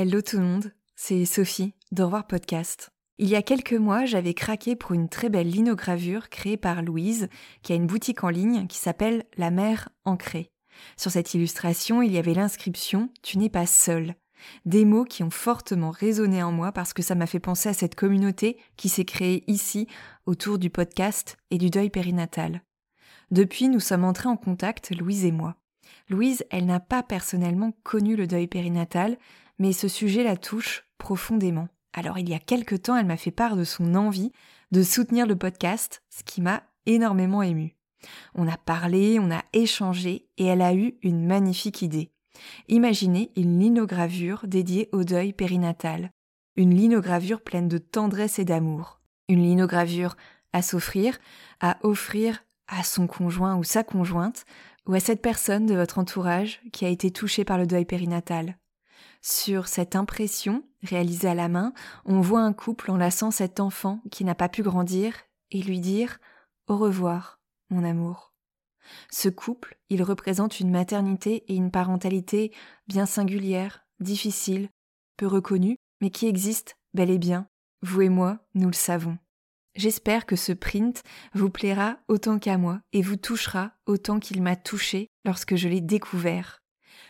Hello 0.00 0.22
tout 0.22 0.36
le 0.36 0.44
monde, 0.44 0.72
c'est 0.94 1.24
Sophie 1.24 1.74
d'Au 1.90 2.04
revoir 2.04 2.28
podcast. 2.28 2.90
Il 3.18 3.28
y 3.28 3.34
a 3.34 3.42
quelques 3.42 3.72
mois, 3.72 4.04
j'avais 4.04 4.32
craqué 4.32 4.76
pour 4.76 4.92
une 4.92 5.08
très 5.08 5.28
belle 5.28 5.50
linogravure 5.50 6.28
créée 6.28 6.56
par 6.56 6.82
Louise, 6.82 7.28
qui 7.62 7.72
a 7.72 7.74
une 7.74 7.88
boutique 7.88 8.22
en 8.22 8.28
ligne 8.28 8.68
qui 8.68 8.78
s'appelle 8.78 9.24
La 9.36 9.50
mer 9.50 9.88
ancrée. 10.04 10.52
Sur 10.96 11.10
cette 11.10 11.34
illustration, 11.34 12.00
il 12.00 12.12
y 12.12 12.18
avait 12.18 12.34
l'inscription 12.34 13.10
Tu 13.22 13.38
n'es 13.38 13.48
pas 13.48 13.66
seul. 13.66 14.14
Des 14.66 14.84
mots 14.84 15.02
qui 15.02 15.24
ont 15.24 15.30
fortement 15.30 15.90
résonné 15.90 16.44
en 16.44 16.52
moi 16.52 16.70
parce 16.70 16.92
que 16.92 17.02
ça 17.02 17.16
m'a 17.16 17.26
fait 17.26 17.40
penser 17.40 17.68
à 17.68 17.74
cette 17.74 17.96
communauté 17.96 18.56
qui 18.76 18.88
s'est 18.88 19.04
créée 19.04 19.42
ici 19.48 19.88
autour 20.26 20.60
du 20.60 20.70
podcast 20.70 21.38
et 21.50 21.58
du 21.58 21.70
deuil 21.70 21.90
périnatal. 21.90 22.62
Depuis, 23.32 23.68
nous 23.68 23.80
sommes 23.80 24.04
entrés 24.04 24.28
en 24.28 24.36
contact, 24.36 24.96
Louise 24.96 25.24
et 25.24 25.32
moi. 25.32 25.56
Louise, 26.08 26.44
elle 26.50 26.66
n'a 26.66 26.78
pas 26.78 27.02
personnellement 27.02 27.72
connu 27.82 28.14
le 28.14 28.28
deuil 28.28 28.46
périnatal, 28.46 29.18
mais 29.58 29.72
ce 29.72 29.88
sujet 29.88 30.24
la 30.24 30.36
touche 30.36 30.84
profondément. 30.98 31.68
Alors 31.92 32.18
il 32.18 32.28
y 32.28 32.34
a 32.34 32.38
quelque 32.38 32.76
temps, 32.76 32.96
elle 32.96 33.06
m'a 33.06 33.16
fait 33.16 33.30
part 33.30 33.56
de 33.56 33.64
son 33.64 33.94
envie 33.94 34.32
de 34.70 34.82
soutenir 34.82 35.26
le 35.26 35.36
podcast, 35.36 36.02
ce 36.10 36.22
qui 36.22 36.40
m'a 36.40 36.62
énormément 36.86 37.42
ému. 37.42 37.74
On 38.34 38.46
a 38.46 38.56
parlé, 38.56 39.18
on 39.18 39.30
a 39.30 39.42
échangé 39.52 40.26
et 40.36 40.46
elle 40.46 40.62
a 40.62 40.74
eu 40.74 40.94
une 41.02 41.26
magnifique 41.26 41.82
idée. 41.82 42.10
Imaginez 42.68 43.32
une 43.36 43.58
linogravure 43.58 44.46
dédiée 44.46 44.88
au 44.92 45.04
deuil 45.04 45.32
périnatal. 45.32 46.12
Une 46.56 46.74
linogravure 46.74 47.40
pleine 47.40 47.68
de 47.68 47.78
tendresse 47.78 48.38
et 48.38 48.44
d'amour. 48.44 49.00
Une 49.28 49.42
linogravure 49.42 50.16
à 50.52 50.62
s'offrir, 50.62 51.18
à 51.60 51.78
offrir 51.82 52.44
à 52.68 52.84
son 52.84 53.06
conjoint 53.06 53.56
ou 53.56 53.64
sa 53.64 53.82
conjointe, 53.82 54.44
ou 54.86 54.94
à 54.94 55.00
cette 55.00 55.22
personne 55.22 55.66
de 55.66 55.74
votre 55.74 55.98
entourage 55.98 56.60
qui 56.72 56.84
a 56.84 56.88
été 56.88 57.10
touchée 57.10 57.44
par 57.44 57.58
le 57.58 57.66
deuil 57.66 57.84
périnatal. 57.84 58.56
Sur 59.20 59.68
cette 59.68 59.96
impression, 59.96 60.64
réalisée 60.82 61.28
à 61.28 61.34
la 61.34 61.48
main, 61.48 61.72
on 62.04 62.20
voit 62.20 62.42
un 62.42 62.52
couple 62.52 62.90
enlaçant 62.90 63.30
cet 63.30 63.60
enfant 63.60 64.00
qui 64.10 64.24
n'a 64.24 64.34
pas 64.34 64.48
pu 64.48 64.62
grandir 64.62 65.14
et 65.50 65.62
lui 65.62 65.80
dire 65.80 66.18
au 66.66 66.76
revoir, 66.76 67.40
mon 67.70 67.82
amour. 67.84 68.34
Ce 69.10 69.28
couple, 69.28 69.78
il 69.90 70.02
représente 70.02 70.60
une 70.60 70.70
maternité 70.70 71.44
et 71.48 71.56
une 71.56 71.70
parentalité 71.70 72.52
bien 72.86 73.06
singulières, 73.06 73.84
difficiles, 74.00 74.68
peu 75.16 75.26
reconnues, 75.26 75.76
mais 76.00 76.10
qui 76.10 76.26
existent 76.26 76.72
bel 76.94 77.10
et 77.10 77.18
bien. 77.18 77.48
Vous 77.82 78.02
et 78.02 78.08
moi, 78.08 78.38
nous 78.54 78.68
le 78.68 78.74
savons. 78.74 79.18
J'espère 79.74 80.26
que 80.26 80.36
ce 80.36 80.52
print 80.52 81.02
vous 81.34 81.50
plaira 81.50 81.98
autant 82.08 82.38
qu'à 82.38 82.58
moi 82.58 82.80
et 82.92 83.02
vous 83.02 83.16
touchera 83.16 83.72
autant 83.86 84.18
qu'il 84.18 84.42
m'a 84.42 84.56
touché 84.56 85.08
lorsque 85.24 85.56
je 85.56 85.68
l'ai 85.68 85.80
découvert. 85.80 86.62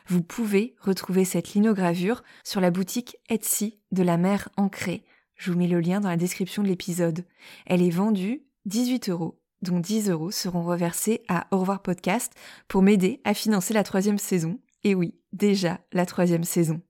Vous 0.08 0.22
pouvez 0.22 0.74
retrouver 0.80 1.26
cette 1.26 1.52
linogravure 1.52 2.22
sur 2.42 2.62
la 2.62 2.70
boutique 2.70 3.18
Etsy 3.28 3.78
de 3.92 4.02
la 4.02 4.16
mer 4.16 4.48
ancrée. 4.56 5.04
Je 5.36 5.52
vous 5.52 5.58
mets 5.58 5.68
le 5.68 5.80
lien 5.80 6.00
dans 6.00 6.08
la 6.08 6.16
description 6.16 6.62
de 6.62 6.68
l'épisode. 6.68 7.26
Elle 7.66 7.82
est 7.82 7.90
vendue 7.90 8.42
18 8.64 9.10
euros, 9.10 9.38
dont 9.60 9.80
10 9.80 10.08
euros 10.08 10.30
seront 10.30 10.64
reversés 10.64 11.22
à 11.28 11.46
Au 11.50 11.58
revoir 11.58 11.82
podcast 11.82 12.32
pour 12.68 12.80
m'aider 12.80 13.20
à 13.24 13.34
financer 13.34 13.74
la 13.74 13.84
troisième 13.84 14.16
saison. 14.16 14.58
Et 14.82 14.94
oui, 14.94 15.14
déjà 15.34 15.78
la 15.92 16.06
troisième 16.06 16.44
saison. 16.44 16.80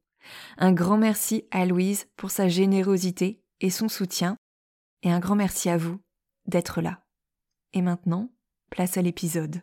Un 0.56 0.72
grand 0.72 0.96
merci 0.96 1.44
à 1.50 1.66
Louise 1.66 2.06
pour 2.16 2.30
sa 2.30 2.46
générosité 2.46 3.42
et 3.60 3.70
son 3.70 3.88
soutien. 3.88 4.36
Et 5.02 5.10
un 5.10 5.18
grand 5.18 5.34
merci 5.34 5.68
à 5.68 5.76
vous 5.76 5.98
d'être 6.46 6.80
là. 6.80 7.02
Et 7.72 7.82
maintenant, 7.82 8.30
place 8.70 8.96
à 8.96 9.02
l'épisode. 9.02 9.62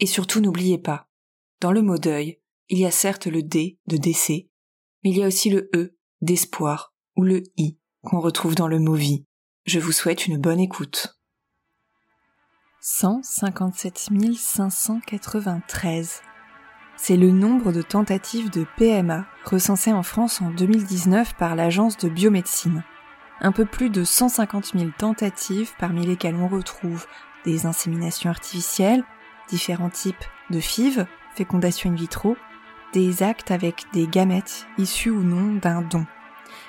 Et 0.00 0.06
surtout 0.06 0.40
n'oubliez 0.40 0.78
pas, 0.78 1.08
dans 1.60 1.72
le 1.72 1.82
mot 1.82 1.98
deuil, 1.98 2.40
il 2.68 2.78
y 2.78 2.86
a 2.86 2.90
certes 2.90 3.26
le 3.26 3.42
D 3.42 3.78
de 3.86 3.96
décès, 3.96 4.48
mais 5.02 5.10
il 5.10 5.18
y 5.18 5.24
a 5.24 5.26
aussi 5.26 5.50
le 5.50 5.70
E 5.74 5.96
d'espoir 6.20 6.94
ou 7.16 7.22
le 7.22 7.42
I 7.56 7.78
qu'on 8.02 8.20
retrouve 8.20 8.54
dans 8.54 8.68
le 8.68 8.78
mot 8.78 8.94
vie. 8.94 9.26
Je 9.66 9.80
vous 9.80 9.92
souhaite 9.92 10.26
une 10.26 10.38
bonne 10.38 10.60
écoute. 10.60 11.18
157 12.80 14.08
593. 14.36 16.22
C'est 16.96 17.16
le 17.16 17.30
nombre 17.30 17.72
de 17.72 17.82
tentatives 17.82 18.50
de 18.50 18.66
PMA 18.76 19.26
recensées 19.44 19.92
en 19.92 20.02
France 20.02 20.40
en 20.40 20.50
2019 20.50 21.34
par 21.36 21.54
l'Agence 21.54 21.96
de 21.96 22.08
biomédecine. 22.08 22.84
Un 23.40 23.52
peu 23.52 23.64
plus 23.64 23.90
de 23.90 24.04
150 24.04 24.72
000 24.76 24.90
tentatives 24.96 25.72
parmi 25.78 26.06
lesquelles 26.06 26.34
on 26.34 26.48
retrouve 26.48 27.06
des 27.44 27.66
inséminations 27.66 28.30
artificielles, 28.30 29.04
différents 29.48 29.90
types 29.90 30.24
de 30.50 30.60
FIV, 30.60 31.06
fécondation 31.34 31.90
in 31.90 31.94
vitro, 31.94 32.36
des 32.92 33.22
actes 33.22 33.50
avec 33.50 33.84
des 33.92 34.06
gamètes 34.06 34.66
issus 34.78 35.10
ou 35.10 35.22
non 35.22 35.54
d'un 35.60 35.82
don. 35.82 36.06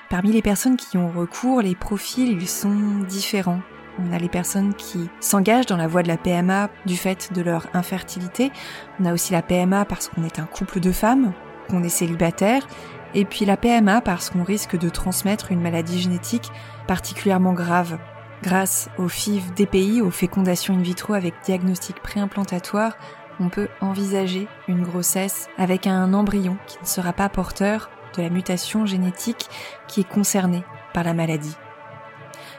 Parmi 0.09 0.31
les 0.31 0.41
personnes 0.41 0.78
qui 0.78 0.97
ont 0.97 1.12
recours, 1.12 1.62
les 1.62 1.75
profils 1.75 2.29
ils 2.29 2.47
sont 2.47 3.00
différents. 3.07 3.62
On 4.00 4.13
a 4.13 4.18
les 4.18 4.29
personnes 4.29 4.73
qui 4.73 5.09
s'engagent 5.19 5.66
dans 5.66 5.78
la 5.78 5.88
voie 5.88 6.03
de 6.03 6.07
la 6.07 6.18
PMA 6.18 6.69
du 6.85 6.95
fait 6.95 7.34
de 7.34 7.41
leur 7.41 7.68
infertilité. 7.73 8.51
On 9.00 9.06
a 9.06 9.13
aussi 9.13 9.34
la 9.34 9.41
PMA 9.41 9.85
parce 9.85 10.07
qu'on 10.07 10.23
est 10.23 10.39
un 10.39 10.45
couple 10.45 10.79
de 10.79 10.91
femmes, 10.91 11.34
qu'on 11.69 11.84
est 11.84 11.89
célibataire. 11.89 12.66
Et 13.13 13.25
puis 13.25 13.45
la 13.45 13.57
PMA 13.57 14.01
parce 14.01 14.29
qu'on 14.29 14.44
risque 14.44 14.78
de 14.78 14.89
transmettre 14.89 15.51
une 15.51 15.62
maladie 15.62 16.00
génétique 16.00 16.51
particulièrement 16.88 17.53
grave 17.53 17.97
Grâce 18.41 18.89
au 18.97 19.09
FIV 19.09 19.53
DPI, 19.53 20.01
aux 20.01 20.11
fécondations 20.11 20.73
in 20.73 20.81
vitro 20.81 21.13
avec 21.13 21.33
diagnostic 21.44 22.01
préimplantatoire, 22.01 22.97
on 23.41 23.50
peut 23.50 23.67
envisager 23.81 24.47
une 24.67 24.83
grossesse 24.83 25.50
avec 25.57 25.88
un 25.88 26.13
embryon 26.13 26.57
qui 26.66 26.77
ne 26.81 26.88
sera 26.88 27.11
pas 27.11 27.27
porteur 27.27 27.89
de 28.16 28.22
la 28.22 28.29
mutation 28.29 28.85
génétique 28.85 29.50
qui 29.88 30.01
est 30.01 30.07
concernée 30.07 30.63
par 30.94 31.03
la 31.03 31.13
maladie. 31.13 31.55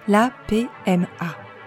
La 0.06 0.32
PMA, 0.48 1.06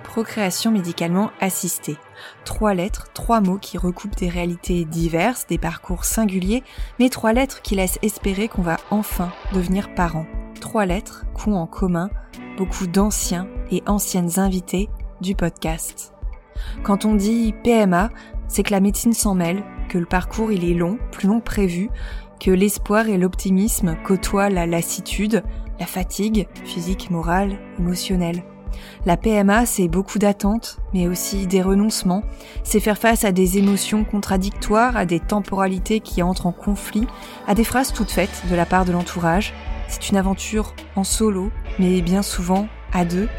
procréation 0.03 0.69
médicalement 0.69 1.31
assistée. 1.40 1.97
Trois 2.45 2.75
lettres, 2.75 3.07
trois 3.13 3.41
mots 3.41 3.57
qui 3.57 3.80
recoupent 3.80 4.16
des 4.16 4.30
réalités 4.30 4.85
diverses, 4.85 5.47
des 5.47 5.57
parcours 5.57 6.06
singuliers, 6.06 6.63
mais 7.00 7.09
trois 7.09 7.34
lettres 7.34 7.63
qui 7.63 7.75
laissent 7.75 8.00
espérer 8.03 8.48
qu'on 8.48 8.62
va 8.62 8.77
enfin 8.92 9.31
devenir 9.54 9.94
parent. 9.95 10.27
Trois 10.62 10.86
lettres 10.86 11.25
qu'ont 11.33 11.56
en 11.56 11.66
commun 11.68 12.09
beaucoup 12.58 12.88
d'anciens 12.88 13.48
et 13.72 13.84
anciennes 13.88 14.40
invités 14.40 14.90
du 15.22 15.36
podcast. 15.36 16.14
Quand 16.84 17.06
on 17.06 17.16
dit 17.16 17.54
PMA, 17.64 18.10
c'est 18.48 18.64
que 18.64 18.72
la 18.72 18.80
médecine 18.80 19.14
s'en 19.14 19.36
mêle, 19.36 19.64
que 19.90 19.98
le 19.98 20.06
parcours 20.06 20.52
il 20.52 20.70
est 20.70 20.76
long, 20.76 20.98
plus 21.12 21.28
long 21.28 21.40
que 21.40 21.46
prévu, 21.46 21.90
que 22.40 22.52
l'espoir 22.52 23.08
et 23.08 23.18
l'optimisme 23.18 23.96
côtoient 24.04 24.50
la 24.50 24.66
lassitude, 24.66 25.44
la 25.80 25.86
fatigue 25.86 26.48
physique, 26.66 27.10
morale, 27.10 27.58
émotionnelle. 27.80 28.44
La 29.06 29.18
PMA, 29.18 29.66
c'est 29.66 29.88
beaucoup 29.88 30.20
d'attentes, 30.20 30.80
mais 30.94 31.08
aussi 31.08 31.48
des 31.48 31.62
renoncements. 31.62 32.24
C'est 32.64 32.80
faire 32.80 32.98
face 32.98 33.24
à 33.24 33.32
des 33.32 33.58
émotions 33.58 34.04
contradictoires, 34.04 34.98
à 34.98 35.06
des 35.06 35.20
temporalités 35.20 36.00
qui 36.00 36.24
entrent 36.24 36.48
en 36.48 36.52
conflit, 36.52 37.08
à 37.48 37.54
des 37.54 37.64
phrases 37.64 37.94
toutes 37.94 38.12
faites 38.12 38.44
de 38.50 38.56
la 38.56 38.66
part 38.66 38.86
de 38.86 38.92
l'entourage, 38.92 39.54
c'est 39.94 40.10
une 40.10 40.18
aventure 40.18 40.74
en 40.95 41.04
solo, 41.04 41.51
mais 41.78 42.01
bien 42.01 42.24
souvent 42.24 42.68
à 42.94 43.06
deux. 43.06 43.30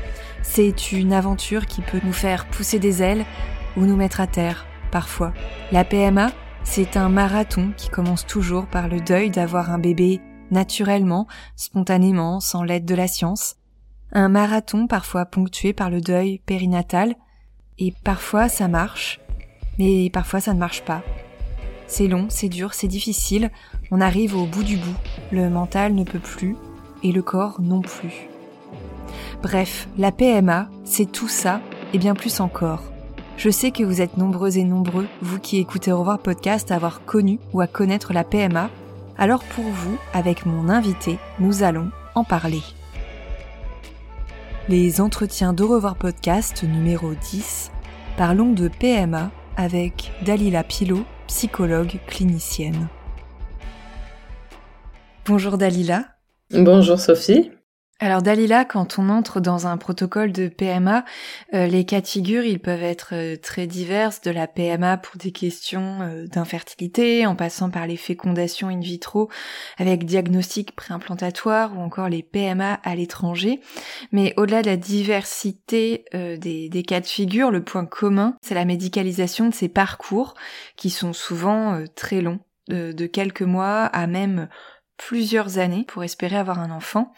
C'est 0.42 0.92
une 0.92 1.12
aventure 1.12 1.66
qui 1.66 1.80
peut 1.80 2.00
nous 2.04 2.12
faire 2.12 2.46
pousser 2.46 2.78
des 2.78 3.02
ailes 3.02 3.24
ou 3.76 3.80
nous 3.80 3.96
mettre 3.96 4.20
à 4.20 4.28
terre, 4.28 4.64
parfois. 4.92 5.32
La 5.72 5.84
PMA, 5.84 6.30
C'est 6.66 6.96
un 6.96 7.10
marathon 7.10 7.72
qui 7.76 7.90
commence 7.90 8.24
toujours 8.24 8.66
par 8.66 8.88
le 8.88 9.00
deuil 9.00 9.28
d'avoir 9.30 9.70
un 9.70 9.78
bébé 9.78 10.22
naturellement, 10.50 11.26
spontanément, 11.56 12.40
sans 12.40 12.62
l'aide 12.62 12.86
de 12.86 12.94
la 12.94 13.06
science. 13.06 13.56
Un 14.12 14.30
marathon 14.30 14.86
parfois 14.86 15.26
ponctué 15.26 15.74
par 15.74 15.90
le 15.90 16.00
deuil 16.00 16.38
périnatal, 16.46 17.16
et 17.78 17.92
parfois 18.02 18.48
ça 18.48 18.66
marche, 18.68 19.20
mais 19.78 20.08
parfois 20.08 20.40
ça 20.40 20.54
ne 20.54 20.58
marche 20.58 20.84
pas. 20.84 21.02
C'est 21.86 22.08
long, 22.08 22.26
c'est 22.28 22.48
dur, 22.48 22.74
c'est 22.74 22.88
difficile, 22.88 23.50
on 23.90 24.00
arrive 24.00 24.36
au 24.36 24.46
bout 24.46 24.64
du 24.64 24.76
bout, 24.76 24.96
le 25.30 25.50
mental 25.50 25.94
ne 25.94 26.04
peut 26.04 26.18
plus, 26.18 26.56
et 27.02 27.12
le 27.12 27.22
corps 27.22 27.60
non 27.60 27.82
plus. 27.82 28.28
Bref, 29.42 29.88
la 29.98 30.10
PMA, 30.10 30.68
c'est 30.84 31.10
tout 31.10 31.28
ça, 31.28 31.60
et 31.92 31.98
bien 31.98 32.14
plus 32.14 32.40
encore. 32.40 32.82
Je 33.36 33.50
sais 33.50 33.72
que 33.72 33.82
vous 33.82 34.00
êtes 34.00 34.16
nombreux 34.16 34.58
et 34.58 34.64
nombreux, 34.64 35.06
vous 35.20 35.38
qui 35.38 35.58
écoutez 35.58 35.92
revoir 35.92 36.18
podcast, 36.18 36.70
à 36.70 36.76
avoir 36.76 37.04
connu 37.04 37.38
ou 37.52 37.60
à 37.60 37.66
connaître 37.66 38.12
la 38.12 38.24
PMA. 38.24 38.70
Alors 39.18 39.44
pour 39.44 39.64
vous, 39.64 39.98
avec 40.12 40.46
mon 40.46 40.68
invité, 40.68 41.18
nous 41.40 41.62
allons 41.62 41.90
en 42.14 42.24
parler. 42.24 42.62
Les 44.68 45.00
entretiens 45.00 45.52
d'Au 45.52 45.68
revoir 45.68 45.96
podcast 45.96 46.62
numéro 46.62 47.12
10. 47.12 47.70
Parlons 48.16 48.52
de 48.52 48.68
PMA 48.68 49.30
avec 49.56 50.12
Dalila 50.24 50.64
Pilot, 50.64 51.04
psychologue 51.26 51.98
clinicienne. 52.06 52.88
Bonjour 55.26 55.56
Dalila. 55.56 56.04
Bonjour 56.50 56.98
Sophie. 56.98 57.50
Alors 58.00 58.22
Dalila, 58.22 58.64
quand 58.64 58.98
on 58.98 59.08
entre 59.08 59.38
dans 59.38 59.68
un 59.68 59.76
protocole 59.76 60.32
de 60.32 60.48
PMA, 60.48 61.04
euh, 61.54 61.68
les 61.68 61.84
cas 61.84 62.00
de 62.00 62.06
figure, 62.08 62.44
ils 62.44 62.58
peuvent 62.58 62.82
être 62.82 63.10
euh, 63.12 63.36
très 63.36 63.68
diverses, 63.68 64.20
de 64.20 64.32
la 64.32 64.48
PMA 64.48 64.96
pour 64.96 65.16
des 65.16 65.30
questions 65.30 66.00
euh, 66.02 66.26
d'infertilité, 66.26 67.24
en 67.24 67.36
passant 67.36 67.70
par 67.70 67.86
les 67.86 67.96
fécondations 67.96 68.66
in 68.66 68.80
vitro 68.80 69.30
avec 69.78 70.06
diagnostic 70.06 70.74
préimplantatoire 70.74 71.78
ou 71.78 71.80
encore 71.80 72.08
les 72.08 72.24
PMA 72.24 72.80
à 72.82 72.96
l'étranger. 72.96 73.60
Mais 74.10 74.34
au-delà 74.36 74.62
de 74.62 74.66
la 74.66 74.76
diversité 74.76 76.04
des, 76.12 76.84
cas 76.86 77.00
de 77.00 77.06
figure, 77.06 77.52
le 77.52 77.62
point 77.62 77.86
commun, 77.86 78.36
c'est 78.42 78.54
la 78.54 78.64
médicalisation 78.64 79.48
de 79.48 79.54
ces 79.54 79.68
parcours 79.68 80.34
qui 80.76 80.90
sont 80.90 81.12
souvent 81.12 81.82
très 81.94 82.20
longs, 82.20 82.40
de 82.68 83.06
quelques 83.06 83.42
mois 83.42 83.84
à 83.84 84.06
même 84.06 84.48
plusieurs 84.96 85.58
années 85.58 85.84
pour 85.86 86.04
espérer 86.04 86.36
avoir 86.36 86.58
un 86.58 86.70
enfant. 86.70 87.12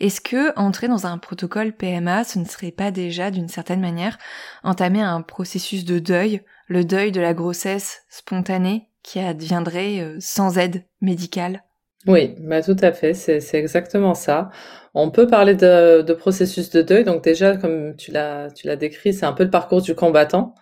Est-ce 0.00 0.20
que 0.20 0.56
entrer 0.58 0.88
dans 0.88 1.06
un 1.06 1.18
protocole 1.18 1.72
PMA, 1.72 2.24
ce 2.24 2.38
ne 2.38 2.44
serait 2.44 2.70
pas 2.70 2.90
déjà 2.90 3.30
d'une 3.30 3.48
certaine 3.48 3.80
manière 3.80 4.18
entamer 4.62 5.02
un 5.02 5.22
processus 5.22 5.84
de 5.84 5.98
deuil, 5.98 6.42
le 6.68 6.84
deuil 6.84 7.12
de 7.12 7.20
la 7.20 7.34
grossesse 7.34 8.02
spontanée 8.08 8.88
qui 9.02 9.20
adviendrait 9.20 10.00
euh, 10.00 10.16
sans 10.20 10.58
aide 10.58 10.84
médicale? 11.00 11.62
Oui, 12.06 12.36
bah 12.38 12.62
tout 12.62 12.76
à 12.82 12.92
fait, 12.92 13.14
c'est 13.14 13.42
exactement 13.54 14.14
ça. 14.14 14.50
On 14.94 15.10
peut 15.10 15.26
parler 15.26 15.54
de, 15.54 16.02
de, 16.02 16.12
processus 16.14 16.70
de 16.70 16.80
deuil. 16.80 17.02
Donc 17.02 17.24
déjà, 17.24 17.56
comme 17.56 17.96
tu 17.96 18.12
l'as 18.12 18.48
tu 18.52 18.68
l'as 18.68 18.76
décrit, 18.76 19.12
c'est 19.12 19.26
un 19.26 19.32
peu 19.32 19.42
le 19.42 19.50
parcours 19.50 19.82
du 19.82 19.94
combattant. 19.96 20.54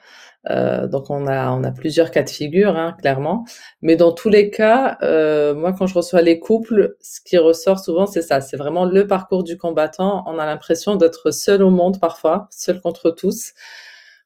Euh, 0.50 0.87
donc 0.87 1.11
on 1.11 1.26
a 1.26 1.50
on 1.52 1.64
a 1.64 1.70
plusieurs 1.70 2.11
cas 2.11 2.23
de 2.23 2.31
figure, 2.31 2.76
hein, 2.76 2.96
clairement. 3.00 3.44
Mais 3.82 3.96
dans 3.96 4.12
tous 4.12 4.29
les 4.29 4.50
cas, 4.50 4.99
euh, 5.02 5.55
moi 5.55 5.73
quand 5.73 5.87
je 5.87 5.94
reçois 5.94 6.23
les 6.23 6.38
couples, 6.38 6.96
ce 7.00 7.20
qui 7.20 7.38
ressort 7.38 7.79
souvent 7.81 8.06
c'est 8.06 8.23
ça, 8.23 8.41
c'est 8.41 8.56
vraiment 8.56 8.85
le 8.85 9.06
parcours 9.06 9.43
du 9.44 9.56
combattant. 9.58 10.23
On 10.26 10.38
a 10.38 10.46
l'impression 10.46 10.96
d'être 10.96 11.31
seul 11.31 11.62
au 11.62 11.70
monde 11.70 11.99
parfois, 12.00 12.49
seul 12.50 12.81
contre 12.81 13.11
tous, 13.11 13.52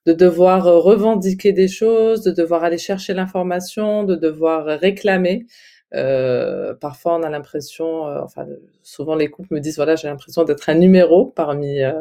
de 0.06 0.12
devoir 0.12 0.64
revendiquer 0.64 1.52
des 1.52 1.68
choses, 1.68 2.22
de 2.22 2.30
devoir 2.32 2.64
aller 2.64 2.78
chercher 2.78 3.14
l'information, 3.14 4.04
de 4.04 4.16
devoir 4.16 4.66
réclamer. 4.80 5.46
Euh, 5.94 6.74
parfois, 6.74 7.16
on 7.16 7.22
a 7.22 7.30
l'impression, 7.30 8.06
euh, 8.08 8.20
enfin, 8.22 8.46
souvent 8.82 9.14
les 9.14 9.30
couples 9.30 9.54
me 9.54 9.60
disent, 9.60 9.76
voilà, 9.76 9.96
j'ai 9.96 10.08
l'impression 10.08 10.44
d'être 10.44 10.68
un 10.68 10.74
numéro 10.74 11.26
parmi 11.26 11.82
euh, 11.82 11.92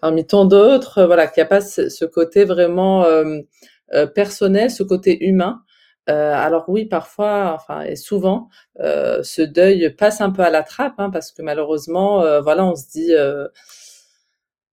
parmi 0.00 0.26
tant 0.26 0.44
d'autres, 0.44 1.04
voilà, 1.04 1.26
qu'il 1.28 1.40
n'y 1.42 1.46
a 1.46 1.48
pas 1.48 1.60
ce, 1.60 2.04
côté 2.04 2.44
vraiment 2.44 3.06
personnel, 4.14 4.70
ce 4.70 4.82
côté 4.82 5.24
humain. 5.26 5.62
alors 6.06 6.64
oui, 6.68 6.86
parfois, 6.86 7.52
enfin 7.54 7.82
et 7.82 7.96
souvent, 7.96 8.48
ce 8.78 9.42
deuil 9.42 9.90
passe 9.96 10.20
un 10.20 10.30
peu 10.30 10.42
à 10.42 10.50
la 10.50 10.62
trappe, 10.62 10.94
hein, 10.98 11.10
parce 11.10 11.32
que 11.32 11.42
malheureusement, 11.42 12.40
voilà, 12.42 12.64
on 12.64 12.74
se 12.76 12.88
dit 12.88 13.12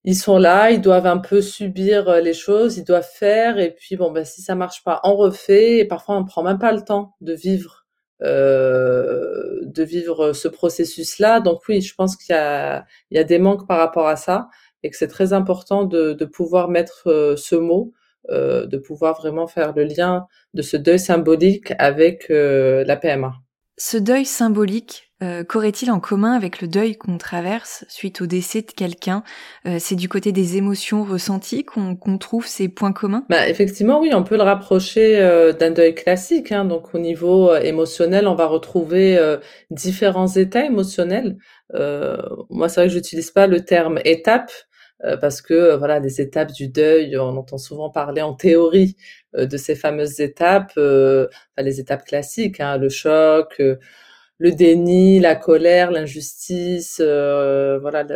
ils 0.05 0.17
sont 0.17 0.39
là, 0.39 0.71
ils 0.71 0.81
doivent 0.81 1.07
un 1.07 1.19
peu 1.19 1.41
subir 1.43 2.21
les 2.21 2.35
choses, 2.35 2.79
ils 2.79 2.85
doivent 2.85 3.09
faire, 3.11 3.59
et 3.59 3.75
puis 3.75 3.97
bon, 3.97 4.11
ben 4.13 4.25
si 4.25 4.43
ça 4.43 4.55
marche 4.55 4.85
pas, 4.85 5.01
on 5.05 5.17
refait, 5.17 5.79
et 5.79 5.85
parfois 5.87 6.17
on 6.17 6.25
prend 6.25 6.43
même 6.43 6.59
pas 6.59 6.73
le 6.73 6.83
temps 6.83 7.15
de 7.21 7.33
vivre 7.35 7.78
euh, 8.23 9.61
de 9.63 9.83
vivre 9.83 10.33
ce 10.33 10.49
processus-là. 10.49 11.41
Donc 11.41 11.61
oui, 11.69 11.81
je 11.81 11.95
pense 11.95 12.17
qu'il 12.17 12.35
y 12.35 12.39
a, 12.39 12.85
y 13.11 13.19
a 13.19 13.25
des 13.25 13.39
manques 13.39 13.67
par 13.69 13.79
rapport 13.79 14.09
à 14.09 14.17
ça 14.17 14.49
et 14.83 14.91
que 14.91 14.97
c'est 14.97 15.09
très 15.09 15.33
important 15.33 15.85
de, 15.85 16.13
de 16.13 16.25
pouvoir 16.25 16.69
mettre 16.69 17.09
euh, 17.09 17.37
ce 17.37 17.55
mot, 17.55 17.93
euh, 18.31 18.67
de 18.67 18.79
pouvoir 18.79 19.17
vraiment 19.17 19.47
faire 19.47 19.73
le 19.75 19.85
lien 19.85 20.27
de 20.55 20.63
ce 20.63 20.77
deuil 20.77 20.99
symbolique 20.99 21.73
avec 21.79 22.27
la 22.29 22.97
PMA. 22.97 23.35
Ce 23.77 23.97
deuil 23.97 24.25
symbolique, 24.25 25.08
euh, 25.21 25.43
qu'aurait-il 25.43 25.91
en 25.91 25.99
commun 25.99 26.33
avec 26.33 26.61
le 26.61 26.69
deuil 26.69 26.97
qu'on 26.97 27.19
traverse 27.19 27.85
suite 27.89 28.21
au 28.21 28.27
décès 28.27 28.63
de 28.63 28.71
quelqu'un? 28.71 29.25
Euh, 29.67 29.79
C'est 29.81 29.97
du 29.97 30.09
côté 30.09 30.31
des 30.31 30.57
émotions 30.57 31.03
ressenties 31.03 31.65
qu'on 31.65 32.19
trouve 32.19 32.47
ces 32.47 32.69
points 32.69 32.93
communs? 32.93 33.25
Bah, 33.29 33.49
Effectivement, 33.49 34.01
oui, 34.01 34.11
on 34.15 34.23
peut 34.23 34.37
le 34.37 34.45
rapprocher 34.45 35.19
euh, 35.19 35.53
d'un 35.53 35.73
deuil 35.73 35.95
classique. 35.95 36.53
Hein. 36.53 36.65
donc 36.65 36.95
au 36.95 36.99
niveau 36.99 37.55
émotionnel, 37.57 38.29
on 38.29 38.35
va 38.37 38.47
retrouver 38.47 39.19
différents 39.71 40.29
états 40.29 40.65
émotionnels. 40.65 41.37
moi, 41.73 42.69
c'est 42.69 42.81
vrai 42.81 42.87
que 42.87 42.93
j'utilise 42.93 43.31
pas 43.31 43.47
le 43.47 43.65
terme 43.65 43.99
étape 44.05 44.53
parce 45.21 45.43
que 45.43 45.77
voilà, 45.77 46.01
les 46.01 46.21
étapes 46.21 46.53
du 46.53 46.69
deuil, 46.69 47.17
on 47.17 47.37
entend 47.37 47.59
souvent 47.59 47.91
parler 47.91 48.23
en 48.23 48.35
théorie 48.35 48.97
de 49.37 49.57
ces 49.57 49.75
fameuses 49.75 50.21
étapes, 50.21 50.73
les 50.77 51.81
étapes 51.81 52.05
classiques, 52.05 52.61
hein, 52.61 52.79
le 52.79 52.89
choc 52.89 53.61
le 54.39 54.53
déni, 54.53 55.19
la 55.19 55.35
colère, 55.35 55.91
l'injustice, 55.91 57.01
euh, 57.05 57.79
voilà, 57.81 58.07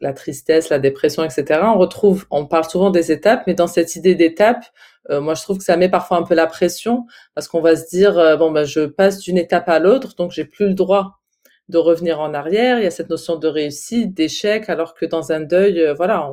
la 0.00 0.12
tristesse, 0.12 0.68
la 0.70 0.80
dépression, 0.80 1.22
etc. 1.22 1.60
On 1.62 1.78
retrouve, 1.78 2.26
on 2.30 2.46
parle 2.46 2.64
souvent 2.64 2.90
des 2.90 3.12
étapes, 3.12 3.44
mais 3.46 3.54
dans 3.54 3.68
cette 3.68 3.94
idée 3.94 4.16
d'étape, 4.16 4.64
euh, 5.10 5.20
moi 5.20 5.34
je 5.34 5.42
trouve 5.42 5.58
que 5.58 5.64
ça 5.64 5.76
met 5.76 5.88
parfois 5.88 6.18
un 6.18 6.24
peu 6.24 6.34
la 6.34 6.48
pression 6.48 7.06
parce 7.34 7.46
qu'on 7.46 7.60
va 7.60 7.76
se 7.76 7.88
dire 7.88 8.18
euh, 8.18 8.36
bon 8.36 8.50
ben 8.50 8.64
je 8.64 8.86
passe 8.86 9.20
d'une 9.20 9.38
étape 9.38 9.68
à 9.68 9.78
l'autre, 9.78 10.16
donc 10.16 10.32
j'ai 10.32 10.44
plus 10.44 10.66
le 10.66 10.74
droit 10.74 11.20
de 11.68 11.78
revenir 11.78 12.20
en 12.20 12.34
arrière. 12.34 12.78
Il 12.78 12.84
y 12.84 12.88
a 12.88 12.90
cette 12.90 13.10
notion 13.10 13.36
de 13.36 13.46
réussite, 13.46 14.14
d'échec, 14.14 14.68
alors 14.68 14.94
que 14.94 15.06
dans 15.06 15.30
un 15.32 15.40
deuil, 15.40 15.92
voilà, 15.96 16.30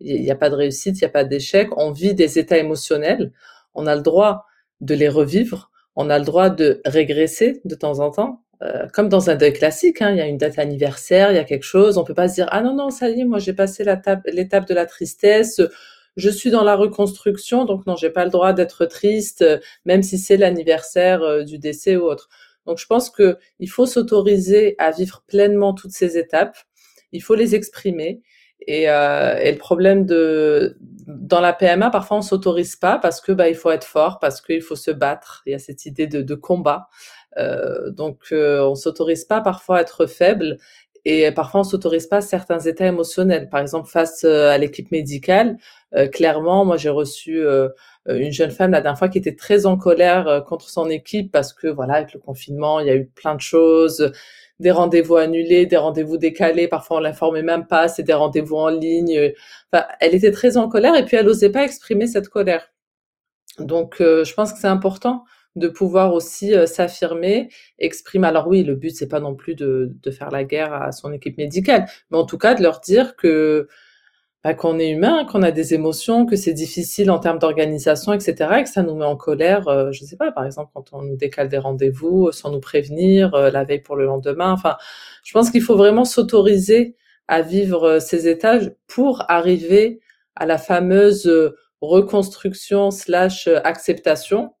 il 0.00 0.22
n'y 0.22 0.30
a 0.30 0.36
pas 0.36 0.50
de 0.50 0.54
réussite, 0.54 0.98
il 0.98 1.04
n'y 1.04 1.08
a 1.08 1.10
pas 1.10 1.24
d'échec. 1.24 1.68
On 1.76 1.90
vit 1.90 2.14
des 2.14 2.38
états 2.38 2.58
émotionnels, 2.58 3.32
on 3.74 3.86
a 3.86 3.94
le 3.94 4.02
droit 4.02 4.46
de 4.80 4.94
les 4.94 5.08
revivre 5.08 5.70
on 5.98 6.10
a 6.10 6.18
le 6.18 6.24
droit 6.24 6.48
de 6.48 6.80
régresser 6.86 7.60
de 7.64 7.74
temps 7.74 7.98
en 7.98 8.10
temps. 8.10 8.44
Euh, 8.62 8.86
comme 8.92 9.08
dans 9.08 9.30
un 9.30 9.34
deuil 9.34 9.52
classique, 9.52 10.00
hein, 10.00 10.12
il 10.12 10.16
y 10.16 10.20
a 10.20 10.26
une 10.26 10.38
date 10.38 10.58
anniversaire, 10.58 11.32
il 11.32 11.34
y 11.34 11.38
a 11.38 11.44
quelque 11.44 11.64
chose, 11.64 11.98
on 11.98 12.04
peut 12.04 12.14
pas 12.14 12.28
se 12.28 12.34
dire 12.34 12.48
ah 12.50 12.62
non 12.62 12.74
non 12.74 12.90
ça 12.90 13.08
y 13.08 13.20
est, 13.20 13.24
moi 13.24 13.38
j'ai 13.38 13.52
passé 13.52 13.84
l'étape 13.84 14.66
de 14.68 14.74
la 14.74 14.86
tristesse, 14.86 15.60
je 16.16 16.30
suis 16.30 16.50
dans 16.50 16.64
la 16.64 16.76
reconstruction, 16.76 17.64
donc 17.64 17.86
non 17.86 17.96
j'ai 17.96 18.10
pas 18.10 18.24
le 18.24 18.30
droit 18.30 18.52
d'être 18.52 18.86
triste, 18.86 19.44
même 19.84 20.02
si 20.02 20.18
c'est 20.18 20.36
l'anniversaire 20.36 21.22
euh, 21.22 21.42
du 21.44 21.58
décès 21.58 21.96
ou 21.96 22.04
autre. 22.04 22.28
Donc 22.66 22.78
je 22.78 22.86
pense 22.86 23.10
que 23.10 23.36
il 23.58 23.68
faut 23.68 23.86
s'autoriser 23.86 24.76
à 24.78 24.92
vivre 24.92 25.24
pleinement 25.26 25.74
toutes 25.74 25.92
ces 25.92 26.16
étapes, 26.16 26.58
il 27.12 27.22
faut 27.22 27.34
les 27.34 27.54
exprimer 27.56 28.22
et, 28.66 28.90
euh, 28.90 29.36
et, 29.38 29.52
le 29.52 29.58
problème 29.58 30.04
de 30.04 30.76
dans 31.06 31.40
la 31.40 31.52
PMA, 31.52 31.90
parfois 31.90 32.18
on 32.18 32.22
s'autorise 32.22 32.76
pas 32.76 32.98
parce 32.98 33.20
que 33.20 33.32
bah 33.32 33.48
il 33.48 33.54
faut 33.54 33.70
être 33.70 33.84
fort, 33.86 34.18
parce 34.18 34.40
qu'il 34.40 34.62
faut 34.62 34.76
se 34.76 34.90
battre. 34.90 35.42
Il 35.46 35.52
y 35.52 35.54
a 35.54 35.58
cette 35.58 35.86
idée 35.86 36.06
de, 36.06 36.22
de 36.22 36.34
combat. 36.34 36.88
Euh, 37.38 37.90
donc 37.90 38.26
euh, 38.32 38.60
on 38.62 38.74
s'autorise 38.74 39.24
pas 39.24 39.40
parfois 39.40 39.78
à 39.78 39.80
être 39.82 40.06
faible 40.06 40.58
et 41.04 41.30
parfois 41.30 41.60
on 41.60 41.64
s'autorise 41.64 42.06
pas 42.06 42.20
certains 42.20 42.58
états 42.60 42.86
émotionnels. 42.86 43.48
Par 43.48 43.60
exemple 43.60 43.88
face 43.88 44.24
euh, 44.24 44.50
à 44.50 44.58
l'équipe 44.58 44.90
médicale, 44.90 45.56
euh, 45.94 46.08
clairement, 46.08 46.64
moi 46.64 46.76
j'ai 46.76 46.90
reçu 46.90 47.42
une 48.06 48.32
jeune 48.32 48.50
femme 48.50 48.72
la 48.72 48.80
dernière 48.80 48.98
fois 48.98 49.08
qui 49.08 49.18
était 49.18 49.36
très 49.36 49.66
en 49.66 49.76
colère 49.76 50.44
contre 50.46 50.68
son 50.68 50.88
équipe 50.90 51.30
parce 51.32 51.52
que 51.52 51.68
voilà 51.68 51.94
avec 51.94 52.14
le 52.14 52.20
confinement 52.20 52.80
il 52.80 52.86
y 52.86 52.90
a 52.90 52.96
eu 52.96 53.06
plein 53.06 53.34
de 53.34 53.40
choses 53.40 54.12
des 54.60 54.70
rendez-vous 54.70 55.16
annulés, 55.16 55.66
des 55.66 55.76
rendez-vous 55.76 56.18
décalés, 56.18 56.68
parfois 56.68 56.98
on 56.98 57.00
l'informait 57.00 57.42
même 57.42 57.66
pas, 57.66 57.88
c'est 57.88 58.02
des 58.02 58.12
rendez-vous 58.12 58.56
en 58.56 58.68
ligne. 58.68 59.32
Enfin, 59.72 59.86
elle 60.00 60.14
était 60.14 60.32
très 60.32 60.56
en 60.56 60.68
colère 60.68 60.96
et 60.96 61.04
puis 61.04 61.16
elle 61.16 61.26
n'osait 61.26 61.50
pas 61.50 61.64
exprimer 61.64 62.06
cette 62.06 62.28
colère. 62.28 62.72
Donc, 63.58 64.00
euh, 64.00 64.24
je 64.24 64.34
pense 64.34 64.52
que 64.52 64.58
c'est 64.58 64.68
important 64.68 65.24
de 65.56 65.68
pouvoir 65.68 66.14
aussi 66.14 66.54
euh, 66.54 66.66
s'affirmer, 66.66 67.48
exprimer. 67.78 68.28
Alors 68.28 68.48
oui, 68.48 68.62
le 68.62 68.74
but 68.74 68.90
c'est 68.90 69.08
pas 69.08 69.20
non 69.20 69.34
plus 69.34 69.54
de, 69.54 69.92
de, 70.02 70.10
faire 70.10 70.30
la 70.30 70.44
guerre 70.44 70.72
à 70.72 70.92
son 70.92 71.12
équipe 71.12 71.38
médicale, 71.38 71.86
mais 72.10 72.18
en 72.18 72.26
tout 72.26 72.38
cas 72.38 72.54
de 72.54 72.62
leur 72.62 72.80
dire 72.80 73.16
que 73.16 73.68
bah, 74.48 74.54
qu'on 74.54 74.78
est 74.78 74.88
humain, 74.88 75.26
qu'on 75.26 75.42
a 75.42 75.50
des 75.50 75.74
émotions, 75.74 76.24
que 76.24 76.34
c'est 76.34 76.54
difficile 76.54 77.10
en 77.10 77.18
termes 77.18 77.38
d'organisation, 77.38 78.14
etc., 78.14 78.34
et 78.60 78.62
que 78.62 78.70
ça 78.70 78.82
nous 78.82 78.94
met 78.94 79.04
en 79.04 79.14
colère. 79.14 79.68
Euh, 79.68 79.92
je 79.92 80.04
sais 80.04 80.16
pas, 80.16 80.32
par 80.32 80.46
exemple, 80.46 80.70
quand 80.74 80.86
on 80.92 81.02
nous 81.02 81.16
décale 81.16 81.48
des 81.48 81.58
rendez-vous 81.58 82.32
sans 82.32 82.50
nous 82.50 82.60
prévenir, 82.60 83.30
la 83.36 83.64
veille 83.64 83.82
pour 83.82 83.94
le 83.96 84.06
lendemain. 84.06 84.50
Enfin, 84.50 84.78
je 85.22 85.34
pense 85.34 85.50
qu'il 85.50 85.60
faut 85.60 85.76
vraiment 85.76 86.06
s'autoriser 86.06 86.96
à 87.28 87.42
vivre 87.42 87.98
ces 87.98 88.26
étages 88.26 88.72
pour 88.86 89.22
arriver 89.28 90.00
à 90.34 90.46
la 90.46 90.56
fameuse 90.56 91.30
reconstruction 91.82 92.90
slash 92.90 93.48
acceptation. 93.64 94.54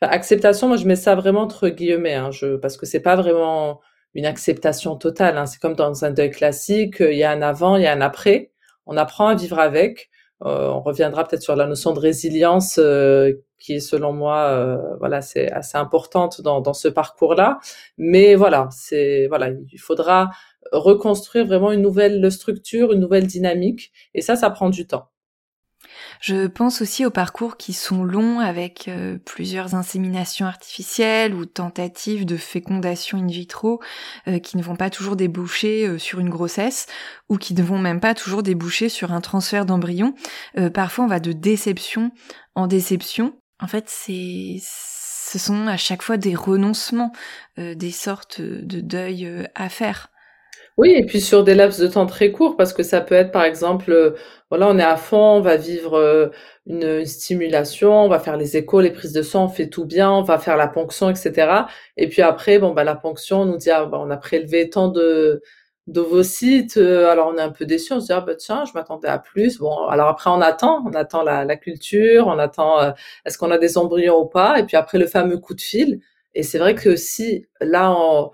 Enfin, 0.00 0.12
acceptation, 0.12 0.68
moi 0.68 0.76
je 0.76 0.86
mets 0.86 0.96
ça 0.96 1.16
vraiment 1.16 1.42
entre 1.42 1.68
guillemets, 1.70 2.14
hein, 2.14 2.30
je, 2.30 2.56
parce 2.56 2.76
que 2.76 2.86
c'est 2.86 3.00
pas 3.00 3.16
vraiment 3.16 3.80
une 4.14 4.26
acceptation 4.26 4.96
totale. 4.96 5.36
Hein. 5.38 5.46
C'est 5.46 5.60
comme 5.60 5.74
dans 5.74 6.04
un 6.04 6.12
deuil 6.12 6.30
classique, 6.30 6.98
il 7.00 7.16
y 7.16 7.24
a 7.24 7.32
un 7.32 7.42
avant, 7.42 7.76
il 7.76 7.82
y 7.82 7.86
a 7.86 7.92
un 7.92 8.00
après. 8.00 8.52
On 8.88 8.96
apprend 8.96 9.28
à 9.28 9.34
vivre 9.34 9.58
avec. 9.58 10.10
Euh, 10.44 10.68
on 10.68 10.80
reviendra 10.80 11.24
peut-être 11.24 11.42
sur 11.42 11.56
la 11.56 11.66
notion 11.66 11.92
de 11.92 11.98
résilience 12.00 12.78
euh, 12.78 13.32
qui 13.58 13.74
est 13.74 13.80
selon 13.80 14.12
moi, 14.12 14.38
euh, 14.50 14.96
voilà, 14.98 15.20
c'est 15.20 15.50
assez 15.52 15.76
importante 15.76 16.40
dans, 16.40 16.60
dans 16.60 16.74
ce 16.74 16.88
parcours-là. 16.88 17.58
Mais 17.98 18.34
voilà, 18.34 18.68
c'est 18.72 19.26
voilà, 19.28 19.50
il 19.50 19.78
faudra 19.78 20.30
reconstruire 20.72 21.46
vraiment 21.46 21.72
une 21.72 21.82
nouvelle 21.82 22.30
structure, 22.32 22.92
une 22.92 23.00
nouvelle 23.00 23.26
dynamique, 23.26 23.92
et 24.14 24.22
ça, 24.22 24.36
ça 24.36 24.50
prend 24.50 24.70
du 24.70 24.86
temps. 24.86 25.08
Je 26.20 26.46
pense 26.46 26.82
aussi 26.82 27.06
aux 27.06 27.10
parcours 27.10 27.56
qui 27.56 27.72
sont 27.72 28.02
longs 28.02 28.40
avec 28.40 28.88
euh, 28.88 29.18
plusieurs 29.24 29.74
inséminations 29.74 30.46
artificielles 30.46 31.34
ou 31.34 31.46
tentatives 31.46 32.26
de 32.26 32.36
fécondation 32.36 33.18
in 33.18 33.26
vitro 33.26 33.80
euh, 34.26 34.38
qui 34.38 34.56
ne 34.56 34.62
vont 34.62 34.76
pas 34.76 34.90
toujours 34.90 35.14
déboucher 35.14 35.86
euh, 35.86 35.98
sur 35.98 36.18
une 36.18 36.30
grossesse 36.30 36.86
ou 37.28 37.38
qui 37.38 37.54
ne 37.54 37.62
vont 37.62 37.78
même 37.78 38.00
pas 38.00 38.14
toujours 38.14 38.42
déboucher 38.42 38.88
sur 38.88 39.12
un 39.12 39.20
transfert 39.20 39.64
d'embryon. 39.64 40.14
parfois 40.74 41.04
on 41.04 41.08
va 41.08 41.20
de 41.20 41.32
déception 41.32 42.10
en 42.54 42.66
déception. 42.66 43.34
En 43.60 43.66
fait, 43.66 43.84
c'est 43.88 44.56
ce 44.60 45.38
sont 45.38 45.66
à 45.66 45.76
chaque 45.76 46.02
fois 46.02 46.16
des 46.16 46.34
renoncements, 46.34 47.12
des 47.56 47.90
sortes 47.90 48.40
de 48.40 48.80
deuil 48.80 49.46
à 49.54 49.68
faire. 49.68 50.10
Oui, 50.78 50.92
et 50.92 51.04
puis 51.04 51.20
sur 51.20 51.42
des 51.42 51.56
laps 51.56 51.80
de 51.80 51.88
temps 51.88 52.06
très 52.06 52.30
courts, 52.30 52.56
parce 52.56 52.72
que 52.72 52.84
ça 52.84 53.00
peut 53.00 53.16
être 53.16 53.32
par 53.32 53.42
exemple, 53.42 53.90
euh, 53.90 54.12
voilà, 54.48 54.68
on 54.68 54.78
est 54.78 54.82
à 54.84 54.96
fond, 54.96 55.16
on 55.18 55.40
va 55.40 55.56
vivre 55.56 55.94
euh, 55.98 56.28
une, 56.66 57.04
stimulation, 57.04 58.04
on 58.04 58.08
va 58.08 58.20
faire 58.20 58.36
les 58.36 58.56
échos, 58.56 58.80
les 58.80 58.92
prises 58.92 59.12
de 59.12 59.22
sang, 59.22 59.46
on 59.46 59.48
fait 59.48 59.68
tout 59.68 59.84
bien, 59.86 60.08
on 60.12 60.22
va 60.22 60.38
faire 60.38 60.56
la 60.56 60.68
ponction, 60.68 61.10
etc. 61.10 61.66
Et 61.96 62.08
puis 62.08 62.22
après, 62.22 62.60
bon, 62.60 62.72
bah, 62.74 62.84
la 62.84 62.94
ponction, 62.94 63.40
on 63.40 63.44
nous 63.46 63.56
dit, 63.56 63.70
ah, 63.70 63.86
bah, 63.86 63.98
on 64.00 64.08
a 64.10 64.16
prélevé 64.16 64.70
tant 64.70 64.88
de 64.88 65.42
d'ovocytes, 65.88 66.76
euh, 66.76 67.10
alors 67.10 67.28
on 67.34 67.38
est 67.38 67.42
un 67.42 67.50
peu 67.50 67.64
déçu, 67.66 67.92
on 67.94 68.00
se 68.00 68.06
dit, 68.06 68.12
ah, 68.12 68.20
bah, 68.20 68.36
tiens, 68.36 68.64
je 68.64 68.72
m'attendais 68.74 69.08
à 69.08 69.18
plus. 69.18 69.58
Bon, 69.58 69.86
alors 69.88 70.08
après, 70.08 70.30
on 70.30 70.40
attend, 70.40 70.84
on 70.86 70.92
attend 70.94 71.22
la, 71.24 71.44
la 71.44 71.56
culture, 71.56 72.28
on 72.28 72.38
attend, 72.38 72.94
est-ce 73.24 73.36
qu'on 73.38 73.50
a 73.50 73.58
des 73.58 73.78
embryons 73.78 74.20
ou 74.20 74.26
pas, 74.26 74.58
et 74.60 74.64
puis 74.64 74.76
après, 74.76 74.98
le 74.98 75.06
fameux 75.06 75.38
coup 75.38 75.54
de 75.54 75.60
fil. 75.60 76.00
Et 76.34 76.42
c'est 76.44 76.58
vrai 76.58 76.74
que 76.74 76.94
si, 76.96 77.46
là, 77.60 77.90
on 77.92 78.30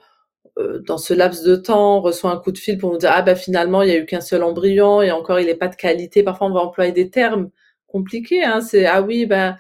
dans 0.57 0.99
ce 0.99 1.15
laps 1.15 1.43
de 1.43 1.57
temps, 1.57 2.01
reçoit 2.01 2.31
un 2.31 2.37
coup 2.37 2.53
de 2.53 2.59
fil 2.59 2.79
pour 2.79 2.93
nous 2.93 2.99
dire 2.99 3.11
ah 3.13 3.23
ben 3.23 3.35
finalement 3.35 3.83
il 3.83 3.89
y 3.89 3.93
a 3.93 3.97
eu 3.99 4.07
qu'un 4.07 4.21
seul 4.21 4.43
embryon 4.45 5.03
et 5.03 5.11
encore 5.11 5.41
il 5.41 5.47
n'est 5.47 5.55
pas 5.57 5.69
de 5.69 5.77
qualité. 5.77 6.23
Parfois 6.23 6.47
on 6.47 6.53
va 6.53 6.61
employer 6.61 6.93
des 6.93 7.11
termes 7.11 7.51
compliqués. 7.89 8.45
Hein. 8.45 8.61
C'est 8.61 8.87
ah 8.87 9.03
oui 9.03 9.27
ben 9.27 9.57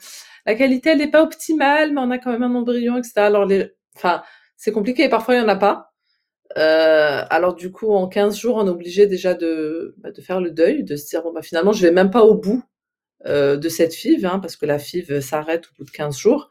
la 0.46 0.54
qualité 0.54 0.90
elle 0.90 0.98
n'est 0.98 1.10
pas 1.10 1.22
optimale, 1.22 1.92
mais 1.92 2.00
on 2.00 2.10
a 2.10 2.18
quand 2.18 2.30
même 2.30 2.42
un 2.44 2.54
embryon, 2.54 2.96
etc. 2.98 3.12
Alors 3.16 3.44
les, 3.46 3.72
enfin 3.96 4.22
c'est 4.56 4.72
compliqué. 4.72 5.08
Parfois 5.08 5.34
il 5.34 5.38
y 5.38 5.44
en 5.44 5.48
a 5.48 5.56
pas. 5.56 5.92
Euh, 6.58 7.24
alors 7.30 7.54
du 7.54 7.72
coup 7.72 7.92
en 7.92 8.06
15 8.06 8.38
jours 8.38 8.56
on 8.56 8.66
est 8.66 8.70
obligé 8.70 9.06
déjà 9.06 9.34
de 9.34 9.96
bah, 9.98 10.12
de 10.12 10.20
faire 10.20 10.40
le 10.40 10.50
deuil, 10.50 10.84
de 10.84 10.94
se 10.96 11.08
dire 11.08 11.22
bon 11.22 11.32
bah 11.32 11.42
finalement 11.42 11.72
je 11.72 11.82
vais 11.84 11.92
même 11.92 12.10
pas 12.10 12.22
au 12.22 12.34
bout 12.36 12.62
euh, 13.26 13.56
de 13.56 13.68
cette 13.68 13.94
FIV 13.94 14.26
hein, 14.26 14.38
parce 14.38 14.56
que 14.56 14.66
la 14.66 14.78
FIV 14.78 15.20
s'arrête 15.20 15.64
au 15.66 15.70
bout 15.78 15.84
de 15.84 15.90
15 15.90 16.16
jours. 16.16 16.50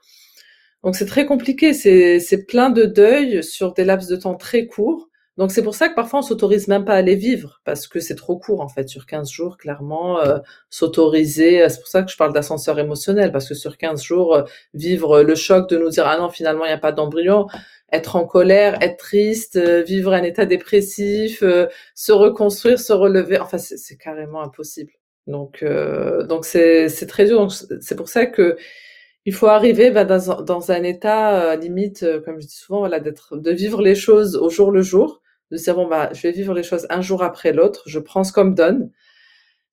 Donc 0.83 0.95
c'est 0.95 1.05
très 1.05 1.25
compliqué, 1.25 1.73
c'est 1.73 2.45
plein 2.45 2.69
de 2.69 2.83
deuil 2.83 3.43
sur 3.43 3.73
des 3.73 3.85
laps 3.85 4.09
de 4.09 4.17
temps 4.17 4.35
très 4.35 4.67
courts. 4.67 5.09
Donc 5.37 5.51
c'est 5.51 5.63
pour 5.63 5.73
ça 5.73 5.89
que 5.89 5.95
parfois 5.95 6.19
on 6.19 6.21
s'autorise 6.21 6.67
même 6.67 6.85
pas 6.85 6.93
à 6.93 7.01
les 7.01 7.15
vivre 7.15 7.59
parce 7.65 7.87
que 7.87 7.99
c'est 7.99 8.13
trop 8.15 8.37
court 8.37 8.61
en 8.61 8.67
fait 8.67 8.87
sur 8.87 9.07
15 9.07 9.31
jours 9.31 9.57
clairement 9.57 10.19
euh, 10.19 10.37
s'autoriser 10.69 11.67
c'est 11.69 11.79
pour 11.79 11.87
ça 11.87 12.03
que 12.03 12.11
je 12.11 12.17
parle 12.17 12.33
d'ascenseur 12.33 12.77
émotionnel 12.77 13.31
parce 13.31 13.49
que 13.49 13.55
sur 13.55 13.77
15 13.79 14.03
jours 14.03 14.35
euh, 14.35 14.43
vivre 14.75 15.23
le 15.23 15.33
choc 15.33 15.67
de 15.69 15.77
nous 15.79 15.89
dire 15.89 16.05
ah 16.05 16.19
non 16.19 16.29
finalement 16.29 16.65
il 16.65 16.67
n'y 16.67 16.73
a 16.73 16.77
pas 16.77 16.91
d'embryon 16.91 17.47
être 17.91 18.15
en 18.15 18.25
colère, 18.25 18.77
être 18.81 18.97
triste, 18.97 19.55
euh, 19.55 19.81
vivre 19.81 20.13
un 20.13 20.21
état 20.23 20.45
dépressif, 20.45 21.43
se 21.95 22.11
reconstruire, 22.11 22.79
se 22.79 22.93
relever 22.93 23.39
enfin 23.39 23.57
c'est 23.57 23.97
carrément 23.97 24.43
impossible. 24.43 24.91
Donc 25.25 25.65
donc 26.29 26.45
c'est 26.45 26.89
c'est 26.89 27.07
très 27.07 27.25
dur 27.25 27.51
c'est 27.81 27.95
pour 27.95 28.09
ça 28.09 28.27
que 28.27 28.55
il 29.25 29.33
faut 29.33 29.47
arriver 29.47 29.91
bah, 29.91 30.05
dans, 30.05 30.41
dans, 30.41 30.71
un 30.71 30.83
état 30.83 31.51
euh, 31.51 31.55
limite, 31.55 32.03
euh, 32.03 32.21
comme 32.21 32.41
je 32.41 32.47
dis 32.47 32.55
souvent, 32.55 32.79
voilà, 32.79 32.99
d'être, 32.99 33.37
de 33.37 33.51
vivre 33.51 33.81
les 33.81 33.95
choses 33.95 34.35
au 34.35 34.49
jour 34.49 34.71
le 34.71 34.81
jour, 34.81 35.21
de 35.51 35.57
se 35.57 35.63
dire 35.63 35.75
bon 35.75 35.87
bah, 35.87 36.09
je 36.13 36.21
vais 36.21 36.31
vivre 36.31 36.53
les 36.53 36.63
choses 36.63 36.87
un 36.89 37.01
jour 37.01 37.23
après 37.23 37.53
l'autre, 37.53 37.83
je 37.85 37.99
prends 37.99 38.23
ce 38.23 38.33
comme 38.33 38.53
donne. 38.53 38.91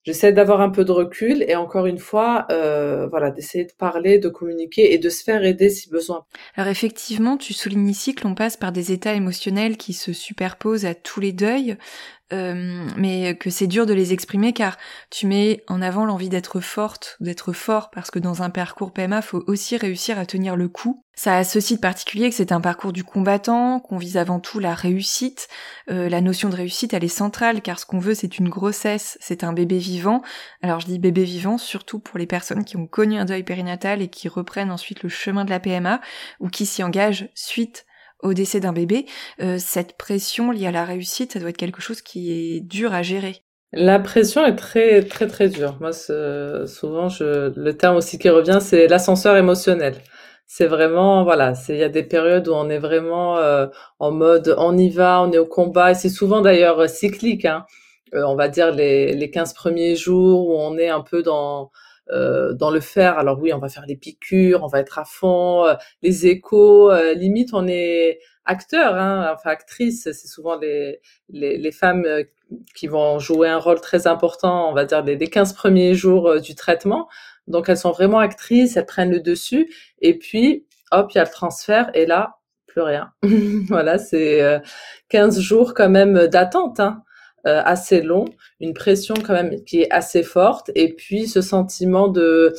J'essaie 0.02 0.32
d'avoir 0.32 0.62
un 0.62 0.70
peu 0.70 0.82
de 0.82 0.92
recul 0.92 1.44
et 1.46 1.56
encore 1.56 1.84
une 1.84 1.98
fois, 1.98 2.46
euh, 2.50 3.06
voilà, 3.08 3.30
d'essayer 3.30 3.66
de 3.66 3.72
parler, 3.72 4.18
de 4.18 4.30
communiquer 4.30 4.94
et 4.94 4.98
de 4.98 5.10
se 5.10 5.22
faire 5.22 5.44
aider 5.44 5.68
si 5.68 5.90
besoin. 5.90 6.24
Alors 6.54 6.70
effectivement, 6.70 7.36
tu 7.36 7.52
soulignes 7.52 7.88
ici 7.88 8.14
que 8.14 8.26
l'on 8.26 8.34
passe 8.34 8.56
par 8.56 8.72
des 8.72 8.92
états 8.92 9.12
émotionnels 9.12 9.76
qui 9.76 9.92
se 9.92 10.14
superposent 10.14 10.86
à 10.86 10.94
tous 10.94 11.20
les 11.20 11.32
deuils. 11.32 11.76
Euh, 12.32 12.88
mais 12.96 13.34
que 13.36 13.50
c'est 13.50 13.66
dur 13.66 13.86
de 13.86 13.92
les 13.92 14.12
exprimer 14.12 14.52
car 14.52 14.78
tu 15.10 15.26
mets 15.26 15.64
en 15.66 15.82
avant 15.82 16.04
l'envie 16.04 16.28
d'être 16.28 16.60
forte, 16.60 17.16
d'être 17.20 17.52
fort, 17.52 17.90
parce 17.90 18.10
que 18.10 18.18
dans 18.18 18.42
un 18.42 18.50
parcours 18.50 18.92
PMA, 18.92 19.20
faut 19.22 19.42
aussi 19.46 19.76
réussir 19.76 20.18
à 20.18 20.26
tenir 20.26 20.54
le 20.54 20.68
coup. 20.68 21.02
Ça 21.14 21.36
a 21.36 21.44
ceci 21.44 21.74
de 21.74 21.80
particulier 21.80 22.30
que 22.30 22.36
c'est 22.36 22.52
un 22.52 22.60
parcours 22.60 22.92
du 22.92 23.04
combattant, 23.04 23.80
qu'on 23.80 23.98
vise 23.98 24.16
avant 24.16 24.40
tout 24.40 24.58
la 24.58 24.74
réussite. 24.74 25.48
Euh, 25.90 26.08
la 26.08 26.20
notion 26.20 26.48
de 26.48 26.56
réussite, 26.56 26.94
elle 26.94 27.04
est 27.04 27.08
centrale, 27.08 27.60
car 27.62 27.78
ce 27.78 27.84
qu'on 27.84 27.98
veut, 27.98 28.14
c'est 28.14 28.38
une 28.38 28.48
grossesse, 28.48 29.18
c'est 29.20 29.44
un 29.44 29.52
bébé 29.52 29.78
vivant. 29.78 30.22
Alors 30.62 30.80
je 30.80 30.86
dis 30.86 30.98
bébé 30.98 31.24
vivant, 31.24 31.58
surtout 31.58 31.98
pour 31.98 32.18
les 32.18 32.26
personnes 32.26 32.64
qui 32.64 32.76
ont 32.76 32.86
connu 32.86 33.18
un 33.18 33.24
deuil 33.24 33.42
périnatal 33.42 34.00
et 34.02 34.08
qui 34.08 34.28
reprennent 34.28 34.70
ensuite 34.70 35.02
le 35.02 35.08
chemin 35.08 35.44
de 35.44 35.50
la 35.50 35.60
PMA, 35.60 36.00
ou 36.38 36.48
qui 36.48 36.64
s'y 36.64 36.82
engagent 36.82 37.28
suite 37.34 37.84
au 38.22 38.34
décès 38.34 38.60
d'un 38.60 38.72
bébé, 38.72 39.06
euh, 39.40 39.56
cette 39.58 39.96
pression 39.96 40.50
liée 40.50 40.66
à 40.66 40.70
la 40.70 40.84
réussite, 40.84 41.32
ça 41.32 41.40
doit 41.40 41.50
être 41.50 41.56
quelque 41.56 41.80
chose 41.80 42.02
qui 42.02 42.32
est 42.32 42.60
dur 42.60 42.92
à 42.92 43.02
gérer. 43.02 43.42
La 43.72 44.00
pression 44.00 44.44
est 44.44 44.56
très 44.56 45.02
très 45.04 45.28
très 45.28 45.48
dure. 45.48 45.76
Moi, 45.80 45.92
souvent, 45.92 47.08
je, 47.08 47.52
le 47.56 47.76
terme 47.76 47.96
aussi 47.96 48.18
qui 48.18 48.28
revient, 48.28 48.58
c'est 48.60 48.88
l'ascenseur 48.88 49.36
émotionnel. 49.36 49.94
C'est 50.46 50.66
vraiment 50.66 51.22
voilà, 51.22 51.54
c'est 51.54 51.74
il 51.74 51.78
y 51.78 51.84
a 51.84 51.88
des 51.88 52.02
périodes 52.02 52.48
où 52.48 52.52
on 52.52 52.68
est 52.68 52.80
vraiment 52.80 53.38
euh, 53.38 53.68
en 54.00 54.10
mode 54.10 54.56
on 54.58 54.76
y 54.76 54.90
va, 54.90 55.22
on 55.22 55.30
est 55.30 55.38
au 55.38 55.46
combat 55.46 55.92
et 55.92 55.94
c'est 55.94 56.08
souvent 56.08 56.40
d'ailleurs 56.40 56.88
cyclique. 56.88 57.44
Hein. 57.44 57.64
Euh, 58.14 58.24
on 58.26 58.34
va 58.34 58.48
dire 58.48 58.72
les 58.72 59.14
les 59.14 59.30
15 59.30 59.54
premiers 59.54 59.94
jours 59.94 60.48
où 60.48 60.56
on 60.58 60.76
est 60.76 60.88
un 60.88 61.02
peu 61.02 61.22
dans 61.22 61.70
euh, 62.12 62.52
dans 62.54 62.70
le 62.70 62.80
faire. 62.80 63.18
Alors 63.18 63.38
oui, 63.40 63.52
on 63.52 63.58
va 63.58 63.68
faire 63.68 63.86
les 63.86 63.96
piqûres, 63.96 64.62
on 64.64 64.66
va 64.66 64.80
être 64.80 64.98
à 64.98 65.04
fond, 65.04 65.64
euh, 65.64 65.74
les 66.02 66.26
échos. 66.26 66.90
Euh, 66.90 67.14
limite, 67.14 67.50
on 67.52 67.68
est 67.68 68.18
acteur, 68.44 68.96
hein, 68.96 69.30
enfin 69.32 69.50
actrice. 69.50 70.04
C'est 70.04 70.26
souvent 70.26 70.56
les, 70.56 71.00
les, 71.28 71.56
les, 71.56 71.72
femmes 71.72 72.04
qui 72.74 72.88
vont 72.88 73.18
jouer 73.20 73.48
un 73.48 73.58
rôle 73.58 73.80
très 73.80 74.06
important, 74.06 74.70
on 74.70 74.74
va 74.74 74.84
dire, 74.84 75.04
les, 75.04 75.16
les 75.16 75.28
15 75.28 75.52
premiers 75.52 75.94
jours 75.94 76.40
du 76.40 76.54
traitement. 76.54 77.08
Donc, 77.46 77.68
elles 77.68 77.76
sont 77.76 77.92
vraiment 77.92 78.18
actrices, 78.18 78.76
elles 78.76 78.86
prennent 78.86 79.12
le 79.12 79.20
dessus. 79.20 79.72
Et 80.00 80.18
puis, 80.18 80.66
hop, 80.90 81.12
il 81.14 81.18
y 81.18 81.20
a 81.20 81.24
le 81.24 81.30
transfert. 81.30 81.90
Et 81.94 82.06
là, 82.06 82.38
plus 82.66 82.82
rien. 82.82 83.12
voilà, 83.68 83.98
c'est 83.98 84.60
15 85.10 85.38
jours 85.40 85.74
quand 85.74 85.90
même 85.90 86.26
d'attente. 86.26 86.80
Hein. 86.80 87.04
Euh, 87.46 87.62
assez 87.64 88.02
long, 88.02 88.26
une 88.60 88.74
pression 88.74 89.14
quand 89.14 89.32
même 89.32 89.64
qui 89.64 89.80
est 89.80 89.90
assez 89.90 90.22
forte, 90.22 90.70
et 90.74 90.92
puis 90.92 91.26
ce 91.26 91.40
sentiment 91.40 92.08
de 92.08 92.52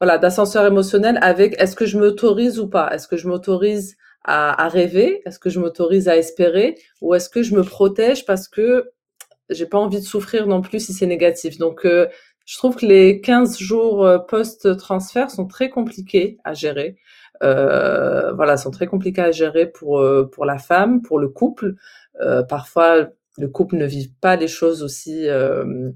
voilà 0.00 0.18
d'ascenseur 0.18 0.64
émotionnel 0.66 1.18
avec 1.20 1.60
est-ce 1.60 1.74
que 1.74 1.84
je 1.84 1.98
m'autorise 1.98 2.60
ou 2.60 2.68
pas? 2.68 2.94
Est-ce 2.94 3.08
que 3.08 3.16
je 3.16 3.26
m'autorise 3.26 3.96
à, 4.22 4.64
à, 4.64 4.68
rêver? 4.68 5.20
Est-ce 5.26 5.40
que 5.40 5.50
je 5.50 5.58
m'autorise 5.58 6.08
à 6.08 6.16
espérer? 6.16 6.76
Ou 7.00 7.14
est-ce 7.14 7.28
que 7.28 7.42
je 7.42 7.56
me 7.56 7.64
protège 7.64 8.24
parce 8.24 8.46
que 8.46 8.92
j'ai 9.48 9.66
pas 9.66 9.78
envie 9.78 9.98
de 9.98 10.04
souffrir 10.04 10.46
non 10.46 10.62
plus 10.62 10.78
si 10.78 10.92
c'est 10.92 11.06
négatif? 11.06 11.58
Donc 11.58 11.84
euh, 11.84 12.06
je 12.46 12.56
trouve 12.56 12.76
que 12.76 12.86
les 12.86 13.20
15 13.20 13.58
jours 13.58 14.04
euh, 14.06 14.18
post-transfert 14.18 15.32
sont 15.32 15.48
très 15.48 15.70
compliqués 15.70 16.38
à 16.44 16.54
gérer. 16.54 16.96
Euh, 17.42 18.32
voilà, 18.34 18.56
sont 18.56 18.70
très 18.70 18.86
compliqués 18.86 19.22
à 19.22 19.32
gérer 19.32 19.66
pour 19.66 20.04
pour 20.30 20.44
la 20.44 20.58
femme, 20.58 21.02
pour 21.02 21.18
le 21.18 21.28
couple. 21.28 21.74
Euh, 22.20 22.42
parfois, 22.42 23.08
le 23.40 23.48
couple 23.48 23.76
ne 23.76 23.86
vit 23.86 24.12
pas 24.20 24.36
les 24.36 24.48
choses 24.48 24.82
aussi 24.82 25.28
euh, 25.28 25.90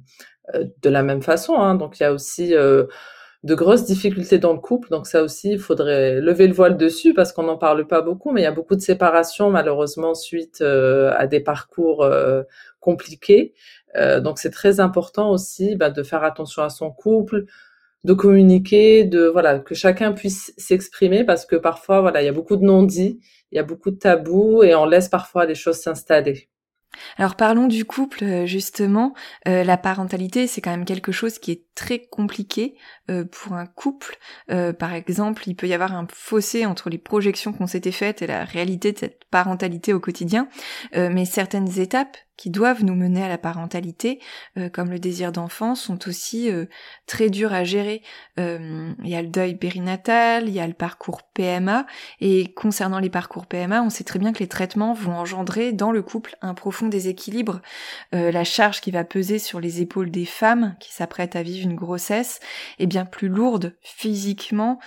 de 0.55 0.89
la 0.89 1.03
même 1.03 1.23
façon. 1.23 1.55
Hein. 1.55 1.75
Donc 1.75 2.01
il 2.01 2.03
y 2.03 2.07
a 2.07 2.13
aussi 2.13 2.53
de 2.53 3.55
grosses 3.55 3.85
difficultés 3.85 4.39
dans 4.39 4.53
le 4.53 4.59
couple. 4.59 4.89
Donc 4.91 5.07
ça 5.07 5.23
aussi, 5.23 5.53
il 5.53 5.59
faudrait 5.59 6.21
lever 6.21 6.47
le 6.47 6.55
voile 6.55 6.77
dessus 6.77 7.15
parce 7.15 7.33
qu'on 7.33 7.45
n'en 7.45 7.59
parle 7.59 7.87
pas 7.87 8.03
beaucoup, 8.03 8.33
mais 8.33 8.41
il 8.41 8.45
y 8.45 8.49
a 8.49 8.53
beaucoup 8.53 8.77
de 8.77 8.81
séparations 8.81 9.51
malheureusement 9.51 10.15
suite 10.15 10.61
à 10.63 11.27
des 11.27 11.41
parcours 11.41 12.09
compliqués. 12.81 13.55
Donc 13.97 14.39
c'est 14.39 14.51
très 14.51 14.81
important 14.81 15.31
aussi 15.31 15.77
bah, 15.77 15.91
de 15.91 16.03
faire 16.03 16.25
attention 16.25 16.63
à 16.63 16.71
son 16.71 16.91
couple, 16.91 17.45
de 18.05 18.13
communiquer, 18.13 19.05
de 19.05 19.27
voilà 19.27 19.59
que 19.59 19.75
chacun 19.75 20.13
puisse 20.13 20.53
s'exprimer 20.59 21.25
parce 21.25 21.47
que 21.47 21.57
parfois 21.57 22.03
voilà 22.03 22.23
il 22.23 22.27
y 22.27 22.29
a 22.29 22.33
beaucoup 22.33 22.57
de 22.57 22.65
non-dits, 22.65 23.19
il 23.51 23.57
y 23.57 23.59
a 23.59 23.63
beaucoup 23.63 23.91
de 23.91 23.97
tabous 23.97 24.63
et 24.63 24.75
on 24.75 24.85
laisse 24.85 25.09
parfois 25.09 25.47
les 25.47 25.55
choses 25.55 25.77
s'installer. 25.79 26.49
Alors 27.17 27.37
parlons 27.37 27.67
du 27.67 27.85
couple 27.85 28.25
euh, 28.25 28.47
justement. 28.47 29.15
Euh, 29.49 29.65
la 29.65 29.77
parentalité, 29.77 30.47
c'est 30.47 30.61
quand 30.61 30.71
même 30.71 30.85
quelque 30.85 31.13
chose 31.13 31.39
qui 31.39 31.53
est 31.53 31.65
très 31.75 32.01
compliqué 32.01 32.77
euh, 33.11 33.25
pour 33.25 33.55
un 33.55 33.67
couple. 33.67 34.19
par 34.79 34.95
exemple, 34.95 35.45
il 35.47 35.57
peut 35.57 35.67
y 35.67 35.75
avoir 35.75 35.95
un 35.95 36.07
fossé 36.13 36.67
entre 36.67 36.91
les 36.91 36.99
projections 36.99 37.53
qu'on 37.53 37.67
s'était 37.67 37.93
faites 37.93 38.23
et 38.23 38.27
la 38.27 38.45
réalité 38.45 38.93
de 38.93 38.99
cette 38.99 39.25
parentalité 39.31 39.93
au 39.93 40.01
quotidien. 40.01 40.49
mais 40.95 41.25
certaines 41.25 41.81
étapes 41.81 42.17
qui 42.37 42.51
doivent 42.51 42.85
nous 42.85 42.95
mener 42.95 43.23
à 43.23 43.29
la 43.29 43.39
parentalité, 43.39 44.21
euh, 44.59 44.69
comme 44.69 44.91
le 44.91 44.99
désir 44.99 45.33
d'enfant, 45.33 45.75
sont 45.75 46.09
aussi 46.09 46.51
euh, 46.51 46.67
très 47.07 47.31
durs 47.31 47.53
à 47.53 47.65
gérer. 47.65 48.03
Euh, 48.39 48.93
il 49.03 49.09
y 49.09 49.15
a 49.15 49.23
le 49.23 49.29
deuil 49.29 49.55
périnatal, 49.57 50.49
il 50.49 50.55
y 50.55 50.61
a 50.61 50.67
le 50.67 50.75
parcours 50.75 51.23
PMA, 51.23 51.87
et 52.21 52.53
concernant 52.55 52.99
les 52.99 53.11
parcours 53.11 53.47
PMA, 53.47 53.83
on 53.83 53.91
sait 53.91 54.05
très 54.05 54.19
bien 54.19 54.33
que 54.33 54.41
les 54.41 54.49
traitements 54.49 54.95
vont 54.95 55.15
engendrer 55.15 55.73
dans 55.73 55.93
le 55.93 56.03
couple 56.03 56.37
un 56.43 56.55
profond 56.55 56.89
déséquilibre. 56.89 57.61
la 58.13 58.45
charge 58.45 58.81
qui 58.81 58.91
va 58.91 59.05
peser 59.05 59.39
sur 59.39 59.61
les 59.61 59.81
épaules 59.81 60.11
des 60.11 60.25
femmes 60.25 60.77
qui 60.81 60.93
s'apprêtent 60.93 61.37
à 61.37 61.43
vivre 61.43 61.69
une 61.69 61.77
grossesse 61.77 62.41
est 62.79 62.87
bien 62.87 63.05
plus 63.05 63.29
lourde 63.29 63.77
physiquement 63.83 64.79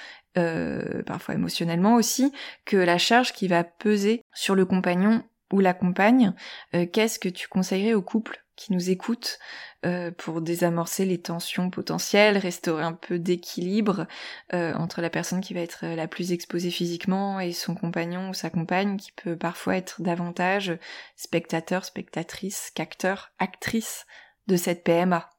parfois 1.05 1.33
émotionnellement 1.33 1.95
aussi, 1.95 2.31
que 2.65 2.77
la 2.77 2.99
charge 2.99 3.33
qui 3.33 3.47
va 3.47 3.63
peser 3.63 4.21
sur 4.33 4.53
le 4.53 4.65
compagnon 4.65 5.23
ou 5.51 5.59
la 5.59 5.73
compagne, 5.73 6.33
euh, 6.75 6.85
qu'est-ce 6.85 7.19
que 7.19 7.29
tu 7.29 7.47
conseillerais 7.47 7.93
aux 7.93 8.01
couples 8.01 8.43
qui 8.55 8.73
nous 8.73 8.89
écoutent 8.89 9.37
euh, 9.85 10.11
pour 10.11 10.41
désamorcer 10.41 11.05
les 11.05 11.21
tensions 11.21 11.69
potentielles, 11.69 12.37
restaurer 12.37 12.83
un 12.83 12.93
peu 12.93 13.19
d'équilibre 13.19 14.07
euh, 14.53 14.73
entre 14.73 15.01
la 15.01 15.11
personne 15.11 15.41
qui 15.41 15.53
va 15.53 15.59
être 15.61 15.85
la 15.85 16.07
plus 16.07 16.31
exposée 16.31 16.71
physiquement 16.71 17.39
et 17.39 17.53
son 17.53 17.75
compagnon 17.75 18.29
ou 18.29 18.33
sa 18.33 18.49
compagne 18.49 18.97
qui 18.97 19.11
peut 19.11 19.37
parfois 19.37 19.77
être 19.77 20.01
davantage 20.01 20.77
spectateur, 21.15 21.85
spectatrice 21.85 22.71
qu'acteur, 22.73 23.31
actrice 23.37 24.07
de 24.47 24.55
cette 24.55 24.83
PMA 24.83 25.29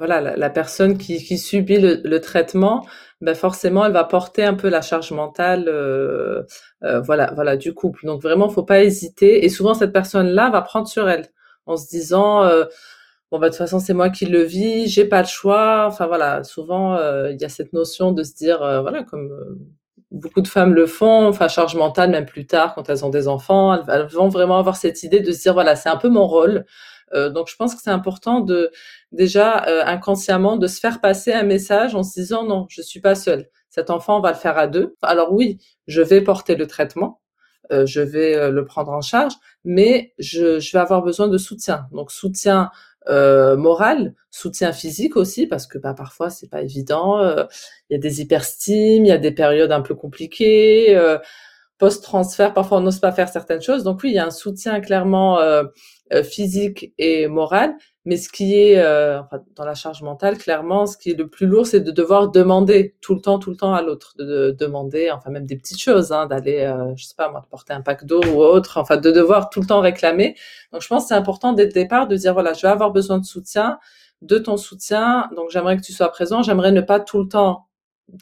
voilà, 0.00 0.34
la, 0.34 0.48
personne 0.50 0.96
qui, 0.96 1.36
subit 1.36 1.78
le, 1.78 2.20
traitement, 2.20 2.86
ben 3.20 3.34
forcément, 3.34 3.84
elle 3.84 3.92
va 3.92 4.04
porter 4.04 4.42
un 4.44 4.54
peu 4.54 4.70
la 4.70 4.80
charge 4.80 5.12
mentale, 5.12 5.66
euh, 5.68 6.42
euh, 6.84 7.02
voilà, 7.02 7.32
voilà, 7.34 7.58
du 7.58 7.74
couple. 7.74 8.06
Donc 8.06 8.22
vraiment, 8.22 8.48
faut 8.48 8.62
pas 8.62 8.82
hésiter. 8.82 9.44
Et 9.44 9.50
souvent, 9.50 9.74
cette 9.74 9.92
personne-là 9.92 10.48
va 10.48 10.62
prendre 10.62 10.88
sur 10.88 11.06
elle, 11.06 11.26
en 11.66 11.76
se 11.76 11.86
disant, 11.88 12.44
euh, 12.44 12.64
bon 13.30 13.38
bah 13.38 13.48
de 13.48 13.52
toute 13.52 13.58
façon, 13.58 13.78
c'est 13.78 13.92
moi 13.92 14.08
qui 14.08 14.24
le 14.24 14.40
vis, 14.40 14.88
j'ai 14.88 15.04
pas 15.04 15.20
le 15.20 15.28
choix. 15.28 15.84
Enfin 15.86 16.06
voilà, 16.06 16.44
souvent, 16.44 16.96
il 17.28 17.38
y 17.38 17.44
a 17.44 17.50
cette 17.50 17.74
notion 17.74 18.12
de 18.12 18.22
se 18.22 18.34
dire, 18.34 18.60
voilà, 18.80 19.02
comme 19.02 19.30
beaucoup 20.10 20.40
de 20.40 20.48
femmes 20.48 20.72
le 20.72 20.86
font, 20.86 21.28
enfin 21.28 21.48
charge 21.48 21.76
mentale, 21.76 22.10
même 22.10 22.26
plus 22.26 22.46
tard, 22.46 22.74
quand 22.74 22.88
elles 22.88 23.04
ont 23.04 23.10
des 23.10 23.28
enfants, 23.28 23.86
elles 23.86 24.06
vont 24.06 24.28
vraiment 24.28 24.58
avoir 24.58 24.76
cette 24.76 25.02
idée 25.02 25.20
de 25.20 25.30
se 25.30 25.42
dire, 25.42 25.52
voilà, 25.52 25.76
c'est 25.76 25.90
un 25.90 25.98
peu 25.98 26.08
mon 26.08 26.26
rôle. 26.26 26.64
Euh, 27.12 27.30
donc 27.30 27.48
je 27.48 27.56
pense 27.56 27.74
que 27.74 27.80
c'est 27.82 27.90
important 27.90 28.40
de 28.40 28.70
déjà 29.12 29.66
euh, 29.66 29.82
inconsciemment 29.84 30.56
de 30.56 30.66
se 30.66 30.80
faire 30.80 31.00
passer 31.00 31.32
un 31.32 31.42
message 31.42 31.94
en 31.94 32.02
se 32.02 32.18
disant 32.18 32.44
non, 32.44 32.66
je 32.68 32.82
suis 32.82 33.00
pas 33.00 33.14
seule. 33.14 33.48
Cet 33.68 33.90
enfant 33.90 34.20
va 34.20 34.30
le 34.30 34.36
faire 34.36 34.58
à 34.58 34.66
deux. 34.66 34.96
Alors 35.02 35.32
oui, 35.32 35.58
je 35.86 36.02
vais 36.02 36.20
porter 36.20 36.56
le 36.56 36.66
traitement, 36.66 37.20
euh, 37.72 37.86
je 37.86 38.00
vais 38.00 38.50
le 38.50 38.64
prendre 38.64 38.92
en 38.92 39.00
charge, 39.00 39.34
mais 39.64 40.12
je, 40.18 40.58
je, 40.58 40.72
vais 40.72 40.78
avoir 40.78 41.02
besoin 41.02 41.28
de 41.28 41.38
soutien. 41.38 41.86
Donc 41.92 42.10
soutien 42.10 42.70
moral, 43.08 44.14
soutien 44.30 44.72
physique 44.72 45.16
aussi, 45.16 45.46
parce 45.46 45.66
que 45.66 45.78
bah, 45.78 45.94
parfois 45.94 46.30
c'est 46.30 46.48
pas 46.48 46.62
évident. 46.62 47.20
Il 47.88 47.94
y 47.94 47.96
a 47.96 47.98
des 47.98 48.20
hyperstimes, 48.20 49.04
il 49.04 49.08
y 49.08 49.12
a 49.12 49.18
des 49.18 49.32
périodes 49.32 49.72
un 49.72 49.80
peu 49.80 49.94
compliquées. 49.94 50.96
Post-transfert, 51.80 52.54
parfois 52.54 52.78
on 52.78 52.82
n'ose 52.82 53.00
pas 53.00 53.10
faire 53.10 53.28
certaines 53.28 53.62
choses. 53.62 53.82
Donc 53.82 54.00
oui, 54.04 54.10
il 54.10 54.14
y 54.14 54.18
a 54.18 54.26
un 54.26 54.30
soutien 54.30 54.80
clairement 54.80 55.40
euh, 56.12 56.22
physique 56.22 56.92
et 56.98 57.28
morale. 57.28 57.74
Mais 58.04 58.16
ce 58.16 58.28
qui 58.28 58.58
est 58.58 58.78
euh, 58.78 59.20
dans 59.54 59.64
la 59.64 59.74
charge 59.74 60.02
mentale, 60.02 60.38
clairement, 60.38 60.86
ce 60.86 60.96
qui 60.96 61.10
est 61.10 61.14
le 61.14 61.28
plus 61.28 61.46
lourd, 61.46 61.66
c'est 61.66 61.80
de 61.80 61.90
devoir 61.90 62.30
demander 62.30 62.96
tout 63.00 63.14
le 63.14 63.20
temps, 63.20 63.38
tout 63.38 63.50
le 63.50 63.56
temps 63.56 63.74
à 63.74 63.82
l'autre, 63.82 64.14
de, 64.18 64.56
demander, 64.58 65.10
enfin 65.10 65.30
même 65.30 65.46
des 65.46 65.56
petites 65.56 65.80
choses, 65.80 66.10
hein, 66.10 66.26
d'aller, 66.26 66.62
euh, 66.62 66.96
je 66.96 67.04
sais 67.04 67.14
pas 67.14 67.30
moi, 67.30 67.46
porter 67.48 67.74
un 67.74 67.82
pack 67.82 68.06
d'eau 68.06 68.20
ou 68.24 68.42
autre, 68.42 68.78
enfin 68.78 68.96
de 68.96 69.10
devoir 69.12 69.50
tout 69.50 69.60
le 69.60 69.66
temps 69.66 69.80
réclamer. 69.80 70.34
Donc 70.72 70.82
je 70.82 70.88
pense 70.88 71.08
c'est 71.08 71.14
important 71.14 71.52
dès 71.52 71.66
le 71.66 71.72
départ 71.72 72.08
de 72.08 72.16
dire 72.16 72.32
voilà, 72.32 72.54
je 72.54 72.62
vais 72.62 72.72
avoir 72.72 72.90
besoin 72.90 73.18
de 73.18 73.24
soutien, 73.24 73.78
de 74.22 74.38
ton 74.38 74.56
soutien, 74.56 75.30
donc 75.36 75.50
j'aimerais 75.50 75.76
que 75.76 75.82
tu 75.82 75.92
sois 75.92 76.08
présent, 76.08 76.42
j'aimerais 76.42 76.72
ne 76.72 76.80
pas 76.80 77.00
tout 77.00 77.18
le 77.18 77.28
temps 77.28 77.68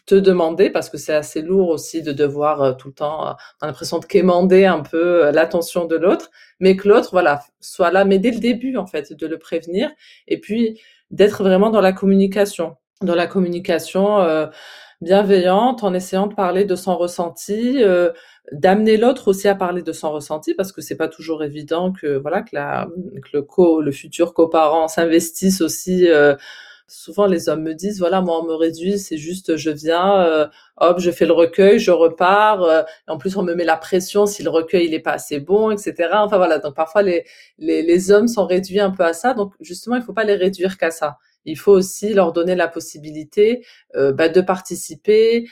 te 0.07 0.14
demander 0.14 0.70
parce 0.70 0.90
que 0.90 0.98
c'est 0.98 1.14
assez 1.14 1.42
lourd 1.42 1.68
aussi 1.70 2.03
de 2.03 2.12
devoir 2.12 2.62
euh, 2.62 2.72
tout 2.72 2.88
le 2.88 2.94
temps, 2.94 3.29
euh, 3.29 3.33
l'impression 3.62 3.98
de 3.98 4.05
quémander 4.05 4.64
un 4.64 4.81
peu 4.81 5.27
euh, 5.27 5.33
l'attention 5.33 5.85
de 5.85 5.96
l'autre, 5.96 6.31
mais 6.61 6.77
que 6.77 6.88
l'autre, 6.88 7.11
voilà, 7.12 7.42
soit 7.61 7.90
là, 7.90 8.05
mais 8.05 8.18
dès 8.18 8.31
le 8.31 8.38
début, 8.38 8.77
en 8.77 8.87
fait, 8.87 9.12
de 9.12 9.27
le 9.27 9.38
prévenir 9.38 9.90
et 10.27 10.40
puis 10.40 10.81
d'être 11.11 11.42
vraiment 11.42 11.70
dans 11.70 11.81
la 11.81 11.92
communication, 11.92 12.77
dans 13.03 13.14
la 13.14 13.27
communication 13.27 14.18
bienveillante, 15.01 15.85
en 15.85 15.94
essayant 15.94 16.27
de 16.27 16.35
parler 16.35 16.64
de 16.64 16.74
son 16.74 16.98
ressenti, 16.98 17.83
d'amener 18.53 18.96
l'autre 18.96 19.29
aussi 19.29 19.48
à 19.48 19.55
parler 19.55 19.83
de 19.83 19.92
son 19.92 20.11
ressenti 20.11 20.55
parce 20.55 20.72
que 20.72 20.83
c'est 20.83 20.96
pas 20.96 21.09
toujours 21.09 21.42
évident 21.44 21.92
que 21.92 22.18
voilà 22.18 22.42
que, 22.42 22.51
la, 22.53 22.88
que 23.22 23.29
le 23.33 23.42
co, 23.42 23.81
le 23.81 23.92
futur 23.92 24.35
coparent 24.35 24.88
s'investisse 24.88 25.62
aussi 25.62 26.09
souvent 26.88 27.27
les 27.27 27.48
hommes 27.48 27.62
me 27.62 27.74
disent 27.74 27.98
voilà 27.98 28.20
moi 28.20 28.40
on 28.42 28.46
me 28.46 28.55
réduit 28.55 28.98
c'est 28.98 29.18
juste 29.18 29.57
je 29.57 29.70
viens 29.70 30.22
euh, 30.22 30.46
hop 30.79 30.98
je 30.98 31.11
fais 31.11 31.27
le 31.27 31.33
recueil 31.33 31.79
je 31.79 31.90
repars 31.90 32.62
euh, 32.62 32.83
en 33.07 33.18
plus 33.18 33.37
on 33.37 33.42
me 33.42 33.55
met 33.55 33.64
la 33.64 33.77
pression 33.77 34.27
si 34.27 34.42
le 34.42 34.51
recueil 34.51 34.87
il 34.87 34.94
est 34.94 35.01
pas 35.01 35.12
assez 35.12 35.38
bon 35.38 35.70
etc 35.70 36.09
enfin 36.14 36.38
voilà 36.38 36.59
donc 36.59 36.74
parfois 36.74 37.03
les, 37.03 37.24
les, 37.59 37.83
les 37.83 38.11
hommes 38.11 38.29
sont 38.29 38.46
réduits 38.46 38.81
un 38.81 38.90
peu 38.90 39.05
à 39.05 39.12
ça. 39.12 39.35
Donc 39.35 39.53
justement 39.61 39.96
il 39.96 40.03
faut 40.03 40.12
pas 40.12 40.24
les 40.24 40.35
réduire 40.35 40.79
qu'à 40.79 40.90
ça. 40.90 41.18
Il 41.44 41.59
faut 41.59 41.72
aussi 41.72 42.12
leur 42.12 42.33
donner 42.33 42.55
la 42.55 42.68
possibilité 42.68 43.64
euh, 43.96 44.12
bah, 44.12 44.29
de 44.29 44.40
participer 44.40 45.48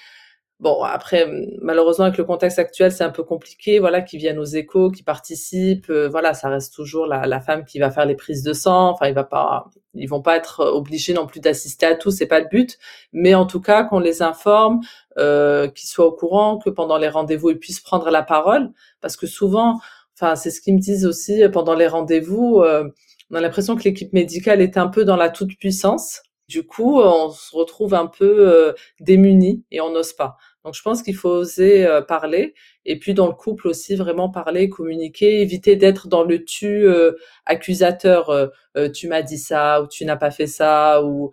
Bon, 0.59 0.83
après, 0.83 1.29
malheureusement, 1.61 2.07
avec 2.07 2.17
le 2.17 2.25
contexte 2.25 2.59
actuel, 2.59 2.91
c'est 2.91 3.05
un 3.05 3.11
peu 3.11 3.23
compliqué. 3.23 3.79
Voilà, 3.79 4.01
qui 4.01 4.17
viennent 4.17 4.39
aux 4.39 4.45
échos, 4.45 4.91
qui 4.91 5.03
participent. 5.03 5.91
Euh, 5.91 6.09
voilà, 6.09 6.33
ça 6.33 6.49
reste 6.49 6.75
toujours 6.75 7.07
la, 7.07 7.41
femme 7.41 7.67
qui 7.67 7.79
va 7.79 7.91
faire 7.91 8.07
les 8.07 8.15
prises 8.15 8.43
de 8.43 8.55
sang. 8.55 8.89
Enfin, 8.89 9.09
il 9.09 9.15
va 9.15 9.25
pas, 9.25 9.67
ils 9.93 10.09
vont 10.09 10.23
pas 10.23 10.37
être 10.37 10.61
obligés 10.65 11.13
non 11.13 11.27
plus 11.27 11.41
d'assister 11.41 11.85
à 11.85 11.95
tout. 11.95 12.11
C'est 12.11 12.27
pas 12.27 12.41
le 12.41 12.47
but. 12.49 12.79
Mais 13.13 13.35
en 13.35 13.45
tout 13.45 13.61
cas, 13.61 13.85
qu'on 13.85 13.99
les 13.99 14.23
informe, 14.23 14.81
euh, 15.19 15.69
qu'ils 15.69 15.91
soient 15.91 16.07
au 16.07 16.13
courant, 16.13 16.59
que 16.59 16.71
pendant 16.71 16.97
les 16.97 17.09
rendez-vous, 17.09 17.51
ils 17.51 17.59
puissent 17.59 17.81
prendre 17.81 18.11
la 18.11 18.23
parole, 18.23 18.71
parce 19.03 19.17
que 19.17 19.27
souvent, 19.27 19.79
enfin, 20.15 20.37
c'est 20.37 20.51
ce 20.51 20.63
qu'ils 20.63 20.75
me 20.75 20.81
disent 20.81 21.05
aussi 21.07 21.43
pendant 21.53 21.75
les 21.75 21.87
rendez-vous. 21.87 22.63
Euh, 22.63 22.89
on 23.31 23.35
a 23.37 23.41
l'impression 23.43 23.77
que 23.77 23.85
l'équipe 23.85 24.13
médicale 24.15 24.63
est 24.63 24.79
un 24.79 24.89
peu 24.89 25.05
dans 25.05 25.17
la 25.17 25.29
toute 25.31 25.59
puissance 25.59 26.23
du 26.49 26.65
coup, 26.65 27.01
on 27.01 27.31
se 27.31 27.55
retrouve 27.57 27.95
un 27.95 28.07
peu 28.07 28.49
euh, 28.49 28.73
démuni 29.01 29.65
et 29.73 29.81
on 29.81 29.91
n'ose 29.91 30.13
pas. 30.13 30.37
Donc, 30.65 30.75
je 30.75 30.83
pense 30.83 31.03
qu'il 31.03 31.17
faut 31.17 31.31
oser 31.31 31.87
euh, 31.87 32.03
parler 32.03 32.55
et 32.85 32.99
puis 32.99 33.15
dans 33.15 33.27
le 33.27 33.33
couple 33.33 33.69
aussi 33.69 33.97
vraiment 33.97 34.31
parler, 34.31 34.69
communiquer, 34.69 35.41
éviter 35.41 35.75
d'être 35.77 36.07
dans 36.09 36.23
le 36.23 36.45
tu 36.45 36.87
euh, 36.87 37.13
accusateur. 37.47 38.51
tu 38.95 39.09
m'as 39.09 39.23
dit 39.23 39.39
ça 39.39 39.83
ou 39.83 39.89
tu 39.89 40.05
n'as 40.05 40.17
pas 40.17 40.31
fait 40.31 40.47
ça 40.47 41.03
ou 41.03 41.33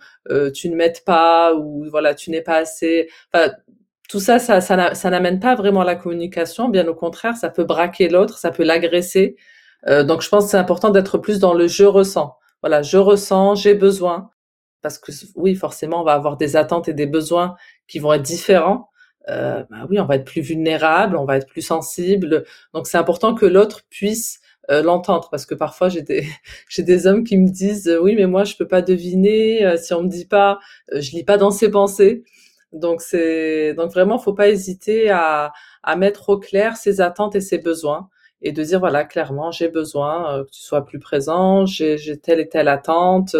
tu 0.53 0.69
ne 0.69 0.75
m'aides 0.75 1.03
pas 1.05 1.53
ou 1.55 1.85
voilà 1.89 2.15
tu 2.15 2.31
n'es 2.31 2.41
pas 2.41 2.57
assez. 2.57 3.09
Enfin, 3.33 3.51
tout 4.09 4.19
ça, 4.19 4.39
ça, 4.39 4.61
ça, 4.61 5.09
n'amène 5.09 5.39
pas 5.39 5.55
vraiment 5.55 5.81
à 5.81 5.85
la 5.85 5.95
communication. 5.95 6.69
Bien 6.69 6.87
au 6.87 6.95
contraire, 6.95 7.35
ça 7.37 7.49
peut 7.49 7.63
braquer 7.63 8.09
l'autre, 8.09 8.37
ça 8.37 8.51
peut 8.51 8.63
l'agresser. 8.63 9.35
donc, 9.87 10.21
je 10.21 10.29
pense 10.29 10.45
que 10.45 10.51
c'est 10.51 10.57
important 10.57 10.89
d'être 10.89 11.17
plus 11.17 11.39
dans 11.39 11.53
le 11.53 11.67
je 11.67 11.85
ressens. 11.85 12.35
Voilà, 12.61 12.81
je 12.81 12.97
ressens, 12.97 13.55
j'ai 13.55 13.75
besoin 13.75 14.31
parce 14.83 14.99
que 14.99 15.11
oui, 15.35 15.55
forcément, 15.55 16.01
on 16.01 16.03
va 16.03 16.13
avoir 16.13 16.37
des 16.37 16.55
attentes 16.55 16.87
et 16.89 16.93
des 16.93 17.07
besoins 17.07 17.55
qui 17.87 17.99
vont 17.99 18.13
être 18.13 18.21
différents. 18.21 18.89
Euh, 19.29 19.63
bah 19.69 19.87
oui, 19.89 19.99
on 19.99 20.05
va 20.05 20.17
être 20.17 20.25
plus 20.25 20.41
vulnérable, 20.41 21.17
on 21.17 21.25
va 21.25 21.37
être 21.37 21.47
plus 21.47 21.61
sensible. 21.61 22.43
Donc, 22.73 22.87
c'est 22.87 22.97
important 22.97 23.33
que 23.33 23.45
l'autre 23.45 23.81
puisse 23.89 24.41
euh, 24.71 24.81
l'entendre, 24.81 25.27
parce 25.29 25.45
que 25.45 25.55
parfois 25.55 25.89
j'ai 25.89 26.01
des 26.03 26.25
j'ai 26.69 26.83
des 26.83 27.05
hommes 27.05 27.23
qui 27.25 27.37
me 27.37 27.49
disent 27.49 27.87
euh, 27.89 27.99
oui, 27.99 28.15
mais 28.15 28.27
moi 28.27 28.45
je 28.45 28.55
peux 28.55 28.67
pas 28.67 28.81
deviner 28.81 29.65
euh, 29.65 29.77
si 29.77 29.93
on 29.93 30.03
me 30.03 30.07
dit 30.07 30.25
pas, 30.25 30.59
je 30.93 31.11
lis 31.11 31.25
pas 31.25 31.37
dans 31.37 31.51
ses 31.51 31.69
pensées. 31.69 32.23
Donc 32.71 33.01
c'est 33.01 33.73
donc 33.75 33.91
vraiment, 33.91 34.19
faut 34.19 34.33
pas 34.33 34.49
hésiter 34.49 35.09
à 35.09 35.51
à 35.83 35.95
mettre 35.97 36.29
au 36.29 36.39
clair 36.39 36.77
ses 36.77 37.01
attentes 37.01 37.35
et 37.35 37.41
ses 37.41 37.57
besoins 37.57 38.09
et 38.41 38.51
de 38.53 38.63
dire 38.63 38.79
voilà 38.79 39.03
clairement 39.05 39.51
j'ai 39.51 39.69
besoin 39.69 40.43
que 40.45 40.49
tu 40.51 40.61
sois 40.61 40.85
plus 40.85 40.99
présent, 40.99 41.65
j'ai 41.65 41.97
telle 42.21 42.39
et 42.39 42.49
telle 42.49 42.67
attente 42.69 43.35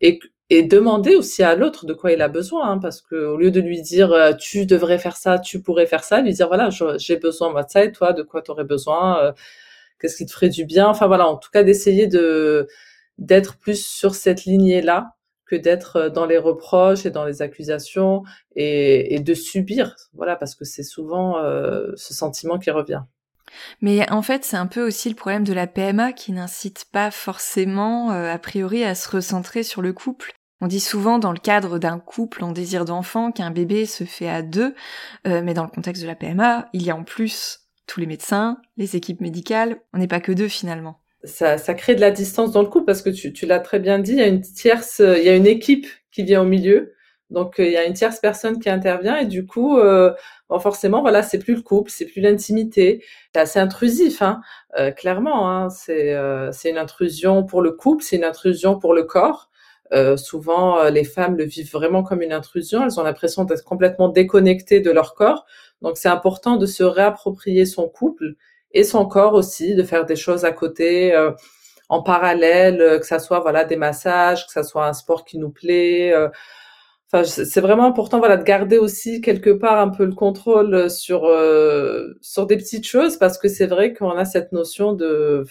et 0.00 0.20
et 0.54 0.62
demander 0.62 1.16
aussi 1.16 1.42
à 1.42 1.54
l'autre 1.56 1.86
de 1.86 1.94
quoi 1.94 2.12
il 2.12 2.20
a 2.20 2.28
besoin, 2.28 2.72
hein, 2.72 2.78
parce 2.78 3.00
que 3.00 3.16
au 3.16 3.38
lieu 3.38 3.50
de 3.50 3.58
lui 3.58 3.80
dire 3.80 4.12
euh, 4.12 4.34
tu 4.34 4.66
devrais 4.66 4.98
faire 4.98 5.16
ça, 5.16 5.38
tu 5.38 5.62
pourrais 5.62 5.86
faire 5.86 6.04
ça, 6.04 6.20
lui 6.20 6.34
dire 6.34 6.46
voilà 6.46 6.68
j'ai 6.98 7.16
besoin 7.16 7.54
de 7.54 7.66
ça 7.66 7.82
et 7.84 7.90
toi 7.90 8.12
de 8.12 8.22
quoi 8.22 8.42
tu 8.42 8.50
aurais 8.50 8.64
besoin, 8.64 9.18
euh, 9.24 9.32
qu'est-ce 9.98 10.14
qui 10.18 10.26
te 10.26 10.32
ferait 10.32 10.50
du 10.50 10.66
bien, 10.66 10.88
enfin 10.88 11.06
voilà 11.06 11.26
en 11.26 11.38
tout 11.38 11.48
cas 11.50 11.62
d'essayer 11.62 12.06
de 12.06 12.68
d'être 13.16 13.56
plus 13.58 13.82
sur 13.82 14.14
cette 14.14 14.44
lignée 14.44 14.82
là 14.82 15.14
que 15.46 15.56
d'être 15.56 15.96
euh, 15.96 16.10
dans 16.10 16.26
les 16.26 16.36
reproches 16.36 17.06
et 17.06 17.10
dans 17.10 17.24
les 17.24 17.40
accusations 17.40 18.22
et, 18.54 19.14
et 19.14 19.20
de 19.20 19.32
subir 19.32 19.96
voilà 20.12 20.36
parce 20.36 20.54
que 20.54 20.66
c'est 20.66 20.82
souvent 20.82 21.36
ce 21.96 22.12
sentiment 22.12 22.58
qui 22.58 22.70
revient. 22.70 23.02
Mais 23.80 24.10
en 24.10 24.22
fait, 24.22 24.44
c'est 24.44 24.56
un 24.56 24.66
peu 24.66 24.86
aussi 24.86 25.08
le 25.08 25.14
problème 25.14 25.44
de 25.44 25.52
la 25.52 25.66
PMA 25.66 26.12
qui 26.12 26.32
n'incite 26.32 26.86
pas 26.90 27.10
forcément, 27.10 28.10
a 28.10 28.38
priori, 28.38 28.82
à 28.82 28.94
se 28.94 29.10
recentrer 29.10 29.62
sur 29.62 29.82
le 29.82 29.92
couple. 29.92 30.32
On 30.62 30.68
dit 30.68 30.80
souvent 30.80 31.18
dans 31.18 31.32
le 31.32 31.38
cadre 31.38 31.78
d'un 31.78 31.98
couple 31.98 32.44
en 32.44 32.52
désir 32.52 32.84
d'enfant 32.84 33.32
qu'un 33.32 33.50
bébé 33.50 33.84
se 33.84 34.04
fait 34.04 34.28
à 34.28 34.42
deux, 34.42 34.74
euh, 35.26 35.42
mais 35.42 35.54
dans 35.54 35.64
le 35.64 35.68
contexte 35.68 36.02
de 36.02 36.06
la 36.06 36.14
PMA, 36.14 36.68
il 36.72 36.84
y 36.84 36.90
a 36.90 36.96
en 36.96 37.02
plus 37.02 37.68
tous 37.88 37.98
les 37.98 38.06
médecins, 38.06 38.58
les 38.76 38.94
équipes 38.94 39.20
médicales, 39.20 39.80
on 39.92 39.98
n'est 39.98 40.06
pas 40.06 40.20
que 40.20 40.30
deux 40.30 40.46
finalement. 40.46 41.00
Ça, 41.24 41.58
ça, 41.58 41.74
crée 41.74 41.96
de 41.96 42.00
la 42.00 42.12
distance 42.12 42.52
dans 42.52 42.62
le 42.62 42.68
couple 42.68 42.86
parce 42.86 43.02
que 43.02 43.10
tu, 43.10 43.32
tu 43.32 43.44
l'as 43.44 43.60
très 43.60 43.80
bien 43.80 43.98
dit, 43.98 44.12
il 44.12 44.18
y 44.18 44.22
a 44.22 44.28
une 44.28 44.40
tierce, 44.40 45.00
il 45.00 45.24
y 45.24 45.28
a 45.28 45.34
une 45.34 45.46
équipe 45.46 45.86
qui 46.12 46.22
vient 46.22 46.42
au 46.42 46.46
milieu, 46.46 46.94
donc 47.32 47.58
euh, 47.58 47.64
il 47.66 47.72
y 47.72 47.76
a 47.76 47.84
une 47.84 47.94
tierce 47.94 48.20
personne 48.20 48.60
qui 48.60 48.68
intervient 48.68 49.16
et 49.16 49.26
du 49.26 49.46
coup, 49.46 49.78
euh, 49.78 50.12
bon, 50.48 50.58
forcément, 50.60 51.00
voilà, 51.00 51.22
c'est 51.22 51.38
plus 51.38 51.54
le 51.54 51.62
couple, 51.62 51.90
c'est 51.90 52.06
plus 52.06 52.20
l'intimité, 52.20 53.04
c'est 53.34 53.58
intrusif, 53.58 54.22
hein, 54.22 54.40
euh, 54.78 54.90
clairement. 54.92 55.50
Hein, 55.50 55.70
c'est 55.70 56.14
euh, 56.14 56.52
c'est 56.52 56.70
une 56.70 56.78
intrusion 56.78 57.44
pour 57.44 57.62
le 57.62 57.72
couple, 57.72 58.04
c'est 58.04 58.16
une 58.16 58.24
intrusion 58.24 58.78
pour 58.78 58.94
le 58.94 59.04
corps. 59.04 59.50
Euh, 59.92 60.16
souvent, 60.16 60.78
euh, 60.78 60.90
les 60.90 61.04
femmes 61.04 61.36
le 61.36 61.44
vivent 61.44 61.72
vraiment 61.72 62.02
comme 62.02 62.22
une 62.22 62.32
intrusion. 62.32 62.82
Elles 62.84 62.98
ont 62.98 63.02
l'impression 63.02 63.44
d'être 63.44 63.64
complètement 63.64 64.08
déconnectées 64.08 64.80
de 64.80 64.90
leur 64.90 65.14
corps. 65.14 65.44
Donc, 65.82 65.98
c'est 65.98 66.08
important 66.08 66.56
de 66.56 66.66
se 66.66 66.82
réapproprier 66.82 67.66
son 67.66 67.88
couple 67.88 68.34
et 68.72 68.84
son 68.84 69.06
corps 69.06 69.34
aussi, 69.34 69.74
de 69.74 69.82
faire 69.82 70.06
des 70.06 70.16
choses 70.16 70.44
à 70.44 70.52
côté, 70.52 71.14
euh, 71.14 71.32
en 71.90 72.02
parallèle, 72.02 72.98
que 73.00 73.06
ça 73.06 73.18
soit 73.18 73.40
voilà 73.40 73.64
des 73.64 73.76
massages, 73.76 74.46
que 74.46 74.52
ça 74.52 74.62
soit 74.62 74.86
un 74.86 74.94
sport 74.94 75.24
qui 75.26 75.38
nous 75.38 75.50
plaît. 75.50 76.14
Enfin, 77.12 77.24
c'est 77.24 77.60
vraiment 77.60 77.84
important, 77.86 78.18
voilà, 78.18 78.36
de 78.38 78.44
garder 78.44 78.78
aussi 78.78 79.20
quelque 79.20 79.50
part 79.50 79.78
un 79.78 79.90
peu 79.90 80.04
le 80.06 80.14
contrôle 80.14 80.90
sur 80.90 81.22
sur 82.22 82.46
des 82.46 82.56
petites 82.56 82.86
choses, 82.86 83.18
parce 83.18 83.38
que 83.38 83.48
c'est 83.48 83.66
vrai 83.66 83.92
qu'on 83.94 84.12
a 84.12 84.24
cette 84.24 84.52
notion 84.52 84.94
de 84.94 85.44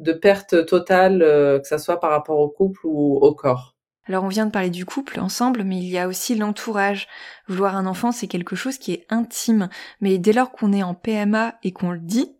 de 0.00 0.12
perte 0.12 0.66
totale, 0.66 1.20
que 1.62 1.66
ça 1.68 1.78
soit 1.78 2.00
par 2.00 2.10
rapport 2.10 2.38
au 2.40 2.48
couple 2.48 2.80
ou 2.84 3.18
au 3.20 3.34
corps. 3.34 3.71
Alors 4.06 4.24
on 4.24 4.28
vient 4.28 4.46
de 4.46 4.50
parler 4.50 4.70
du 4.70 4.84
couple 4.84 5.20
ensemble, 5.20 5.62
mais 5.62 5.78
il 5.78 5.88
y 5.88 5.98
a 5.98 6.08
aussi 6.08 6.34
l'entourage. 6.34 7.06
Vouloir 7.46 7.76
un 7.76 7.86
enfant, 7.86 8.10
c'est 8.10 8.26
quelque 8.26 8.56
chose 8.56 8.78
qui 8.78 8.92
est 8.92 9.06
intime. 9.10 9.68
Mais 10.00 10.18
dès 10.18 10.32
lors 10.32 10.50
qu'on 10.50 10.72
est 10.72 10.82
en 10.82 10.94
PMA 10.94 11.54
et 11.62 11.72
qu'on 11.72 11.92
le 11.92 12.00
dit, 12.00 12.34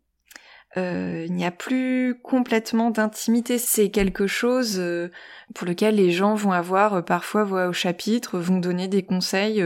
euh, 0.77 1.25
il 1.27 1.35
n'y 1.35 1.45
a 1.45 1.51
plus 1.51 2.17
complètement 2.23 2.91
d'intimité. 2.91 3.59
C'est 3.59 3.91
quelque 3.91 4.27
chose 4.27 4.77
euh, 4.79 5.11
pour 5.55 5.67
lequel 5.67 5.97
les 5.97 6.11
gens 6.11 6.35
vont 6.35 6.53
avoir 6.53 6.95
euh, 6.95 7.03
parfois 7.03 7.45
voix 7.45 7.69
au 7.69 7.73
chapitre, 7.73 8.39
vont 8.39 8.59
donner 8.59 8.89
des 8.89 9.03
conseils 9.03 9.63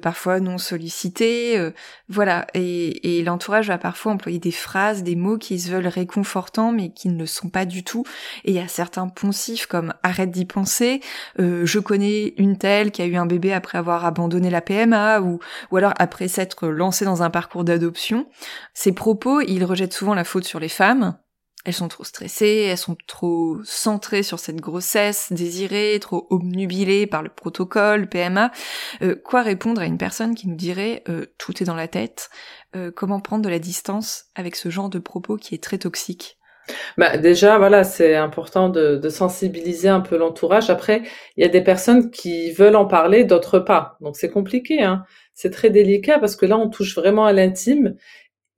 parfois 0.00 0.40
non 0.40 0.58
sollicités, 0.58 1.72
voilà. 2.08 2.46
Et, 2.54 3.18
et 3.18 3.22
l'entourage 3.22 3.68
va 3.68 3.78
parfois 3.78 4.12
employer 4.12 4.38
des 4.38 4.50
phrases, 4.50 5.02
des 5.02 5.16
mots 5.16 5.38
qui 5.38 5.58
se 5.58 5.70
veulent 5.70 5.86
réconfortants 5.86 6.72
mais 6.72 6.90
qui 6.90 7.08
ne 7.08 7.18
le 7.18 7.26
sont 7.26 7.48
pas 7.48 7.64
du 7.64 7.84
tout. 7.84 8.04
Et 8.44 8.52
il 8.52 8.54
y 8.54 8.60
a 8.60 8.68
certains 8.68 9.08
poncifs 9.08 9.66
comme 9.66 9.92
arrête 10.02 10.30
d'y 10.30 10.44
penser, 10.44 11.00
je 11.38 11.78
connais 11.78 12.34
une 12.38 12.56
telle 12.56 12.90
qui 12.90 13.02
a 13.02 13.06
eu 13.06 13.16
un 13.16 13.26
bébé 13.26 13.52
après 13.52 13.78
avoir 13.78 14.04
abandonné 14.04 14.50
la 14.50 14.60
PMA 14.60 15.20
ou 15.20 15.40
ou 15.70 15.76
alors 15.76 15.92
après 15.98 16.28
s'être 16.28 16.68
lancée 16.68 17.04
dans 17.04 17.22
un 17.22 17.30
parcours 17.30 17.64
d'adoption. 17.64 18.26
Ces 18.72 18.92
propos, 18.92 19.40
ils 19.40 19.64
rejettent 19.64 19.92
souvent 19.92 20.13
la 20.14 20.24
faute 20.24 20.44
sur 20.44 20.60
les 20.60 20.68
femmes. 20.68 21.18
Elles 21.64 21.72
sont 21.72 21.88
trop 21.88 22.04
stressées, 22.04 22.66
elles 22.68 22.76
sont 22.76 22.96
trop 23.06 23.56
centrées 23.64 24.22
sur 24.22 24.38
cette 24.38 24.60
grossesse 24.60 25.32
désirée, 25.32 25.98
trop 25.98 26.26
obnubilées 26.28 27.06
par 27.06 27.22
le 27.22 27.30
protocole 27.30 28.06
PMA. 28.06 28.50
Euh, 29.02 29.14
quoi 29.14 29.42
répondre 29.42 29.80
à 29.80 29.86
une 29.86 29.96
personne 29.96 30.34
qui 30.34 30.46
nous 30.46 30.56
dirait 30.56 31.02
euh, 31.08 31.24
tout 31.38 31.62
est 31.62 31.66
dans 31.66 31.74
la 31.74 31.88
tête 31.88 32.28
euh, 32.76 32.90
Comment 32.94 33.20
prendre 33.20 33.42
de 33.42 33.48
la 33.48 33.58
distance 33.58 34.26
avec 34.34 34.56
ce 34.56 34.68
genre 34.68 34.90
de 34.90 34.98
propos 34.98 35.36
qui 35.36 35.54
est 35.54 35.62
très 35.62 35.78
toxique? 35.78 36.38
Bah 36.96 37.18
déjà, 37.18 37.58
voilà, 37.58 37.84
c'est 37.84 38.14
important 38.14 38.68
de, 38.68 39.08
sensibiliser 39.08 39.88
un 39.88 40.00
peu 40.00 40.16
l'entourage. 40.16 40.70
Après, 40.70 41.02
il 41.36 41.42
y 41.42 41.46
a 41.46 41.50
des 41.50 41.62
personnes 41.62 42.10
qui 42.10 42.52
veulent 42.52 42.76
en 42.76 42.86
parler, 42.86 43.24
d'autres 43.24 43.58
pas. 43.58 43.96
Donc 44.00 44.16
c'est 44.16 44.30
compliqué, 44.30 44.82
hein. 44.82 45.04
C'est 45.34 45.50
très 45.50 45.68
délicat 45.68 46.18
parce 46.20 46.36
que 46.36 46.46
là, 46.46 46.56
on 46.56 46.70
touche 46.70 46.94
vraiment 46.94 47.26
à 47.26 47.32
l'intime 47.32 47.96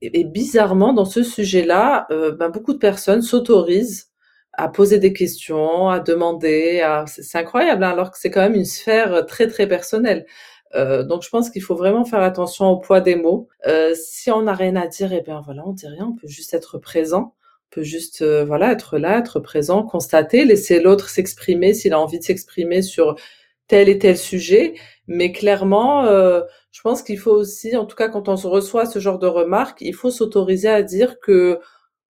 et, 0.02 0.24
bizarrement, 0.24 0.92
dans 0.92 1.04
ce 1.04 1.22
sujet-là, 1.22 2.06
euh, 2.11 2.32
ben, 2.32 2.50
beaucoup 2.50 2.74
de 2.74 2.78
personnes 2.78 3.22
s'autorisent 3.22 4.11
à 4.52 4.68
poser 4.68 4.98
des 4.98 5.12
questions, 5.12 5.88
à 5.88 6.00
demander. 6.00 6.80
À... 6.80 7.04
C'est 7.06 7.38
incroyable, 7.38 7.85
hein, 7.85 7.90
alors 7.90 8.11
que 8.11 8.18
c'est 8.18 8.30
quand 8.30 8.40
même 8.40 8.54
une 8.54 8.64
sphère 8.64 9.26
très 9.26 9.48
très 9.48 9.66
personnelle. 9.66 10.26
Euh, 10.74 11.04
donc 11.04 11.22
je 11.22 11.30
pense 11.30 11.50
qu'il 11.50 11.62
faut 11.62 11.76
vraiment 11.76 12.04
faire 12.04 12.20
attention 12.22 12.66
au 12.66 12.78
poids 12.78 13.00
des 13.00 13.16
mots. 13.16 13.48
Euh, 13.66 13.94
si 13.94 14.30
on 14.30 14.42
n'a 14.42 14.54
rien 14.54 14.76
à 14.76 14.87
dire, 14.87 15.12
et 15.12 15.18
eh 15.18 15.22
bien 15.22 15.40
voilà, 15.44 15.62
on 15.66 15.72
dit 15.72 15.87
rien, 15.87 16.06
on 16.06 16.16
peut 16.16 16.28
juste 16.28 16.54
être 16.54 16.78
présent, 16.78 17.35
on 17.70 17.74
peut 17.76 17.82
juste 17.82 18.22
euh, 18.22 18.44
voilà 18.44 18.72
être 18.72 18.98
là, 18.98 19.18
être 19.18 19.40
présent, 19.40 19.82
constater, 19.85 20.44
laisser 20.44 20.80
l'autre 20.80 21.09
s'exprimer 21.09 21.74
s'il 21.74 21.92
a 21.92 22.00
envie 22.00 22.18
de 22.18 22.24
s'exprimer 22.24 22.82
sur 22.82 23.16
tel 23.68 23.88
et 23.88 23.98
tel 23.98 24.16
sujet. 24.16 24.74
Mais 25.08 25.32
clairement, 25.32 26.04
euh, 26.06 26.42
je 26.72 26.80
pense 26.82 27.02
qu'il 27.02 27.18
faut 27.18 27.32
aussi, 27.32 27.76
en 27.76 27.86
tout 27.86 27.96
cas 27.96 28.08
quand 28.08 28.28
on 28.28 28.36
se 28.36 28.46
reçoit 28.46 28.86
ce 28.86 28.98
genre 28.98 29.18
de 29.18 29.26
remarques, 29.26 29.80
il 29.80 29.94
faut 29.94 30.10
s'autoriser 30.10 30.68
à 30.68 30.82
dire 30.82 31.20
que 31.20 31.60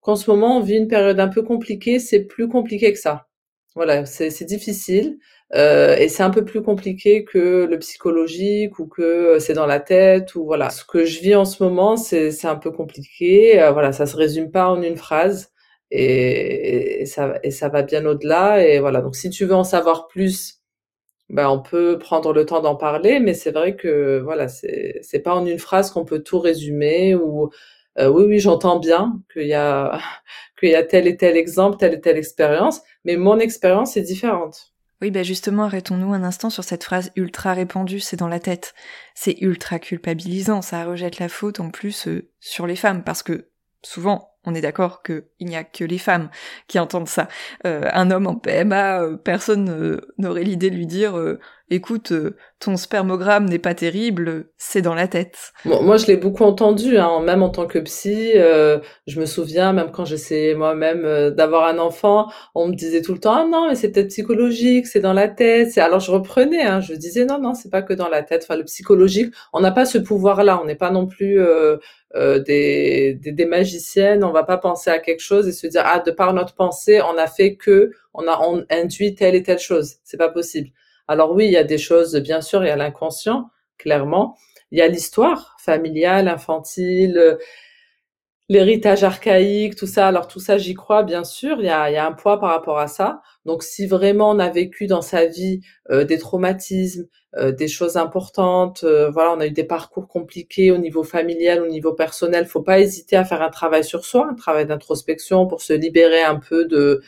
qu'en 0.01 0.17
ce 0.17 0.31
moment 0.31 0.59
on 0.59 0.61
vit 0.63 0.77
une 0.77 0.89
période 0.89 1.21
un 1.21 1.29
peu 1.29 1.43
compliquée, 1.43 1.99
c'est 1.99 2.21
plus 2.21 2.49
compliqué 2.49 2.93
que 2.93 2.99
ça. 2.99 3.27
Voilà, 3.75 4.07
c'est 4.07 4.45
difficile 4.45 5.19
euh, 5.55 5.97
et 5.97 6.09
c'est 6.09 6.23
un 6.23 6.31
peu 6.31 6.45
plus 6.45 6.63
compliqué 6.63 7.25
que 7.25 7.67
le 7.67 7.79
psychologique 7.79 8.79
ou 8.79 8.87
que 8.87 9.39
c'est 9.39 9.53
dans 9.53 9.67
la 9.67 9.81
tête 9.81 10.35
ou 10.35 10.45
voilà. 10.47 10.71
Ce 10.71 10.85
que 10.85 11.05
je 11.05 11.21
vis 11.21 11.35
en 11.35 11.45
ce 11.45 11.63
moment, 11.63 11.97
c'est 11.99 12.47
un 12.47 12.57
peu 12.57 12.71
compliqué. 12.71 13.61
Euh, 13.63 13.73
voilà, 13.73 13.93
ça 13.93 14.07
se 14.07 14.17
résume 14.17 14.51
pas 14.51 14.69
en 14.69 14.83
une 14.83 14.97
phrase 14.97 15.53
et, 15.91 17.03
et 17.03 17.07
ça 17.07 17.39
et 17.43 17.51
ça 17.51 17.69
va 17.69 17.83
bien 17.83 18.07
au-delà 18.07 18.67
et 18.67 18.81
voilà. 18.81 19.03
Donc 19.03 19.15
si 19.17 19.29
tu 19.31 19.45
veux 19.45 19.55
en 19.55 19.65
savoir 19.65 20.09
plus 20.09 20.63
ben, 21.29 21.49
on 21.49 21.61
peut 21.61 21.99
prendre 21.99 22.33
le 22.33 22.47
temps 22.47 22.61
d'en 22.61 22.77
parler, 22.77 23.21
mais 23.21 23.35
c'est 23.35 23.51
vrai 23.51 23.77
que 23.77 24.21
voilà, 24.23 24.49
c'est 24.49 25.01
c'est 25.03 25.21
pas 25.21 25.35
en 25.35 25.45
une 25.47 25.59
phrase 25.59 25.91
qu'on 25.91 26.05
peut 26.05 26.23
tout 26.23 26.39
résumer 26.39 27.15
ou 27.15 27.51
euh, 27.99 28.09
oui 28.09 28.25
oui 28.27 28.39
j'entends 28.39 28.79
bien 28.79 29.21
qu'il 29.33 29.47
y 29.47 29.55
a 29.55 29.99
qu'il 30.61 30.71
y 30.71 30.75
a 30.75 30.85
tel 30.85 31.07
et 31.07 31.17
tel 31.17 31.37
exemple, 31.37 31.79
telle 31.79 31.95
et 31.95 32.01
telle 32.01 32.17
expérience, 32.17 32.83
mais 33.05 33.17
mon 33.17 33.39
expérience 33.39 33.97
est 33.97 34.03
différente. 34.03 34.73
Oui, 35.03 35.11
ben 35.11 35.23
justement, 35.23 35.65
arrêtons-nous 35.65 36.15
un 36.15 36.23
instant 36.23 36.49
sur 36.49 36.65
cette 36.65 36.85
phrase 36.85 37.13
ultra 37.17 37.53
répandue, 37.53 38.01
c'est 38.01 38.17
dans 38.17 38.29
la 38.29 38.41
tête. 38.41 38.75
C'est 39.15 39.37
ultra 39.43 39.79
culpabilisant, 39.79 40.63
ça 40.63 40.87
rejette 40.87 41.19
la 41.19 41.29
faute 41.29 41.61
en 41.61 41.71
plus 41.71 42.09
euh, 42.09 42.31
sur 42.41 42.67
les 42.67 42.77
femmes, 42.77 43.05
parce 43.05 43.23
que 43.23 43.51
souvent, 43.83 44.31
on 44.47 44.55
est 44.55 44.61
d'accord 44.61 45.03
qu'il 45.03 45.25
n'y 45.41 45.57
a 45.57 45.65
que 45.65 45.85
les 45.85 45.99
femmes 45.99 46.31
qui 46.69 46.79
entendent 46.79 47.09
ça. 47.09 47.29
Euh, 47.67 47.89
un 47.93 48.11
homme 48.11 48.27
en 48.29 48.37
PMA, 48.37 49.03
euh, 49.03 49.17
personne 49.17 49.69
euh, 49.69 50.01
n'aurait 50.19 50.45
l'idée 50.45 50.71
de 50.71 50.77
lui 50.77 50.87
dire 50.87 51.15
écoute, 51.71 52.13
ton 52.59 52.77
spermogramme 52.77 53.47
n'est 53.47 53.59
pas 53.59 53.75
terrible, 53.75 54.51
c'est 54.57 54.83
dans 54.83 54.95
la 54.95 55.09
tête. 55.09 55.53
moi, 55.65 55.97
je 55.97 56.07
l'ai 56.07 56.17
beaucoup 56.17 56.45
entendu, 56.45 56.97
hein, 56.99 57.21
même 57.21 57.43
en 57.43 57.51
tant 57.51 57.67
que 57.67 57.79
psy. 57.81 58.33
je 58.35 59.21
me 59.21 59.27
souviens, 59.27 59.73
même 59.73 59.91
quand 59.93 60.05
j'essayais 60.05 60.55
moi-même 60.55 61.31
d'avoir 61.31 61.69
un 61.69 61.79
enfant, 61.79 62.31
on 62.55 62.69
me 62.69 62.75
disait 62.75 63.03
tout 63.03 63.13
le 63.13 63.21
temps 63.21 63.35
ah 63.35 63.47
non, 63.47 63.69
mais 63.69 63.75
c'est 63.75 63.91
peut-être 63.91 64.09
psychologique, 64.09 64.87
c'est 64.87 65.01
dans 65.01 65.13
la 65.13 65.29
tête. 65.29 65.77
Alors 65.79 66.01
je 66.01 66.11
reprenais, 66.11 66.63
hein, 66.63 66.81
je 66.81 66.95
disais 66.95 67.25
non, 67.25 67.39
non, 67.39 67.55
c'est 67.55 67.71
pas 67.71 67.83
que 67.83 67.95
dans 67.95 68.09
la 68.09 68.23
tête. 68.23 68.45
Enfin, 68.45 68.57
le 68.57 68.65
psychologique, 68.65 69.35
on 69.53 69.61
n'a 69.61 69.71
pas 69.71 69.85
ce 69.85 69.99
pouvoir-là. 69.99 70.61
On 70.63 70.67
n'est 70.67 70.77
pas 70.77 70.91
non 70.91 71.07
plus 71.07 71.41
euh, 72.17 72.39
des, 72.39 73.19
des, 73.21 73.45
magiciennes, 73.45 74.25
on 74.25 74.33
va 74.33 74.43
pas 74.43 74.57
penser 74.57 74.89
à 74.89 74.99
quelque 74.99 75.21
chose 75.21 75.49
et 75.49 75.53
se 75.53 75.67
dire 75.67 75.83
ah 75.85 75.99
de 75.99 76.11
par 76.11 76.33
notre 76.33 76.55
pensée 76.55 77.03
on 77.03 77.19
a 77.19 77.27
fait 77.27 77.57
que 77.57 77.91
on 78.15 78.27
a 78.27 78.41
induit 78.71 79.15
telle 79.15 79.35
et 79.35 79.43
telle 79.43 79.59
chose. 79.59 79.97
C'est 80.03 80.17
pas 80.17 80.31
possible. 80.31 80.71
Alors 81.09 81.33
oui, 81.33 81.47
il 81.47 81.53
y 81.53 81.57
a 81.57 81.65
des 81.65 81.79
choses 81.79 82.17
bien 82.17 82.41
sûr, 82.41 82.65
il 82.65 82.69
y 82.69 82.71
a 82.71 82.77
l'inconscient 82.77 83.51
clairement, 83.79 84.37
il 84.71 84.79
y 84.79 84.83
a 84.83 84.89
l'histoire 84.89 85.57
familiale, 85.61 86.29
infantile, 86.29 87.39
l'héritage 88.49 89.03
archaïque, 89.03 89.75
tout 89.77 89.87
ça. 89.87 90.07
Alors 90.07 90.29
tout 90.29 90.39
ça, 90.41 90.59
j'y 90.59 90.75
crois, 90.75 91.03
bien 91.03 91.25
sûr. 91.25 91.57
Il 91.59 91.67
y 91.67 91.69
a, 91.69 92.07
un 92.07 92.13
poids 92.13 92.39
par 92.39 92.51
rapport 92.51 92.79
à 92.79 92.87
ça. 92.87 93.21
Donc 93.45 93.63
si 93.63 93.87
vraiment 93.87 94.31
on 94.31 94.39
a 94.39 94.51
vécu 94.51 94.87
dans 94.87 95.03
sa 95.03 95.27
vie 95.27 95.61
euh, 95.91 96.05
des 96.05 96.19
traumatismes, 96.19 97.07
euh, 97.37 97.53
des 97.53 97.69
choses 97.69 97.97
importantes, 97.97 98.85
euh, 98.85 99.11
voilà, 99.11 99.33
on 99.33 99.41
a 99.41 99.47
eu 99.47 99.51
des 99.51 99.65
parcours 99.65 100.09
compliqués 100.09 100.71
au 100.71 100.79
niveau 100.79 101.03
familial, 101.03 101.63
au 101.63 101.67
niveau 101.67 101.93
personnel, 101.93 102.47
faut 102.47 102.63
pas 102.63 102.81
hésiter 102.81 103.17
à 103.17 103.25
faire 103.25 103.43
un 103.43 103.51
travail 103.51 103.85
sur 103.85 104.05
soi, 104.05 104.29
un 104.31 104.35
travail 104.35 104.67
d'introspection 104.67 105.47
pour 105.47 105.61
se 105.61 105.73
libérer 105.73 106.23
un 106.23 106.37
peu 106.37 106.65
de, 106.67 107.03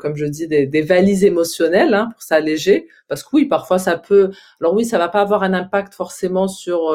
comme 0.00 0.16
je 0.16 0.26
dis, 0.26 0.48
des, 0.48 0.66
des 0.66 0.82
valises 0.82 1.24
émotionnelles, 1.24 1.94
hein, 1.94 2.08
pour 2.12 2.22
s'alléger. 2.22 2.88
Parce 3.08 3.22
que 3.22 3.28
oui, 3.32 3.44
parfois 3.46 3.78
ça 3.78 3.96
peut. 3.96 4.30
Alors 4.60 4.74
oui, 4.74 4.84
ça 4.84 4.98
va 4.98 5.08
pas 5.08 5.20
avoir 5.20 5.42
un 5.42 5.54
impact 5.54 5.94
forcément 5.94 6.48
sur 6.48 6.92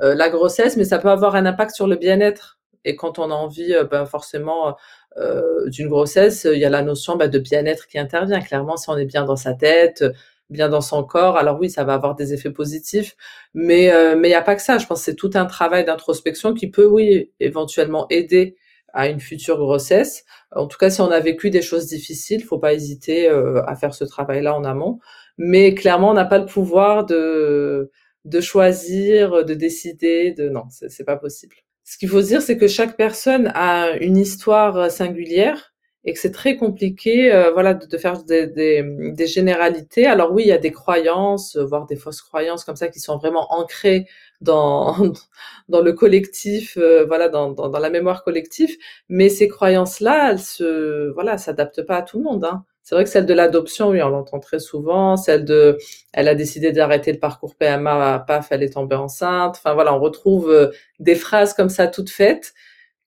la 0.00 0.28
grossesse, 0.28 0.76
mais 0.76 0.84
ça 0.84 0.98
peut 0.98 1.08
avoir 1.08 1.36
un 1.36 1.46
impact 1.46 1.74
sur 1.74 1.86
le 1.86 1.96
bien-être 1.96 2.53
et 2.84 2.96
quand 2.96 3.18
on 3.18 3.30
a 3.30 3.34
envie, 3.34 3.74
euh, 3.74 3.84
ben 3.84 4.06
forcément, 4.06 4.76
euh, 5.16 5.68
d'une 5.68 5.88
grossesse, 5.88 6.46
il 6.50 6.58
y 6.58 6.64
a 6.64 6.70
la 6.70 6.82
notion 6.82 7.16
ben, 7.16 7.28
de 7.28 7.38
bien-être 7.38 7.86
qui 7.86 7.98
intervient. 7.98 8.40
Clairement, 8.40 8.76
si 8.76 8.90
on 8.90 8.96
est 8.96 9.06
bien 9.06 9.24
dans 9.24 9.36
sa 9.36 9.54
tête, 9.54 10.04
bien 10.50 10.68
dans 10.68 10.80
son 10.80 11.04
corps, 11.04 11.36
alors 11.36 11.58
oui, 11.60 11.70
ça 11.70 11.84
va 11.84 11.94
avoir 11.94 12.14
des 12.14 12.34
effets 12.34 12.50
positifs. 12.50 13.16
Mais 13.54 13.92
euh, 13.92 14.16
mais 14.16 14.28
il 14.28 14.32
n'y 14.32 14.36
a 14.36 14.42
pas 14.42 14.56
que 14.56 14.62
ça. 14.62 14.78
Je 14.78 14.86
pense 14.86 15.00
que 15.00 15.04
c'est 15.06 15.14
tout 15.16 15.30
un 15.34 15.46
travail 15.46 15.84
d'introspection 15.84 16.54
qui 16.54 16.70
peut, 16.70 16.86
oui, 16.86 17.32
éventuellement 17.40 18.06
aider 18.10 18.56
à 18.92 19.08
une 19.08 19.20
future 19.20 19.58
grossesse. 19.58 20.24
En 20.52 20.66
tout 20.68 20.78
cas, 20.78 20.90
si 20.90 21.00
on 21.00 21.10
a 21.10 21.20
vécu 21.20 21.50
des 21.50 21.62
choses 21.62 21.86
difficiles, 21.86 22.44
faut 22.44 22.58
pas 22.58 22.74
hésiter 22.74 23.28
à 23.28 23.74
faire 23.76 23.94
ce 23.94 24.04
travail-là 24.04 24.54
en 24.54 24.64
amont. 24.64 25.00
Mais 25.38 25.74
clairement, 25.74 26.10
on 26.10 26.14
n'a 26.14 26.24
pas 26.24 26.38
le 26.38 26.46
pouvoir 26.46 27.04
de 27.06 27.90
de 28.24 28.40
choisir, 28.40 29.44
de 29.44 29.54
décider, 29.54 30.32
de 30.32 30.48
non, 30.48 30.64
c'est 30.70 31.04
pas 31.04 31.16
possible 31.16 31.56
ce 31.84 31.98
qu'il 31.98 32.08
faut 32.08 32.22
dire, 32.22 32.40
c'est 32.42 32.56
que 32.56 32.66
chaque 32.66 32.96
personne 32.96 33.52
a 33.54 33.90
une 34.00 34.16
histoire 34.16 34.76
euh, 34.76 34.88
singulière 34.88 35.72
et 36.06 36.12
que 36.12 36.18
c'est 36.18 36.32
très 36.32 36.56
compliqué, 36.56 37.32
euh, 37.32 37.50
voilà, 37.52 37.74
de, 37.74 37.98
faire 37.98 38.24
des, 38.24 38.46
des, 38.46 38.82
des, 39.12 39.26
généralités. 39.26 40.06
Alors 40.06 40.32
oui, 40.32 40.42
il 40.44 40.48
y 40.48 40.52
a 40.52 40.58
des 40.58 40.72
croyances, 40.72 41.56
euh, 41.56 41.64
voire 41.64 41.86
des 41.86 41.96
fausses 41.96 42.20
croyances 42.22 42.64
comme 42.64 42.76
ça, 42.76 42.88
qui 42.88 43.00
sont 43.00 43.16
vraiment 43.16 43.52
ancrées 43.54 44.06
dans 44.40 44.94
dans 45.68 45.80
le 45.80 45.92
collectif, 45.94 46.78
voilà, 47.06 47.28
dans, 47.28 47.50
dans, 47.52 47.68
dans, 47.68 47.78
la 47.78 47.90
mémoire 47.90 48.24
collective. 48.24 48.76
Mais 49.08 49.28
ces 49.28 49.48
croyances-là, 49.48 50.32
elles 50.32 50.40
se, 50.40 51.10
voilà, 51.12 51.38
s'adaptent 51.38 51.82
pas 51.86 51.98
à 51.98 52.02
tout 52.02 52.18
le 52.18 52.24
monde. 52.24 52.44
Hein. 52.44 52.64
C'est 52.84 52.94
vrai 52.94 53.04
que 53.04 53.10
celle 53.10 53.26
de 53.26 53.34
l'adoption, 53.34 53.88
oui, 53.88 54.02
on 54.02 54.10
l'entend 54.10 54.38
très 54.40 54.60
souvent. 54.60 55.16
Celle 55.16 55.44
de, 55.44 55.78
elle 56.12 56.28
a 56.28 56.34
décidé 56.34 56.70
d'arrêter 56.70 57.12
le 57.12 57.18
parcours 57.18 57.56
PMA, 57.56 58.24
paf, 58.26 58.48
elle 58.50 58.62
est 58.62 58.74
tombée 58.74 58.96
enceinte. 58.96 59.56
Enfin 59.56 59.74
voilà, 59.74 59.94
on 59.94 60.00
retrouve 60.00 60.50
euh, 60.50 60.70
des 61.00 61.14
phrases 61.14 61.54
comme 61.54 61.70
ça 61.70 61.86
toutes 61.88 62.10
faites 62.10 62.52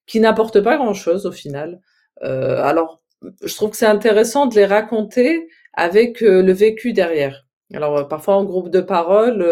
qui 0.06 0.20
n'apportent 0.20 0.60
pas 0.60 0.76
grand-chose 0.76 1.26
au 1.26 1.32
final. 1.32 1.80
Euh, 2.24 2.60
alors, 2.62 3.02
je 3.44 3.54
trouve 3.54 3.70
que 3.70 3.76
c'est 3.76 3.86
intéressant 3.86 4.46
de 4.46 4.56
les 4.56 4.66
raconter 4.66 5.48
avec 5.74 6.22
euh, 6.22 6.42
le 6.42 6.52
vécu 6.52 6.92
derrière. 6.92 7.46
Alors 7.74 7.98
euh, 7.98 8.04
parfois 8.04 8.36
en 8.36 8.44
groupe 8.44 8.70
de 8.70 8.80
parole, 8.80 9.46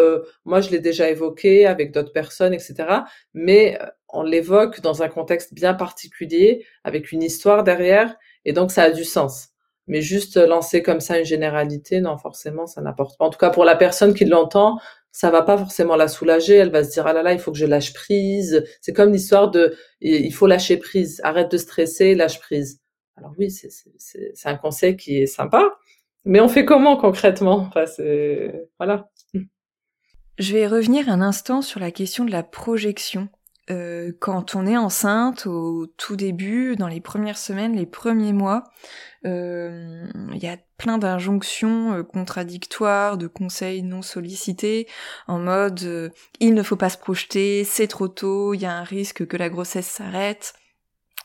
moi 0.45 0.61
je 0.61 0.71
l'ai 0.71 0.81
déjà 0.81 1.11
évoqué 1.11 1.67
avec 1.67 1.93
d'autres 1.93 2.13
personnes, 2.13 2.55
etc. 2.55 2.75
Mais 3.35 3.79
on 4.09 4.23
l'évoque 4.23 4.81
dans 4.81 5.03
un 5.03 5.09
contexte 5.09 5.55
bien 5.55 5.75
particulier, 5.75 6.65
avec 6.85 7.13
une 7.13 7.23
histoire 7.23 7.63
derrière, 7.63 8.17
et 8.45 8.53
donc 8.53 8.73
ça 8.73 8.85
a 8.85 8.91
du 8.91 9.05
sens. 9.05 9.51
Mais 9.87 10.01
juste 10.01 10.37
lancer 10.37 10.83
comme 10.83 11.01
ça 11.01 11.19
une 11.19 11.25
généralité, 11.25 12.01
non, 12.01 12.19
forcément, 12.19 12.67
ça 12.67 12.81
n'apporte 12.81 13.17
pas. 13.19 13.25
En 13.25 13.31
tout 13.31 13.39
cas, 13.39 13.51
pour 13.51 13.65
la 13.65 13.77
personne 13.77 14.15
qui 14.15 14.25
l'entend, 14.25 14.79
ça 15.13 15.31
va 15.31 15.43
pas 15.43 15.57
forcément 15.57 15.97
la 15.97 16.09
soulager. 16.09 16.57
Elle 16.57 16.71
va 16.71 16.85
se 16.85 16.91
dire, 16.91 17.07
ah 17.07 17.13
là 17.13 17.23
là, 17.23 17.33
il 17.33 17.39
faut 17.39 17.53
que 17.53 17.59
je 17.59 17.67
lâche 17.67 17.95
prise. 17.95 18.65
C'est 18.81 18.93
comme 18.93 19.13
l'histoire 19.13 19.51
de, 19.51 19.75
il 20.01 20.33
faut 20.33 20.47
lâcher 20.47 20.77
prise. 20.77 21.21
Arrête 21.25 21.51
de 21.51 21.57
stresser, 21.57 22.15
lâche 22.15 22.41
prise. 22.41 22.81
Alors 23.17 23.33
oui, 23.39 23.51
c'est 23.51 24.49
un 24.49 24.57
conseil 24.57 24.97
qui 24.97 25.23
est 25.23 25.27
sympa. 25.27 25.79
Mais 26.25 26.41
on 26.41 26.49
fait 26.49 26.65
comment 26.65 26.97
concrètement? 26.97 27.71
Enfin, 27.75 27.85
Voilà. 28.79 29.09
Je 30.39 30.53
vais 30.53 30.67
revenir 30.67 31.09
un 31.09 31.23
instant 31.23 31.63
sur 31.63 31.81
la 31.81 31.91
question 31.91 32.25
de 32.25 32.31
la 32.31 32.43
projection. 32.43 33.29
Euh, 33.71 34.13
quand 34.21 34.55
on 34.55 34.67
est 34.67 34.77
enceinte 34.77 35.47
au 35.47 35.87
tout 35.97 36.15
début, 36.15 36.77
dans 36.77 36.87
les 36.87 37.01
premières 37.01 37.39
semaines, 37.39 37.75
les 37.75 37.87
premiers 37.87 38.33
mois, 38.33 38.65
euh, 39.25 40.07
il 40.33 40.43
y 40.43 40.47
a 40.47 40.57
plein 40.79 40.99
d'injonctions 40.99 41.95
euh, 41.95 42.03
contradictoires, 42.05 43.19
de 43.19 43.27
conseils 43.27 43.83
non 43.83 44.03
sollicités, 44.03 44.87
en 45.27 45.41
mode 45.41 46.13
il 46.39 46.55
ne 46.55 46.63
faut 46.63 46.77
pas 46.77 46.91
se 46.91 46.99
projeter, 46.99 47.65
c'est 47.65 47.89
trop 47.89 48.09
tôt, 48.09 48.55
il 48.55 48.61
y 48.61 48.67
a 48.67 48.73
un 48.73 48.85
risque 48.85 49.27
que 49.27 49.37
la 49.37 49.49
grossesse 49.49 49.89
s'arrête. 49.89 50.55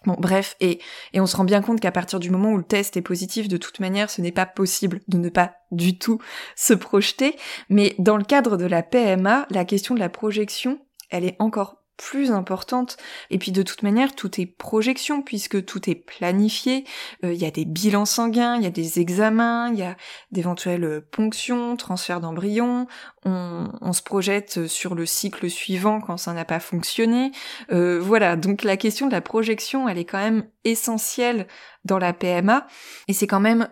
Bon, 0.08 0.16
bref, 0.18 0.56
et, 0.60 0.80
et 1.14 1.22
on 1.22 1.28
se 1.28 1.38
rend 1.38 1.44
bien 1.44 1.62
compte 1.62 1.80
qu'à 1.80 1.92
partir 1.92 2.20
du 2.20 2.32
moment 2.32 2.54
où 2.54 2.58
le 2.58 2.64
test 2.64 2.98
est 2.98 3.04
positif, 3.04 3.48
de 3.48 3.58
toute 3.58 3.80
manière, 3.80 4.10
ce 4.10 4.20
n'est 4.20 4.32
pas 4.32 4.48
possible 4.48 5.02
de 5.08 5.20
ne 5.20 5.30
pas 5.30 5.54
du 5.70 6.00
tout 6.00 6.20
se 6.56 6.74
projeter. 6.74 7.36
Mais 7.70 7.94
dans 8.00 8.18
le 8.18 8.24
cadre 8.24 8.58
de 8.58 8.66
la 8.66 8.82
PMA, 8.82 9.46
la 9.52 9.64
question 9.64 9.94
de 9.94 10.00
la 10.00 10.10
projection, 10.10 10.80
elle 11.12 11.24
est 11.24 11.36
encore 11.38 11.81
plus 12.02 12.32
importante. 12.32 12.98
Et 13.30 13.38
puis 13.38 13.52
de 13.52 13.62
toute 13.62 13.84
manière, 13.84 14.16
tout 14.16 14.42
est 14.42 14.48
projection 14.48 15.22
puisque 15.22 15.64
tout 15.64 15.88
est 15.88 15.96
planifié. 15.96 16.84
Euh, 17.24 17.32
il 17.32 17.40
y 17.40 17.46
a 17.46 17.52
des 17.52 17.64
bilans 17.64 18.06
sanguins, 18.06 18.56
il 18.56 18.64
y 18.64 18.66
a 18.66 18.72
des 18.72 19.00
examens, 19.00 19.72
il 19.72 19.80
y 19.80 19.84
a 19.84 19.96
d'éventuelles 20.32 20.84
euh, 20.84 21.08
ponctions, 21.12 21.76
transferts 21.78 22.20
d'embryons. 22.20 22.88
On, 23.24 23.94
se 23.94 24.02
projette 24.02 24.68
sur 24.68 24.96
le 24.96 25.06
cycle 25.06 25.50
suivant 25.50 26.00
quand 26.00 26.18
ça 26.18 26.34
n'a 26.34 26.46
pas 26.46 26.60
fonctionné. 26.60 27.32
Euh, 27.72 28.00
voilà, 28.00 28.36
donc 28.36 28.64
la 28.64 28.78
question 28.78 29.08
de 29.08 29.12
la 29.12 29.22
projection, 29.22 29.90
elle 29.90 29.98
est 29.98 30.06
quand 30.06 30.18
même 30.18 30.46
essentielle 30.64 31.46
dans 31.84 31.98
la 31.98 32.14
PMA 32.14 32.68
et 33.08 33.14
c'est 33.14 33.28
quand 33.28 33.40
même 33.40 33.68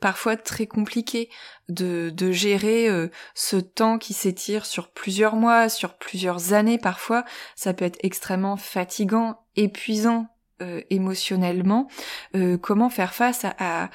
parfois 0.00 0.36
très 0.36 0.66
compliqué 0.66 1.28
de, 1.68 2.10
de 2.10 2.32
gérer 2.32 2.88
euh, 2.88 3.08
ce 3.34 3.56
temps 3.56 3.98
qui 3.98 4.12
s'étire 4.12 4.66
sur 4.66 4.88
plusieurs 4.88 5.36
mois, 5.36 5.68
sur 5.68 5.94
plusieurs 5.94 6.52
années 6.52 6.78
parfois. 6.78 7.24
Ça 7.56 7.72
peut 7.72 7.84
être 7.84 7.98
extrêmement 8.02 8.56
fatigant, 8.56 9.40
épuisant 9.56 10.28
euh, 10.62 10.80
émotionnellement. 10.90 11.88
Euh, 12.36 12.56
comment 12.58 12.90
faire 12.90 13.14
face 13.14 13.44
à, 13.58 13.90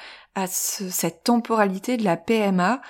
cette 0.46 1.22
temporalité 1.22 1.98
de 1.98 2.04
la 2.04 2.16
PMA 2.16 2.80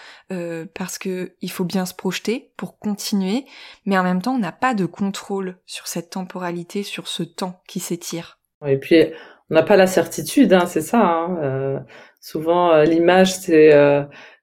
parce 0.73 0.99
que 0.99 1.33
il 1.41 1.51
faut 1.51 1.65
bien 1.65 1.85
se 1.85 1.95
projeter 1.95 2.53
pour 2.57 2.79
continuer, 2.79 3.45
mais 3.87 3.99
en 3.99 4.05
même 4.05 4.23
temps 4.23 4.35
on 4.35 4.39
n'a 4.39 4.53
pas 4.53 4.73
de 4.73 4.87
contrôle 4.87 5.57
sur 5.67 5.89
cette 5.89 6.11
temporalité, 6.11 6.85
sur 6.85 7.09
ce 7.09 7.25
temps 7.25 7.61
qui 7.67 7.81
s'étire. 7.81 8.39
Et 8.65 8.79
puis 8.79 9.07
on 9.51 9.55
n'a 9.55 9.65
pas 9.65 9.77
la 9.77 9.89
certitude, 9.89 10.53
hein, 10.53 10.67
c'est 10.67 10.83
ça. 10.83 11.01
Hein. 11.01 11.83
souvent 12.21 12.83
l'image 12.83 13.35
c'est 13.35 13.73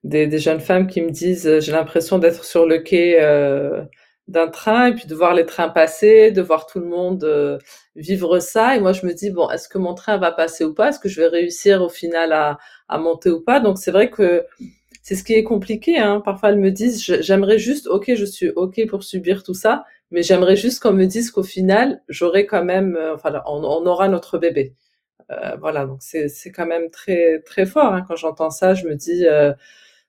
des, 0.08 0.40
jeunes 0.40 0.60
femmes 0.60 0.88
qui 0.88 1.02
me 1.02 1.10
disent 1.10 1.48
euh, 1.48 1.60
j'ai 1.60 1.72
l'impression 1.72 2.20
d'être 2.20 2.44
sur 2.44 2.66
le 2.66 2.80
quai 2.80 3.18
euh, 3.22 3.84
d'un 4.28 4.50
train 4.50 4.88
et 4.88 4.94
puis 4.94 5.08
de 5.08 5.16
voir 5.16 5.34
les 5.34 5.46
trains 5.46 5.70
passer, 5.70 6.32
de 6.32 6.42
voir 6.42 6.66
tout 6.66 6.80
le 6.80 6.86
monde 6.86 7.24
euh, 7.24 7.58
vivre 7.96 8.40
ça. 8.40 8.76
Et 8.76 8.80
moi, 8.80 8.92
je 8.92 9.06
me 9.06 9.14
dis 9.14 9.30
bon, 9.32 9.50
est-ce 9.50 9.70
que 9.70 9.78
mon 9.78 9.94
train 9.94 10.18
va 10.18 10.32
passer 10.32 10.66
ou 10.66 10.74
pas? 10.74 10.90
Est-ce 10.90 11.00
que 11.00 11.10
je 11.10 11.22
vais 11.22 11.28
réussir 11.28 11.82
au 11.82 11.90
final 11.90 12.34
à, 12.34 12.58
à 12.90 12.98
monter 12.98 13.30
ou 13.30 13.42
pas? 13.42 13.60
Donc 13.60 13.78
c'est 13.78 13.92
vrai 13.92 14.10
que 14.10 14.46
c'est 15.02 15.16
ce 15.16 15.24
qui 15.24 15.34
est 15.34 15.44
compliqué. 15.44 15.98
Hein. 15.98 16.22
Parfois, 16.24 16.50
elles 16.50 16.60
me 16.60 16.72
disent 16.72 17.02
j'aimerais 17.22 17.60
juste, 17.60 17.88
ok, 17.88 18.14
je 18.16 18.26
suis 18.26 18.50
ok 18.50 18.86
pour 18.90 19.04
subir 19.04 19.44
tout 19.44 19.54
ça, 19.54 19.86
mais 20.12 20.24
j'aimerais 20.24 20.58
juste 20.58 20.82
qu'on 20.82 20.94
me 20.94 21.06
dise 21.06 21.32
qu'au 21.32 21.44
final, 21.44 22.02
j'aurai 22.10 22.46
quand 22.46 22.64
même, 22.64 22.98
enfin, 23.14 23.42
on, 23.46 23.64
aura 23.86 24.10
notre 24.10 24.38
bébé. 24.38 24.74
Euh, 25.32 25.56
voilà, 25.60 25.86
donc 25.86 26.00
c'est 26.02 26.52
quand 26.54 26.66
même 26.66 26.90
très 26.90 27.40
très 27.42 27.66
fort. 27.66 27.94
Hein. 27.94 28.04
Quand 28.08 28.16
j'entends 28.18 28.50
ça, 28.50 28.74
je 28.74 28.86
me 28.88 28.96
dis 28.96 29.26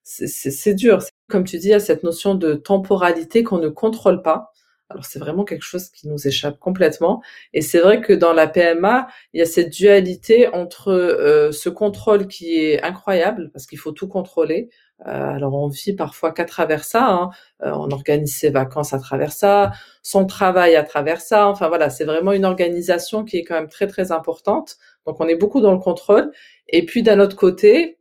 c'est 0.09 0.75
dur. 0.75 1.01
Comme 1.29 1.45
tu 1.45 1.59
dis, 1.59 1.69
il 1.69 1.71
y 1.71 1.75
a 1.75 1.81
cette 1.81 2.03
notion 2.03 2.35
de 2.35 2.55
temporalité 2.55 3.43
qu'on 3.43 3.59
ne 3.59 3.69
contrôle 3.69 4.23
pas. 4.23 4.53
Alors 4.91 5.05
c'est 5.05 5.19
vraiment 5.19 5.45
quelque 5.45 5.65
chose 5.65 5.91
qui 5.91 6.09
nous 6.09 6.27
échappe 6.27 6.59
complètement. 6.59 7.23
Et 7.53 7.61
c'est 7.61 7.81
vrai 7.81 8.01
que 8.01 8.15
dans 8.15 8.33
la 8.33 8.47
PMA, 8.47 9.07
il 9.35 9.41
y 9.41 9.43
a 9.43 9.47
cette 9.47 9.71
dualité 9.71 10.49
entre 10.49 10.91
euh, 10.93 11.53
ce 11.53 11.69
contrôle 11.69 12.27
qui 12.27 12.59
est 12.59 12.83
incroyable 12.83 13.51
parce 13.53 13.67
qu'il 13.67 13.79
faut 13.79 13.93
tout 13.93 14.09
contrôler. 14.09 14.71
Euh, 15.07 15.11
alors 15.11 15.55
on 15.55 15.69
vit 15.69 15.93
parfois 15.95 16.33
qu'à 16.33 16.47
travers 16.47 16.85
ça. 16.85 17.07
Hein. 17.07 17.31
Euh, 17.63 17.73
on 17.75 17.91
organise 17.91 18.35
ses 18.35 18.49
vacances 18.49 18.95
à 18.95 18.99
travers 18.99 19.33
ça, 19.33 19.73
son 20.03 20.25
travail 20.25 20.75
à 20.75 20.85
travers 20.85 21.21
ça. 21.21 21.49
Enfin 21.49 21.69
voilà, 21.69 21.91
c'est 21.91 22.05
vraiment 22.05 22.33
une 22.33 22.47
organisation 22.47 23.25
qui 23.25 23.37
est 23.37 23.45
quand 23.45 23.57
même 23.57 23.69
très 23.69 23.89
très 23.89 24.11
importante. 24.11 24.77
Donc 25.07 25.21
on 25.21 25.29
est 25.29 25.37
beaucoup 25.37 25.61
dans 25.61 25.73
le 25.73 25.79
contrôle. 25.81 26.33
Et 26.69 26.87
puis 26.87 27.03
d'un 27.03 27.21
autre 27.21 27.37
côté, 27.37 27.98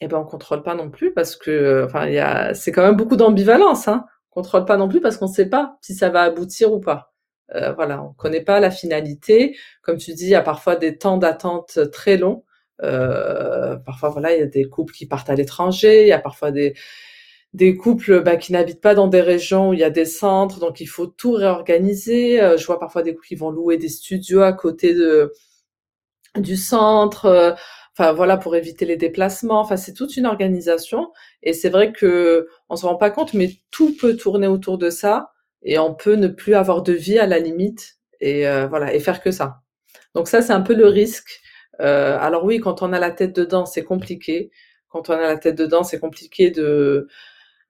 eh 0.00 0.08
ben 0.08 0.18
on 0.18 0.24
contrôle 0.24 0.62
pas 0.62 0.74
non 0.74 0.90
plus 0.90 1.12
parce 1.12 1.36
que 1.36 1.84
enfin 1.86 2.06
il 2.06 2.14
y 2.14 2.18
a 2.18 2.54
c'est 2.54 2.72
quand 2.72 2.82
même 2.82 2.96
beaucoup 2.96 3.16
d'ambivalence 3.16 3.88
hein. 3.88 4.06
On 4.32 4.42
contrôle 4.42 4.64
pas 4.64 4.76
non 4.76 4.88
plus 4.88 5.00
parce 5.00 5.16
qu'on 5.16 5.26
sait 5.26 5.48
pas 5.48 5.76
si 5.82 5.94
ça 5.94 6.08
va 6.08 6.22
aboutir 6.22 6.72
ou 6.72 6.80
pas. 6.80 7.12
Euh, 7.54 7.72
voilà, 7.72 8.02
on 8.02 8.12
connaît 8.12 8.42
pas 8.42 8.60
la 8.60 8.70
finalité. 8.70 9.56
Comme 9.82 9.98
tu 9.98 10.14
dis, 10.14 10.26
il 10.26 10.30
y 10.30 10.34
a 10.36 10.42
parfois 10.42 10.76
des 10.76 10.98
temps 10.98 11.16
d'attente 11.18 11.80
très 11.90 12.16
longs. 12.16 12.44
Euh, 12.82 13.76
parfois 13.76 14.10
voilà, 14.10 14.32
il 14.34 14.38
y 14.40 14.42
a 14.42 14.46
des 14.46 14.68
couples 14.68 14.94
qui 14.94 15.06
partent 15.06 15.30
à 15.30 15.34
l'étranger, 15.34 16.02
il 16.02 16.08
y 16.08 16.12
a 16.12 16.18
parfois 16.20 16.50
des 16.52 16.74
des 17.54 17.76
couples 17.76 18.22
bah, 18.22 18.36
qui 18.36 18.52
n'habitent 18.52 18.80
pas 18.80 18.94
dans 18.94 19.08
des 19.08 19.20
régions 19.20 19.70
où 19.70 19.74
il 19.74 19.80
y 19.80 19.84
a 19.84 19.90
des 19.90 20.04
centres, 20.04 20.60
donc 20.60 20.80
il 20.80 20.86
faut 20.86 21.06
tout 21.08 21.32
réorganiser. 21.32 22.40
Euh, 22.42 22.56
je 22.56 22.66
vois 22.66 22.78
parfois 22.78 23.02
des 23.02 23.14
couples 23.14 23.26
qui 23.26 23.34
vont 23.34 23.50
louer 23.50 23.76
des 23.76 23.88
studios 23.88 24.42
à 24.42 24.52
côté 24.52 24.94
de 24.94 25.32
du 26.36 26.56
centre, 26.56 27.26
euh, 27.26 27.52
enfin 27.96 28.12
voilà 28.12 28.36
pour 28.36 28.56
éviter 28.56 28.84
les 28.86 28.96
déplacements. 28.96 29.60
Enfin 29.60 29.76
c'est 29.76 29.94
toute 29.94 30.16
une 30.16 30.26
organisation 30.26 31.12
et 31.42 31.52
c'est 31.52 31.70
vrai 31.70 31.92
que 31.92 32.48
on 32.68 32.76
se 32.76 32.86
rend 32.86 32.96
pas 32.96 33.10
compte, 33.10 33.34
mais 33.34 33.50
tout 33.70 33.96
peut 33.96 34.16
tourner 34.16 34.46
autour 34.46 34.78
de 34.78 34.90
ça 34.90 35.32
et 35.62 35.78
on 35.78 35.94
peut 35.94 36.14
ne 36.14 36.28
plus 36.28 36.54
avoir 36.54 36.82
de 36.82 36.92
vie 36.92 37.18
à 37.18 37.26
la 37.26 37.38
limite 37.38 37.98
et 38.20 38.48
euh, 38.48 38.66
voilà 38.68 38.94
et 38.94 39.00
faire 39.00 39.22
que 39.22 39.30
ça. 39.30 39.60
Donc 40.14 40.28
ça 40.28 40.42
c'est 40.42 40.52
un 40.52 40.62
peu 40.62 40.74
le 40.74 40.86
risque. 40.86 41.40
alors 41.78 42.44
oui, 42.44 42.60
quand 42.60 42.82
on 42.82 42.92
a 42.92 42.98
la 42.98 43.10
tête 43.10 43.34
dedans, 43.34 43.66
c'est 43.66 43.84
compliqué. 43.84 44.50
Quand 44.88 45.08
on 45.10 45.14
a 45.14 45.20
la 45.22 45.36
tête 45.38 45.56
dedans, 45.56 45.84
c'est 45.84 46.00
compliqué 46.00 46.50
de 46.50 47.08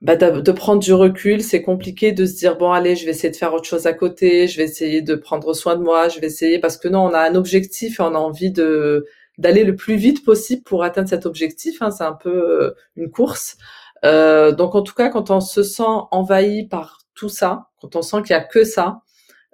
bah, 0.01 0.17
de, 0.17 0.53
prendre 0.53 0.81
du 0.83 0.95
recul, 0.95 1.43
c'est 1.43 1.61
compliqué 1.63 2.13
de 2.13 2.25
se 2.25 2.35
dire 2.37 2.57
bon 2.57 2.73
allez, 2.73 2.97
je 2.97 3.05
vais 3.05 3.11
essayer 3.11 3.31
de 3.31 3.37
faire 3.37 3.53
autre 3.53 3.67
chose 3.67 3.87
à 3.87 3.93
côté, 3.93 4.49
je 4.49 4.57
vais 4.57 4.65
essayer 4.65 5.03
de 5.03 5.15
prendre 5.15 5.53
soin 5.53 5.77
de 5.77 5.83
moi, 5.83 6.09
je 6.09 6.21
vais 6.21 6.29
essayer 6.29 6.59
parce 6.59 6.79
que 6.79 6.89
non, 6.89 7.01
on 7.05 7.13
a 7.13 7.21
un 7.21 7.35
objectif 7.35 8.01
et 8.01 8.03
on 8.03 8.15
a 8.15 8.19
envie 8.19 8.51
de 8.51 9.07
d'aller 9.41 9.65
le 9.65 9.75
plus 9.75 9.97
vite 9.97 10.25
possible 10.25 10.63
pour 10.63 10.85
atteindre 10.85 11.09
cet 11.09 11.27
objectif. 11.27 11.81
Hein, 11.83 11.91
c'est 11.91 12.05
un 12.05 12.13
peu 12.13 12.31
euh, 12.31 12.75
une 12.95 13.11
course. 13.11 13.57
Euh, 14.05 14.53
donc 14.53 14.75
en 14.75 14.83
tout 14.83 14.95
cas, 14.95 15.09
quand 15.09 15.31
on 15.31 15.41
se 15.41 15.63
sent 15.63 15.83
envahi 16.11 16.69
par 16.69 16.99
tout 17.15 17.31
ça, 17.31 17.69
quand 17.81 17.97
on 17.97 18.03
sent 18.03 18.19
qu'il 18.23 18.31
y 18.31 18.39
a 18.39 18.43
que 18.43 18.65
ça, 18.65 19.01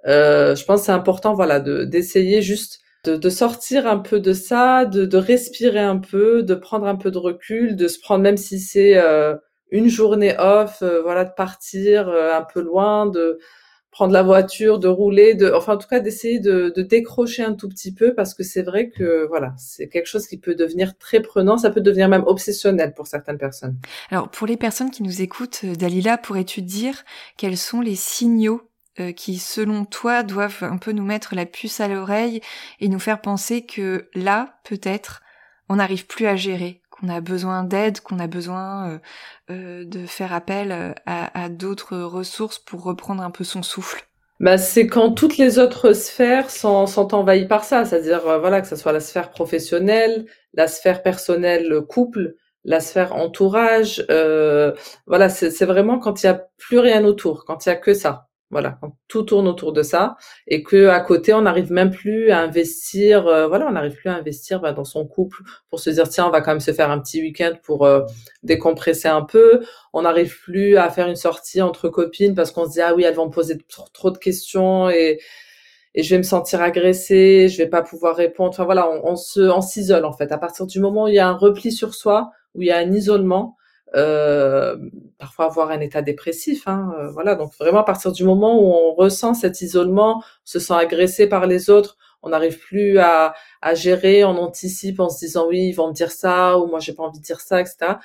euh, 0.07 0.55
je 0.55 0.65
pense 0.65 0.83
c'est 0.83 0.91
important, 0.91 1.33
voilà, 1.33 1.59
de 1.59 1.85
d'essayer 1.85 2.41
juste 2.41 2.79
de, 3.05 3.29
sortir 3.29 3.87
un 3.87 3.99
peu 3.99 4.19
de 4.19 4.33
ça, 4.33 4.83
de, 4.83 5.17
respirer 5.17 5.79
un 5.79 5.97
peu, 5.97 6.43
de 6.43 6.55
prendre 6.55 6.87
un 6.87 6.97
peu 6.97 7.09
de 7.09 7.17
recul, 7.17 7.77
de 7.77 7.87
se 7.87 7.99
prendre 7.99 8.21
même 8.21 8.35
si 8.35 8.59
c'est 8.59 9.01
une 9.71 9.87
journée 9.87 10.35
off, 10.37 10.83
voilà, 11.03 11.23
de 11.23 11.31
partir 11.33 12.09
un 12.09 12.45
peu 12.53 12.61
loin, 12.61 13.05
de 13.05 13.39
prendre 13.97 14.13
la 14.13 14.21
voiture, 14.21 14.77
de 14.77 14.87
rouler, 14.87 15.33
de, 15.33 15.51
enfin 15.51 15.73
en 15.73 15.77
tout 15.77 15.87
cas 15.87 15.99
d'essayer 15.99 16.39
de, 16.39 16.71
de, 16.75 16.83
décrocher 16.83 17.41
un 17.41 17.53
tout 17.53 17.67
petit 17.67 17.91
peu 17.91 18.13
parce 18.13 18.35
que 18.35 18.43
c'est 18.43 18.61
vrai 18.61 18.91
que 18.91 19.25
voilà, 19.27 19.55
c'est 19.57 19.89
quelque 19.89 20.05
chose 20.05 20.27
qui 20.27 20.37
peut 20.37 20.53
devenir 20.53 20.99
très 20.99 21.19
prenant, 21.19 21.57
ça 21.57 21.71
peut 21.71 21.81
devenir 21.81 22.07
même 22.07 22.21
obsessionnel 22.27 22.93
pour 22.93 23.07
certaines 23.07 23.39
personnes. 23.39 23.75
Alors 24.11 24.29
pour 24.29 24.45
les 24.45 24.55
personnes 24.55 24.91
qui 24.91 25.01
nous 25.01 25.23
écoutent, 25.23 25.61
euh, 25.63 25.73
Dalila, 25.73 26.19
pourrais-tu 26.19 26.61
dire 26.61 27.05
quels 27.37 27.57
sont 27.57 27.81
les 27.81 27.95
signaux 27.95 28.61
qui, 29.15 29.37
selon 29.37 29.85
toi, 29.85 30.23
doivent 30.23 30.63
un 30.63 30.77
peu 30.77 30.91
nous 30.91 31.03
mettre 31.03 31.35
la 31.35 31.45
puce 31.45 31.79
à 31.81 31.87
l'oreille 31.87 32.41
et 32.79 32.89
nous 32.89 32.97
faire 32.97 33.21
penser 33.21 33.63
que 33.63 34.09
là, 34.15 34.57
peut-être, 34.63 35.21
on 35.69 35.75
n'arrive 35.75 36.07
plus 36.07 36.25
à 36.25 36.35
gérer, 36.35 36.81
qu'on 36.99 37.09
a 37.09 37.21
besoin 37.21 37.63
d'aide, 37.63 38.01
qu'on 38.01 38.19
a 38.19 38.27
besoin 38.27 38.89
euh, 38.89 38.97
euh, 39.51 39.85
de 39.85 40.05
faire 40.05 40.33
appel 40.33 40.71
euh, 40.71 40.93
à, 41.05 41.49
d'autres 41.49 41.97
ressources 41.97 42.59
pour 42.59 42.83
reprendre 42.83 43.23
un 43.23 43.31
peu 43.31 43.43
son 43.43 43.63
souffle 43.63 44.03
bah, 44.39 44.59
c'est 44.59 44.85
quand 44.85 45.13
toutes 45.13 45.37
les 45.37 45.57
autres 45.57 45.93
sphères 45.93 46.51
sont, 46.51 46.85
sont 46.85 47.15
envahies 47.15 47.47
par 47.47 47.63
ça, 47.63 47.85
c'est-à-dire 47.85 48.21
voilà 48.39 48.61
que 48.61 48.67
ce 48.67 48.75
soit 48.75 48.91
la 48.91 48.99
sphère 48.99 49.31
professionnelle, 49.31 50.27
la 50.53 50.67
sphère 50.67 51.01
personnelle, 51.01 51.81
couple, 51.89 52.35
la 52.63 52.79
sphère 52.79 53.15
entourage, 53.15 54.05
voilà 55.07 55.29
c'est 55.29 55.65
vraiment 55.65 55.97
quand 55.97 56.21
il 56.21 56.27
y 56.27 56.29
a 56.29 56.45
plus 56.59 56.77
rien 56.77 57.03
autour, 57.03 57.45
quand 57.45 57.65
il 57.65 57.69
y 57.69 57.71
a 57.71 57.75
que 57.75 57.95
ça. 57.95 58.26
Voilà, 58.49 58.79
tout 59.09 59.23
tourne 59.23 59.45
autour 59.45 59.73
de 59.73 59.83
ça 59.83 60.15
et 60.47 60.63
que 60.63 60.87
à 60.87 61.01
côté 61.01 61.33
on 61.33 61.41
n'arrive 61.41 61.69
même 61.69 61.91
plus 61.91 62.31
à 62.31 62.39
investir, 62.39 63.27
euh, 63.27 63.45
voilà, 63.45 63.67
on 63.67 63.71
n'arrive 63.71 63.95
plus 63.95 64.07
à 64.09 64.15
investir 64.15 64.61
bah, 64.61 64.71
dans 64.71 64.85
son 64.85 65.05
couple 65.05 65.39
pour 65.69 65.81
se 65.81 65.89
dire 65.89 66.07
tiens 66.07 66.27
on 66.27 66.29
va 66.29 66.39
quand 66.39 66.51
même 66.51 66.61
se 66.61 66.71
faire 66.71 66.89
un 66.89 66.97
petit 66.99 67.21
week-end 67.21 67.55
pour 67.61 67.85
euh, 67.85 68.03
décompresser 68.43 69.09
un 69.09 69.23
peu. 69.23 69.65
On 69.91 70.03
n'arrive 70.03 70.33
plus 70.43 70.77
à 70.77 70.89
faire 70.89 71.09
une 71.09 71.17
sortie 71.17 71.61
entre 71.61 71.89
copines 71.89 72.35
parce 72.35 72.51
qu'on 72.51 72.65
se 72.65 72.71
dit 72.71 72.81
ah 72.81 72.95
oui 72.95 73.03
elles 73.03 73.15
vont 73.15 73.25
me 73.25 73.31
poser 73.31 73.57
trop, 73.93 74.11
de 74.11 74.17
questions 74.17 74.89
et 74.89 75.19
et 75.93 76.03
je 76.03 76.11
vais 76.11 76.19
me 76.19 76.23
sentir 76.23 76.61
agressée, 76.61 77.49
je 77.49 77.57
vais 77.57 77.67
pas 77.67 77.81
pouvoir 77.81 78.15
répondre. 78.15 78.49
Enfin 78.49 78.65
voilà, 78.65 78.89
on, 78.89 79.11
on 79.11 79.15
se, 79.17 79.41
on 79.41 79.61
s'isole 79.61 80.05
en 80.05 80.13
fait. 80.13 80.31
À 80.31 80.37
partir 80.37 80.67
du 80.67 80.79
moment 80.79 81.05
où 81.05 81.07
il 81.09 81.15
y 81.15 81.19
a 81.19 81.27
un 81.27 81.33
repli 81.35 81.71
sur 81.71 81.95
soi, 81.95 82.31
où 82.55 82.61
il 82.61 82.67
y 82.67 82.71
a 82.71 82.77
un 82.77 82.93
isolement, 82.93 83.56
euh, 83.95 84.77
parfois 85.17 85.45
avoir 85.45 85.71
un 85.71 85.79
état 85.79 86.01
dépressif. 86.01 86.67
Hein, 86.67 86.93
euh, 86.99 87.09
voilà, 87.09 87.35
donc 87.35 87.53
vraiment 87.59 87.79
à 87.79 87.83
partir 87.83 88.11
du 88.11 88.23
moment 88.23 88.59
où 88.59 88.65
on 88.73 88.93
ressent 88.93 89.33
cet 89.33 89.61
isolement, 89.61 90.17
on 90.17 90.21
se 90.43 90.59
sent 90.59 90.73
agressé 90.73 91.27
par 91.27 91.47
les 91.47 91.69
autres, 91.69 91.97
on 92.23 92.29
n'arrive 92.29 92.59
plus 92.59 92.99
à, 92.99 93.33
à, 93.61 93.75
gérer, 93.75 94.23
on 94.25 94.37
anticipe 94.37 94.99
en 94.99 95.09
se 95.09 95.19
disant 95.19 95.47
oui, 95.47 95.67
ils 95.69 95.73
vont 95.73 95.87
me 95.89 95.93
dire 95.93 96.11
ça 96.11 96.57
ou 96.57 96.67
moi 96.67 96.79
j'ai 96.79 96.93
pas 96.93 97.03
envie 97.03 97.19
de 97.19 97.25
dire 97.25 97.39
ça, 97.41 97.61
etc. 97.61 97.95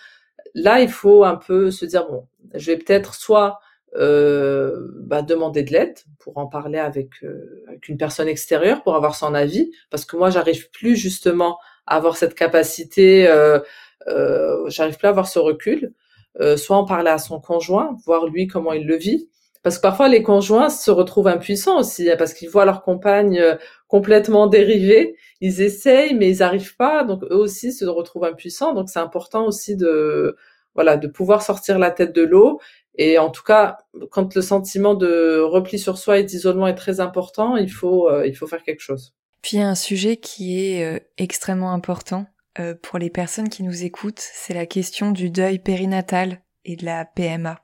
Là, 0.55 0.81
il 0.81 0.91
faut 0.91 1.25
un 1.25 1.37
peu 1.37 1.71
se 1.71 1.85
dire 1.85 2.07
bon, 2.07 2.27
je 2.55 2.67
vais 2.67 2.77
peut-être 2.77 3.15
soit 3.15 3.59
euh, 3.95 4.89
bah, 5.01 5.21
demander 5.21 5.63
de 5.63 5.73
l'aide 5.73 5.99
pour 6.19 6.39
en 6.39 6.47
parler 6.47 6.79
avec, 6.79 7.11
euh, 7.25 7.63
avec, 7.69 7.89
une 7.89 7.99
personne 7.99 8.27
extérieure 8.27 8.83
pour 8.83 8.97
avoir 8.97 9.15
son 9.15 9.35
avis 9.35 9.71
parce 9.91 10.07
que 10.07 10.17
moi 10.17 10.31
j'arrive 10.31 10.71
plus 10.71 10.97
justement 10.97 11.59
à 11.87 11.97
avoir 11.97 12.17
cette 12.17 12.35
capacité 12.35 13.29
euh, 13.29 13.59
euh, 14.09 14.69
j'arrive 14.69 14.97
plus 14.97 15.07
à 15.07 15.11
avoir 15.11 15.29
ce 15.29 15.39
recul. 15.39 15.93
Euh, 16.41 16.57
soit 16.57 16.77
en 16.77 16.87
parler 16.87 17.11
à 17.11 17.19
son 17.19 17.41
conjoint, 17.41 17.97
voir 18.07 18.27
lui 18.27 18.47
comment 18.47 18.73
il 18.73 18.87
le 18.87 18.97
vit. 18.97 19.29
Parce 19.63 19.77
que 19.77 19.83
parfois 19.83 20.09
les 20.09 20.23
conjoints 20.23 20.71
se 20.71 20.91
retrouvent 20.91 21.29
impuissants 21.29 21.79
aussi, 21.79 22.11
hein, 22.11 22.17
parce 22.19 22.33
qu'ils 22.33 22.49
voient 22.49 22.65
leur 22.65 22.83
compagne 22.83 23.39
euh, 23.39 23.57
complètement 23.87 24.47
dérivée. 24.47 25.17
Ils 25.41 25.61
essayent, 25.61 26.15
mais 26.15 26.31
ils 26.31 26.39
n'arrivent 26.39 26.77
pas. 26.77 27.05
Donc 27.05 27.23
eux 27.25 27.37
aussi 27.37 27.73
se 27.73 27.85
retrouvent 27.85 28.25
impuissants. 28.25 28.73
Donc 28.73 28.89
c'est 28.89 28.99
important 28.99 29.47
aussi 29.47 29.77
de 29.77 30.37
voilà 30.75 30.97
de 30.97 31.07
pouvoir 31.07 31.43
sortir 31.43 31.79
la 31.79 31.91
tête 31.91 32.15
de 32.15 32.23
l'eau. 32.23 32.61
Et 32.97 33.19
en 33.19 33.31
tout 33.31 33.43
cas, 33.43 33.79
quand 34.11 34.35
le 34.35 34.43
sentiment 34.43 34.95
de 34.95 35.41
repli 35.41 35.79
sur 35.79 35.99
soi 35.99 36.19
et 36.19 36.25
d'isolement 36.25 36.67
est 36.67 36.75
très 36.75 37.01
important, 37.01 37.57
il 37.57 37.71
faut 37.71 38.11
il 38.25 38.35
faut 38.35 38.47
faire 38.47 38.63
quelque 38.63 38.81
chose. 38.81 39.15
Puis 39.43 39.57
il 39.57 39.61
y 39.61 39.63
a 39.63 39.69
un 39.69 39.75
sujet 39.75 40.17
qui 40.17 40.61
est 40.61 41.09
extrêmement 41.19 41.73
important, 41.73 42.27
euh, 42.59 42.75
pour 42.81 42.99
les 42.99 43.11
personnes 43.11 43.49
qui 43.49 43.63
nous 43.63 43.85
écoutent, 43.85 44.21
c'est 44.21 44.55
la 44.55 44.67
question 44.67 45.11
du 45.11 45.31
deuil 45.31 45.59
périnatal 45.59 46.41
et 46.65 46.77
de 46.77 46.85
la 46.85 47.05
PMA. 47.05 47.61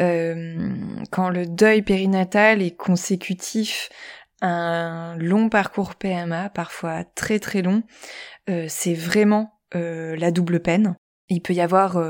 Euh, 0.00 0.74
quand 1.10 1.28
le 1.30 1.46
deuil 1.46 1.82
périnatal 1.82 2.60
est 2.62 2.76
consécutif 2.76 3.88
à 4.40 4.48
un 4.48 5.16
long 5.16 5.48
parcours 5.48 5.94
PMA, 5.94 6.50
parfois 6.50 7.04
très 7.04 7.38
très 7.38 7.62
long, 7.62 7.82
euh, 8.50 8.66
c'est 8.68 8.94
vraiment 8.94 9.54
la 9.74 10.30
double 10.30 10.60
peine. 10.60 10.96
Il 11.28 11.42
peut 11.42 11.52
y 11.52 11.60
avoir 11.60 12.02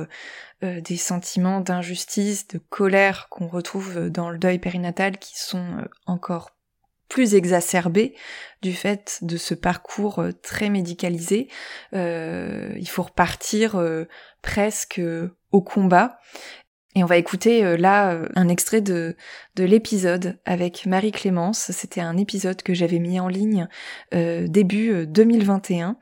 des 0.62 0.96
sentiments 0.96 1.60
d'injustice, 1.60 2.46
de 2.46 2.58
colère 2.58 3.28
qu'on 3.30 3.48
retrouve 3.48 4.10
dans 4.10 4.30
le 4.30 4.38
deuil 4.38 4.60
périnatal 4.60 5.18
qui 5.18 5.36
sont 5.36 5.88
encore 6.06 6.52
plus 7.08 7.34
exacerbé 7.34 8.14
du 8.62 8.72
fait 8.72 9.18
de 9.22 9.36
ce 9.36 9.54
parcours 9.54 10.20
euh, 10.20 10.32
très 10.32 10.68
médicalisé. 10.68 11.48
Euh, 11.94 12.72
il 12.76 12.88
faut 12.88 13.02
repartir 13.02 13.76
euh, 13.76 14.04
presque 14.42 15.00
au 15.52 15.62
combat 15.62 16.18
et 16.98 17.04
on 17.04 17.06
va 17.06 17.16
écouter 17.16 17.64
euh, 17.64 17.76
là 17.76 18.10
euh, 18.10 18.28
un 18.34 18.48
extrait 18.48 18.80
de, 18.80 19.16
de 19.54 19.62
l'épisode 19.62 20.36
avec 20.44 20.84
Marie-Clémence. 20.84 21.70
C'était 21.70 22.00
un 22.00 22.16
épisode 22.16 22.60
que 22.62 22.74
j'avais 22.74 22.98
mis 22.98 23.20
en 23.20 23.28
ligne 23.28 23.68
euh, 24.14 24.48
début 24.48 25.06
2021. 25.06 25.96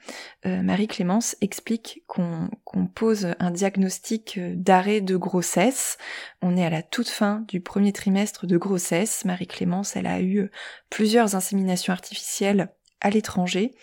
Marie-Clémence 0.44 1.34
explique 1.40 2.04
qu'on 2.06 2.48
pose 2.94 3.34
un 3.40 3.50
diagnostic 3.50 4.38
d'arrêt 4.38 5.00
de 5.00 5.16
grossesse. 5.16 5.98
On 6.40 6.56
est 6.56 6.64
à 6.64 6.70
la 6.70 6.82
toute 6.82 7.08
fin 7.08 7.44
du 7.48 7.60
premier 7.60 7.92
trimestre 7.92 8.46
de 8.46 8.56
grossesse. 8.56 9.24
Marie-Clémence, 9.24 9.96
elle 9.96 10.06
a 10.06 10.20
eu 10.22 10.48
plusieurs 10.88 11.34
inséminations 11.34 11.92
artificielles 11.92 12.68
à 13.00 13.10
l'étranger. 13.10 13.74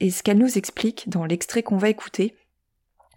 Et 0.00 0.10
ce 0.10 0.22
qu'elle 0.22 0.36
nous 0.36 0.58
explique 0.58 1.08
dans 1.08 1.24
l'extrait 1.24 1.62
qu'on 1.62 1.78
va 1.78 1.88
écouter, 1.88 2.34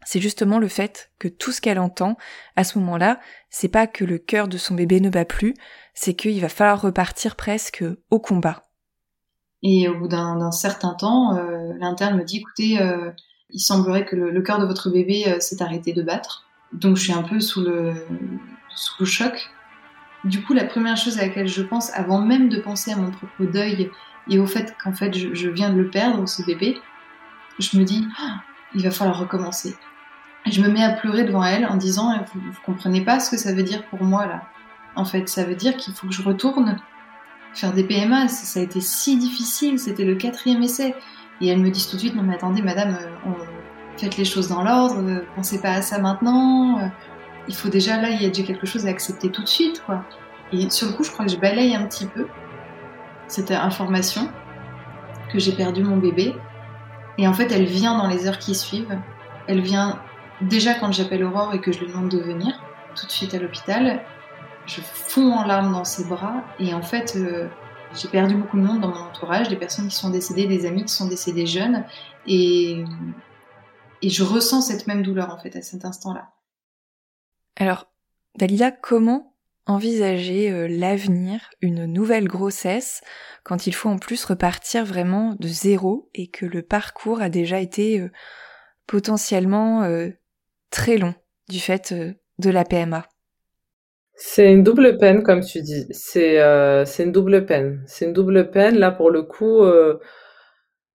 c'est 0.06 0.22
justement 0.22 0.60
le 0.60 0.68
fait 0.68 1.12
que 1.20 1.28
tout 1.28 1.52
ce 1.52 1.62
qu'elle 1.62 1.80
entend 1.80 2.18
à 2.56 2.63
ce 2.63 2.78
moment-là, 2.80 3.20
c'est 3.50 3.68
pas 3.68 3.88
que 3.88 4.04
le 4.04 4.18
cœur 4.18 4.48
de 4.48 4.58
son 4.58 4.76
bébé 4.76 5.00
ne 5.00 5.10
bat 5.10 5.26
plus, 5.26 5.54
c'est 5.94 6.16
qu'il 6.16 6.39
va 6.42 6.50
falloir 6.50 6.82
repartir 6.82 7.36
presque 7.36 7.84
au 8.10 8.20
combat. 8.20 8.63
Et 9.63 9.88
au 9.88 9.98
bout 9.98 10.10
d'un 10.10 10.52
certain 10.52 10.94
temps, 10.94 11.38
euh, 11.38 11.74
l'interne 11.80 12.18
me 12.18 12.24
dit 12.24 12.38
écoutez, 12.38 12.82
euh, 12.82 13.12
il 13.50 13.60
semblerait 13.60 14.06
que 14.06 14.16
le, 14.16 14.42
cœur 14.42 14.60
de 14.60 14.66
votre 14.66 14.89
bébé 14.89 15.24
euh, 15.28 15.39
s'est 15.39 15.63
arrêté 15.63 15.94
de 15.94 16.02
battre. 16.02 16.46
Donc 16.74 16.98
je 16.98 17.04
suis 17.04 17.13
un 17.13 17.24
peu 17.24 17.39
sous 17.39 17.62
le, 17.62 17.94
sous 18.76 18.96
le 19.00 19.06
choc. 19.06 19.50
Du 20.26 20.42
coup, 20.44 20.54
la 20.54 20.66
première 20.66 20.98
chose 20.98 21.18
à 21.18 21.24
laquelle 21.24 21.48
je 21.48 21.62
pense, 21.62 21.92
avant 21.94 22.20
même 22.20 22.50
de 22.50 22.60
penser 22.60 22.92
à 22.92 22.98
mon 22.98 23.12
propre 23.12 23.46
deuil 23.46 23.89
et 24.30 24.39
au 24.39 24.46
fait 24.46 24.76
qu'en 24.82 24.94
fait 24.94 25.13
je, 25.13 25.50
viens 25.50 25.70
de 25.70 25.78
le 25.78 25.89
perdre, 25.89 26.28
ce 26.28 26.44
bébé, 26.44 26.78
je 27.60 27.78
me 27.78 27.84
dis 27.84 28.06
ah, 28.20 28.42
il 28.76 28.84
va 28.84 28.92
falloir 28.92 29.20
recommencer 29.20 29.76
je 30.46 30.62
me 30.62 30.68
mets 30.68 30.84
à 30.84 30.92
pleurer 30.92 31.24
devant 31.24 31.44
elle 31.44 31.66
en 31.66 31.76
disant 31.76 32.14
vous, 32.34 32.42
vous 32.42 32.62
comprenez 32.66 33.02
pas 33.02 33.20
ce 33.20 33.32
que 33.32 33.38
ça 33.38 33.54
veut 33.54 33.64
dire 33.64 33.86
pour 33.86 34.04
moi 34.04 34.26
là. 34.26 34.44
En 34.96 35.06
fait, 35.06 35.28
ça 35.28 35.44
veut 35.44 35.56
dire 35.56 35.76
qu'il 35.78 35.94
faut 35.94 36.08
que 36.08 36.14
je 36.14 36.22
retourne 36.22 36.78
faire 37.56 37.74
des 37.74 37.84
PMA. 37.84 38.28
Ça 38.28 38.60
a 38.60 38.64
été 38.64 38.82
si 38.82 39.18
difficile, 39.18 39.80
c'était 39.80 40.06
le 40.06 40.16
quatrième 40.16 40.62
essai. 40.62 40.96
Et 41.42 41.48
elle 41.48 41.60
me 41.60 41.70
dit 41.70 41.88
tout 41.90 41.96
de 41.96 42.02
suite 42.02 42.16
non 42.16 42.24
mais 42.24 42.36
attendez 42.36 42.62
madame, 42.62 42.98
euh, 43.26 43.32
faites 43.98 44.18
les 44.18 44.26
choses 44.26 44.50
dans 44.50 44.64
l'ordre, 44.64 45.02
ne 45.02 45.20
pensez 45.36 45.62
pas 45.62 45.72
à 45.72 45.82
ça 45.82 45.98
maintenant. 46.00 46.92
il 47.48 47.56
faut 47.56 47.70
déjà 47.70 48.00
là, 48.00 48.10
il 48.10 48.22
y 48.22 48.26
a 48.26 48.30
déjà 48.30 48.44
quelque 48.44 48.66
chose 48.66 48.86
à 48.86 48.90
accepter 48.90 49.30
tout 49.30 49.42
de 49.42 49.48
suite, 49.48 49.84
quoi. 49.86 50.06
Et 50.52 50.70
sur 50.70 50.88
le 50.88 50.94
coup, 50.94 51.04
je 51.04 51.12
crois 51.12 51.26
que 51.26 51.32
je 51.32 51.38
balaye 51.38 51.76
un 51.76 51.86
petit 51.88 52.06
peu 52.06 52.28
cette 53.28 53.52
information 53.52 54.30
que 55.32 55.39
j'ai 55.39 55.52
perdu 55.52 55.84
mon 55.84 55.98
bébé. 55.98 56.36
Et 57.18 57.28
en 57.28 57.34
fait, 57.34 57.52
elle 57.52 57.66
vient 57.66 57.98
dans 57.98 58.08
les 58.08 58.28
heures 58.28 58.38
qui 58.38 58.54
suivent. 58.54 58.98
Elle 59.48 59.62
vient 59.62 60.00
déjà 60.48 60.74
quand 60.76 60.91
j'appelle 60.91 61.24
Aurore 61.24 61.54
et 61.54 61.62
que 61.62 61.72
je 61.72 61.80
lui 61.80 61.88
demande 61.88 62.10
de 62.10 62.20
venir 62.20 62.62
tout 62.96 63.06
de 63.06 63.12
suite 63.12 63.34
à 63.34 63.39
l'hôpital. 63.39 64.02
Je 64.66 64.82
fonds 64.82 65.34
en 65.34 65.46
larmes 65.46 65.74
dans 65.74 65.84
ses 65.84 66.06
bras 66.06 66.44
et 66.60 66.74
en 66.74 66.82
fait, 66.82 67.16
euh, 67.18 67.48
j'ai 67.96 68.08
perdu 68.08 68.36
beaucoup 68.36 68.58
de 68.58 68.64
monde 68.64 68.82
dans 68.82 68.89
mon 68.89 69.02
entourage, 69.02 69.50
des 69.50 69.56
personnes 69.56 69.88
qui 69.88 69.96
sont 69.96 70.10
décédées, 70.10 70.48
des 70.48 70.66
amis 70.66 70.86
qui 70.86 70.94
sont 70.94 71.08
décédés 71.08 71.46
jeunes 71.46 71.84
et, 72.26 72.84
et 74.02 74.10
je 74.10 74.24
ressens 74.24 74.62
cette 74.62 74.88
même 74.88 75.04
douleur 75.04 75.34
en 75.34 75.38
fait 75.38 75.56
à 75.56 75.62
cet 75.62 75.86
instant-là. 75.86 76.30
Alors, 77.58 77.88
Dalila, 78.38 78.72
comment 78.72 79.34
envisager 79.66 80.52
euh, 80.52 80.68
l'avenir, 80.68 81.50
une 81.62 81.86
nouvelle 81.86 82.28
grossesse, 82.28 83.02
quand 83.44 83.68
il 83.68 83.74
faut 83.74 83.89
en 83.89 83.98
plus 83.98 84.26
repartir 84.26 84.86
vraiment 84.86 85.36
de 85.39 85.48
zéro 85.48 86.10
et 86.14 86.28
que 86.28 86.46
le 86.46 86.62
parcours 86.62 87.22
a 87.22 87.30
déjà 87.30 87.60
été 87.60 88.00
euh, 88.00 88.12
potentiellement 88.88 89.84
très 90.74 90.97
long 90.97 91.13
du 91.47 91.59
fait 91.59 91.93
de 91.93 92.49
la 92.49 92.65
PMA 92.65 93.05
C'est 94.15 94.51
une 94.51 94.63
double 94.63 94.97
peine, 94.97 95.24
comme 95.24 95.41
tu 95.41 95.61
dis. 95.61 95.86
C'est 95.91 96.39
c'est 96.86 97.03
une 97.03 97.13
double 97.13 97.45
peine. 97.45 97.84
C'est 97.88 98.05
une 98.05 98.13
double 98.13 98.51
peine. 98.51 98.78
Là, 98.78 98.91
pour 98.91 99.09
le 99.09 99.24
coup, 99.24 99.63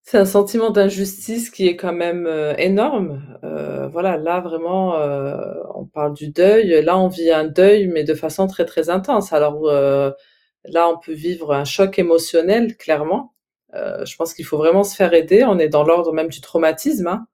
c'est 0.08 0.18
un 0.18 0.24
sentiment 0.24 0.70
d'injustice 0.70 1.50
qui 1.50 1.66
est 1.66 1.74
quand 1.74 1.92
même 1.92 2.26
euh, 2.28 2.54
énorme. 2.58 3.38
Euh, 3.42 3.88
voilà, 3.88 4.16
là 4.16 4.38
vraiment, 4.38 4.94
euh, 5.00 5.36
on 5.74 5.84
parle 5.84 6.14
du 6.14 6.28
deuil. 6.28 6.80
Là, 6.84 6.96
on 6.96 7.08
vit 7.08 7.32
un 7.32 7.44
deuil, 7.44 7.88
mais 7.88 8.04
de 8.04 8.14
façon 8.14 8.46
très 8.46 8.64
très 8.64 8.88
intense. 8.88 9.32
Alors 9.32 9.64
là, 9.64 10.88
on 10.88 10.98
peut 10.98 11.12
vivre 11.12 11.52
un 11.52 11.64
choc 11.64 11.98
émotionnel, 11.98 12.76
clairement. 12.76 13.34
je 13.74 14.16
pense 14.16 14.32
qu'il 14.34 14.44
faut 14.44 14.58
vraiment 14.58 14.84
se 14.84 14.94
faire 14.96 15.12
aider. 15.12 15.44
On 15.44 15.58
est 15.58 15.68
dans 15.68 15.82
l'ordre 15.84 16.12
même 16.12 16.28
du 16.28 16.40
traumatisme, 16.40 17.08
hein, 17.08 17.26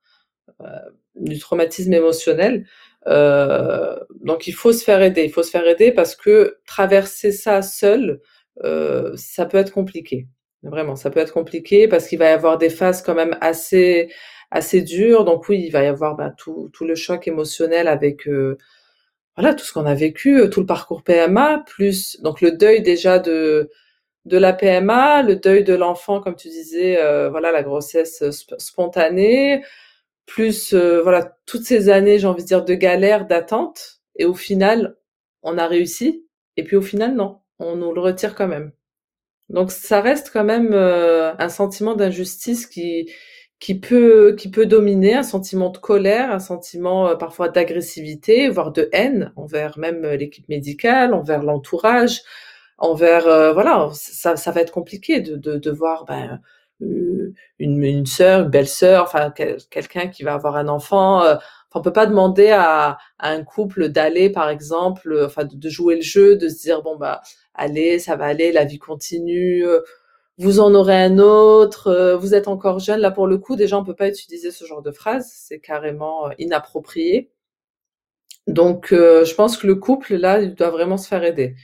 du 1.16 1.38
traumatisme 1.38 1.92
émotionnel. 1.92 2.66
donc, 3.06 4.46
il 4.46 4.52
faut 4.52 4.72
se 4.72 4.84
faire 4.84 5.02
aider. 5.02 5.24
Il 5.24 5.32
faut 5.32 5.42
se 5.42 5.50
faire 5.50 5.66
aider 5.66 5.92
parce 5.92 6.16
que 6.16 6.58
traverser 6.66 7.32
ça 7.32 7.62
seul, 7.62 8.20
ça 8.62 9.46
peut 9.46 9.58
être 9.58 9.72
compliqué. 9.72 10.26
Vraiment, 10.62 10.94
ça 10.94 11.10
peut 11.10 11.20
être 11.20 11.32
compliqué 11.32 11.88
parce 11.88 12.06
qu'il 12.06 12.18
va 12.18 12.26
y 12.26 12.32
avoir 12.32 12.56
des 12.56 12.70
phases 12.70 13.02
quand 13.02 13.14
même 13.14 13.36
assez 13.40 14.08
assez 14.52 14.82
dures. 14.82 15.24
Donc 15.24 15.48
oui, 15.48 15.62
il 15.66 15.70
va 15.70 15.82
y 15.82 15.86
avoir 15.86 16.14
bah, 16.16 16.32
tout, 16.36 16.70
tout 16.72 16.84
le 16.84 16.94
choc 16.94 17.26
émotionnel 17.26 17.88
avec 17.88 18.28
euh, 18.28 18.58
voilà 19.36 19.54
tout 19.54 19.64
ce 19.64 19.72
qu'on 19.72 19.86
a 19.86 19.94
vécu, 19.94 20.40
euh, 20.40 20.48
tout 20.48 20.60
le 20.60 20.66
parcours 20.66 21.02
PMA, 21.02 21.64
plus 21.66 22.20
donc 22.22 22.40
le 22.40 22.52
deuil 22.52 22.82
déjà 22.82 23.18
de 23.18 23.70
de 24.26 24.38
la 24.38 24.52
PMA, 24.52 25.22
le 25.22 25.36
deuil 25.36 25.64
de 25.64 25.74
l'enfant, 25.74 26.20
comme 26.20 26.36
tu 26.36 26.48
disais, 26.48 26.96
euh, 27.02 27.28
voilà 27.30 27.50
la 27.52 27.64
grossesse 27.64 28.22
spontanée, 28.58 29.64
plus 30.34 30.74
voilà 30.74 31.36
toutes 31.46 31.64
ces 31.64 31.88
années, 31.88 32.18
j'ai 32.18 32.26
envie 32.26 32.42
de 32.42 32.48
dire, 32.48 32.64
de 32.64 32.74
galère, 32.74 33.26
d'attente, 33.26 34.00
et 34.16 34.24
au 34.24 34.34
final, 34.34 34.96
on 35.42 35.58
a 35.58 35.66
réussi, 35.66 36.26
et 36.56 36.64
puis 36.64 36.76
au 36.76 36.82
final, 36.82 37.14
non, 37.14 37.40
on 37.58 37.76
nous 37.76 37.92
le 37.92 38.00
retire 38.00 38.34
quand 38.34 38.48
même. 38.48 38.72
Donc 39.48 39.70
ça 39.70 40.00
reste 40.00 40.30
quand 40.32 40.44
même 40.44 40.72
euh, 40.72 41.34
un 41.38 41.48
sentiment 41.48 41.94
d'injustice 41.94 42.66
qui 42.66 43.10
qui 43.60 43.78
peut 43.78 44.34
qui 44.38 44.50
peut 44.50 44.66
dominer, 44.66 45.14
un 45.14 45.22
sentiment 45.22 45.70
de 45.70 45.78
colère, 45.78 46.30
un 46.32 46.38
sentiment 46.40 47.08
euh, 47.08 47.16
parfois 47.16 47.48
d'agressivité, 47.48 48.48
voire 48.48 48.72
de 48.72 48.88
haine 48.92 49.32
envers 49.36 49.78
même 49.78 50.04
euh, 50.04 50.16
l'équipe 50.16 50.48
médicale, 50.48 51.14
envers 51.14 51.42
l'entourage, 51.42 52.22
envers 52.78 53.24
voilà, 53.54 53.90
ça 53.94 54.36
ça 54.36 54.50
va 54.52 54.60
être 54.62 54.72
compliqué 54.72 55.20
de 55.20 55.36
de, 55.36 55.56
de 55.58 55.70
voir 55.70 56.04
ben, 56.06 56.40
une 57.58 57.84
une 57.84 58.06
sœur, 58.06 58.42
une 58.42 58.50
belle-sœur, 58.50 59.04
enfin 59.04 59.32
quelqu'un 59.70 60.08
qui 60.08 60.22
va 60.22 60.34
avoir 60.34 60.56
un 60.56 60.68
enfant. 60.68 61.18
Enfin, 61.18 61.38
on 61.74 61.82
peut 61.82 61.92
pas 61.92 62.06
demander 62.06 62.50
à, 62.50 62.98
à 63.18 63.30
un 63.30 63.44
couple 63.44 63.88
d'aller, 63.88 64.30
par 64.30 64.50
exemple, 64.50 65.22
enfin 65.24 65.44
de, 65.44 65.68
jouer 65.68 65.96
le 65.96 66.02
jeu, 66.02 66.36
de 66.36 66.48
se 66.48 66.60
dire 66.62 66.82
bon 66.82 66.96
bah 66.96 67.22
allez, 67.54 67.98
ça 67.98 68.16
va 68.16 68.26
aller, 68.26 68.52
la 68.52 68.64
vie 68.64 68.78
continue, 68.78 69.66
euh, 69.66 69.80
vous 70.38 70.60
en 70.60 70.74
aurez 70.74 70.96
un 70.96 71.18
autre, 71.18 71.88
euh, 71.88 72.16
vous 72.16 72.34
êtes 72.34 72.48
encore 72.48 72.78
jeune. 72.78 73.00
Là, 73.00 73.10
pour 73.10 73.26
le 73.26 73.38
coup, 73.38 73.56
déjà, 73.56 73.78
on 73.78 73.84
peut 73.84 73.94
pas 73.94 74.08
utiliser 74.08 74.50
ce 74.50 74.64
genre 74.64 74.82
de 74.82 74.90
phrase, 74.92 75.30
c'est 75.34 75.60
carrément 75.60 76.28
euh, 76.28 76.32
inapproprié. 76.38 77.30
Donc, 78.48 78.88
je 78.90 79.34
pense 79.34 79.56
que 79.56 79.68
le 79.68 79.76
couple, 79.76 80.16
là, 80.16 80.40
il 80.40 80.54
doit 80.56 80.70
vraiment 80.70 80.96
se 80.96 81.06
faire 81.06 81.22
aider. 81.22 81.54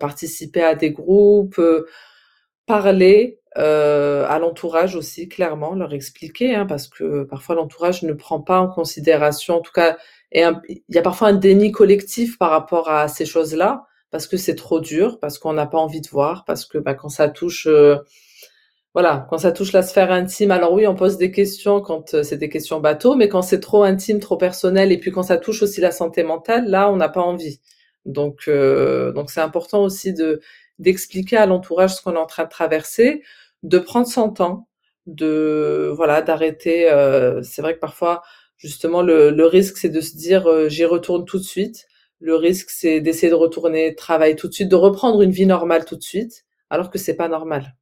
participer 0.00 0.62
à 0.62 0.74
des 0.74 0.90
groupes, 0.90 1.60
parler 2.66 3.41
à 3.54 4.38
l'entourage 4.38 4.96
aussi, 4.96 5.28
clairement, 5.28 5.74
leur 5.74 5.92
expliquer, 5.92 6.54
hein, 6.54 6.66
parce 6.66 6.88
que 6.88 7.24
parfois 7.24 7.54
l'entourage 7.54 8.02
ne 8.02 8.12
prend 8.12 8.40
pas 8.40 8.60
en 8.60 8.68
considération, 8.68 9.56
en 9.56 9.60
tout 9.60 9.72
cas, 9.72 9.96
et 10.32 10.44
il 10.68 10.82
y 10.88 10.98
a 10.98 11.02
parfois 11.02 11.28
un 11.28 11.34
déni 11.34 11.72
collectif 11.72 12.38
par 12.38 12.50
rapport 12.50 12.88
à 12.90 13.08
ces 13.08 13.26
choses-là 13.26 13.86
parce 14.12 14.28
que 14.28 14.36
c'est 14.36 14.54
trop 14.54 14.78
dur, 14.78 15.18
parce 15.18 15.38
qu'on 15.38 15.54
n'a 15.54 15.66
pas 15.66 15.78
envie 15.78 16.02
de 16.02 16.08
voir, 16.08 16.44
parce 16.44 16.66
que 16.66 16.78
bah, 16.78 16.94
quand 16.94 17.08
ça 17.08 17.28
touche, 17.28 17.66
euh, 17.66 17.96
voilà, 18.94 19.26
quand 19.30 19.38
ça 19.38 19.52
touche 19.52 19.72
la 19.72 19.82
sphère 19.82 20.12
intime, 20.12 20.50
alors 20.50 20.72
oui, 20.74 20.86
on 20.86 20.94
pose 20.94 21.16
des 21.16 21.32
questions 21.32 21.80
quand 21.80 22.14
euh, 22.14 22.22
c'est 22.22 22.36
des 22.36 22.50
questions 22.50 22.78
bateau, 22.78 23.16
mais 23.16 23.28
quand 23.28 23.42
c'est 23.42 23.60
trop 23.60 23.82
intime, 23.84 24.20
trop 24.20 24.36
personnel, 24.36 24.92
et 24.92 24.98
puis 25.00 25.10
quand 25.10 25.22
ça 25.22 25.38
touche 25.38 25.62
aussi 25.62 25.80
la 25.80 25.92
santé 25.92 26.24
mentale, 26.24 26.68
là, 26.68 26.90
on 26.92 26.96
n'a 26.96 27.08
pas 27.08 27.22
envie. 27.22 27.60
Donc, 28.04 28.44
euh, 28.48 29.12
donc 29.12 29.30
c'est 29.30 29.40
important 29.40 29.82
aussi 29.82 30.12
de 30.14 30.40
d'expliquer 30.78 31.36
à 31.36 31.46
l'entourage 31.46 31.94
ce 31.94 32.02
qu'on 32.02 32.14
est 32.14 32.18
en 32.18 32.26
train 32.26 32.44
de 32.44 32.48
traverser, 32.50 33.22
de 33.62 33.78
prendre 33.78 34.06
son 34.06 34.30
temps, 34.30 34.68
de 35.06 35.92
voilà, 35.94 36.22
d'arrêter. 36.22 36.88
c'est 37.42 37.62
vrai 37.62 37.74
que 37.74 37.80
parfois, 37.80 38.22
justement, 38.56 39.02
le, 39.02 39.30
le 39.30 39.46
risque, 39.46 39.76
c'est 39.78 39.88
de 39.88 40.00
se 40.00 40.16
dire, 40.16 40.68
j'y 40.68 40.84
retourne 40.84 41.24
tout 41.24 41.38
de 41.38 41.44
suite 41.44 41.86
le 42.22 42.36
risque, 42.36 42.70
c'est 42.70 43.00
d'essayer 43.00 43.30
de 43.30 43.34
retourner 43.34 43.94
travailler 43.96 44.36
tout 44.36 44.48
de 44.48 44.54
suite, 44.54 44.68
de 44.68 44.76
reprendre 44.76 45.22
une 45.22 45.32
vie 45.32 45.46
normale 45.46 45.84
tout 45.84 45.96
de 45.96 46.02
suite, 46.02 46.44
alors 46.70 46.88
que 46.88 46.98
c'est 46.98 47.16
pas 47.16 47.28
normal. 47.28 47.74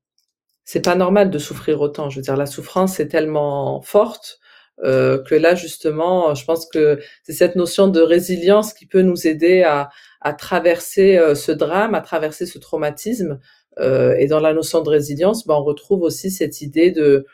C'est 0.65 0.85
pas 0.85 0.95
normal 0.95 1.31
de 1.31 1.39
souffrir 1.39 1.81
autant. 1.81 2.09
Je 2.11 2.17
veux 2.17 2.23
dire, 2.23 2.37
la 2.37 2.47
souffrance 2.47 3.01
est 3.01 3.09
tellement 3.09 3.83
forte 3.83 4.41
euh, 4.83 5.23
que 5.23 5.35
là, 5.35 5.55
justement, 5.55 6.35
je 6.35 6.45
pense 6.47 6.67
que 6.67 6.99
c'est 7.23 7.35
cette 7.35 7.55
notion 7.55 7.89
de 7.89 8.01
résilience 8.01 8.73
qui 8.73 8.87
peut 8.87 9.03
nous 9.03 9.27
aider 9.27 9.63
à, 9.63 9.91
à 10.23 10.33
traverser 10.33 11.19
euh, 11.19 11.35
ce 11.35 11.53
drame, 11.53 11.95
à 11.95 12.01
traverser 12.01 12.47
ce 12.47 12.59
traumatisme. 12.59 13.41
Euh, 13.81 14.15
et 14.19 14.27
dans 14.27 14.41
la 14.41 14.53
notion 14.53 14.83
de 14.83 14.89
résilience, 14.91 15.47
ben, 15.47 15.55
on 15.55 15.65
retrouve 15.65 16.03
aussi 16.03 16.31
cette 16.31 16.61
idée 16.61 16.91
de 16.91 17.27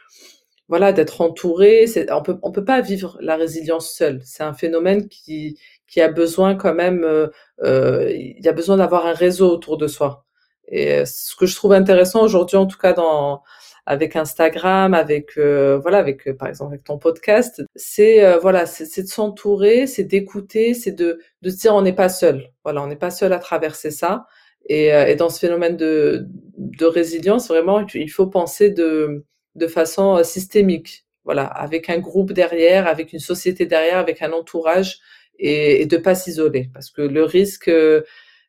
voilà 0.68 0.92
d'être 0.92 1.20
entouré. 1.20 1.86
On 2.10 2.22
peut 2.22 2.38
on 2.42 2.52
peut 2.52 2.64
pas 2.64 2.80
vivre 2.80 3.18
la 3.20 3.36
résilience 3.36 3.92
seul. 3.92 4.20
C'est 4.24 4.42
un 4.42 4.54
phénomène 4.54 5.08
qui 5.08 5.58
qui 5.88 6.00
a 6.00 6.08
besoin 6.08 6.56
quand 6.56 6.74
même, 6.74 7.04
euh, 7.04 7.28
euh, 7.62 8.10
il 8.12 8.44
y 8.44 8.48
a 8.48 8.52
besoin 8.52 8.76
d'avoir 8.78 9.06
un 9.06 9.12
réseau 9.12 9.50
autour 9.50 9.76
de 9.76 9.86
soi. 9.86 10.24
Et 10.68 11.04
ce 11.06 11.36
que 11.36 11.46
je 11.46 11.54
trouve 11.56 11.72
intéressant 11.72 12.22
aujourd'hui, 12.22 12.56
en 12.56 12.66
tout 12.66 12.78
cas 12.78 12.92
dans 12.92 13.42
avec 13.86 14.16
Instagram, 14.16 14.94
avec 14.94 15.38
voilà, 15.38 15.98
avec 15.98 16.36
par 16.38 16.48
exemple 16.48 16.72
avec 16.72 16.84
ton 16.84 16.98
podcast, 16.98 17.62
c'est 17.76 18.36
voilà, 18.38 18.66
c'est 18.66 19.02
de 19.02 19.08
s'entourer, 19.08 19.86
c'est 19.86 20.04
d'écouter, 20.04 20.74
c'est 20.74 20.92
de 20.92 21.20
de 21.42 21.50
se 21.50 21.56
dire 21.58 21.74
on 21.74 21.82
n'est 21.82 21.92
pas 21.94 22.08
seul. 22.08 22.50
Voilà, 22.64 22.82
on 22.82 22.88
n'est 22.88 22.96
pas 22.96 23.10
seul 23.12 23.32
à 23.32 23.38
traverser 23.38 23.90
ça. 23.92 24.26
Et, 24.68 24.86
et 24.88 25.14
dans 25.16 25.28
ce 25.30 25.38
phénomène 25.40 25.76
de 25.76 26.26
de 26.58 26.86
résilience, 26.86 27.48
vraiment, 27.48 27.86
il 27.94 28.10
faut 28.10 28.26
penser 28.26 28.70
de 28.70 29.24
de 29.54 29.66
façon 29.66 30.22
systémique. 30.24 31.04
Voilà, 31.24 31.44
avec 31.46 31.90
un 31.90 31.98
groupe 31.98 32.32
derrière, 32.32 32.86
avec 32.86 33.12
une 33.12 33.18
société 33.18 33.66
derrière, 33.66 33.98
avec 33.98 34.22
un 34.22 34.32
entourage 34.32 34.98
et, 35.38 35.82
et 35.82 35.86
de 35.86 35.96
pas 35.96 36.14
s'isoler. 36.14 36.70
Parce 36.72 36.90
que 36.90 37.02
le 37.02 37.24
risque 37.24 37.68
euh, 37.68 38.02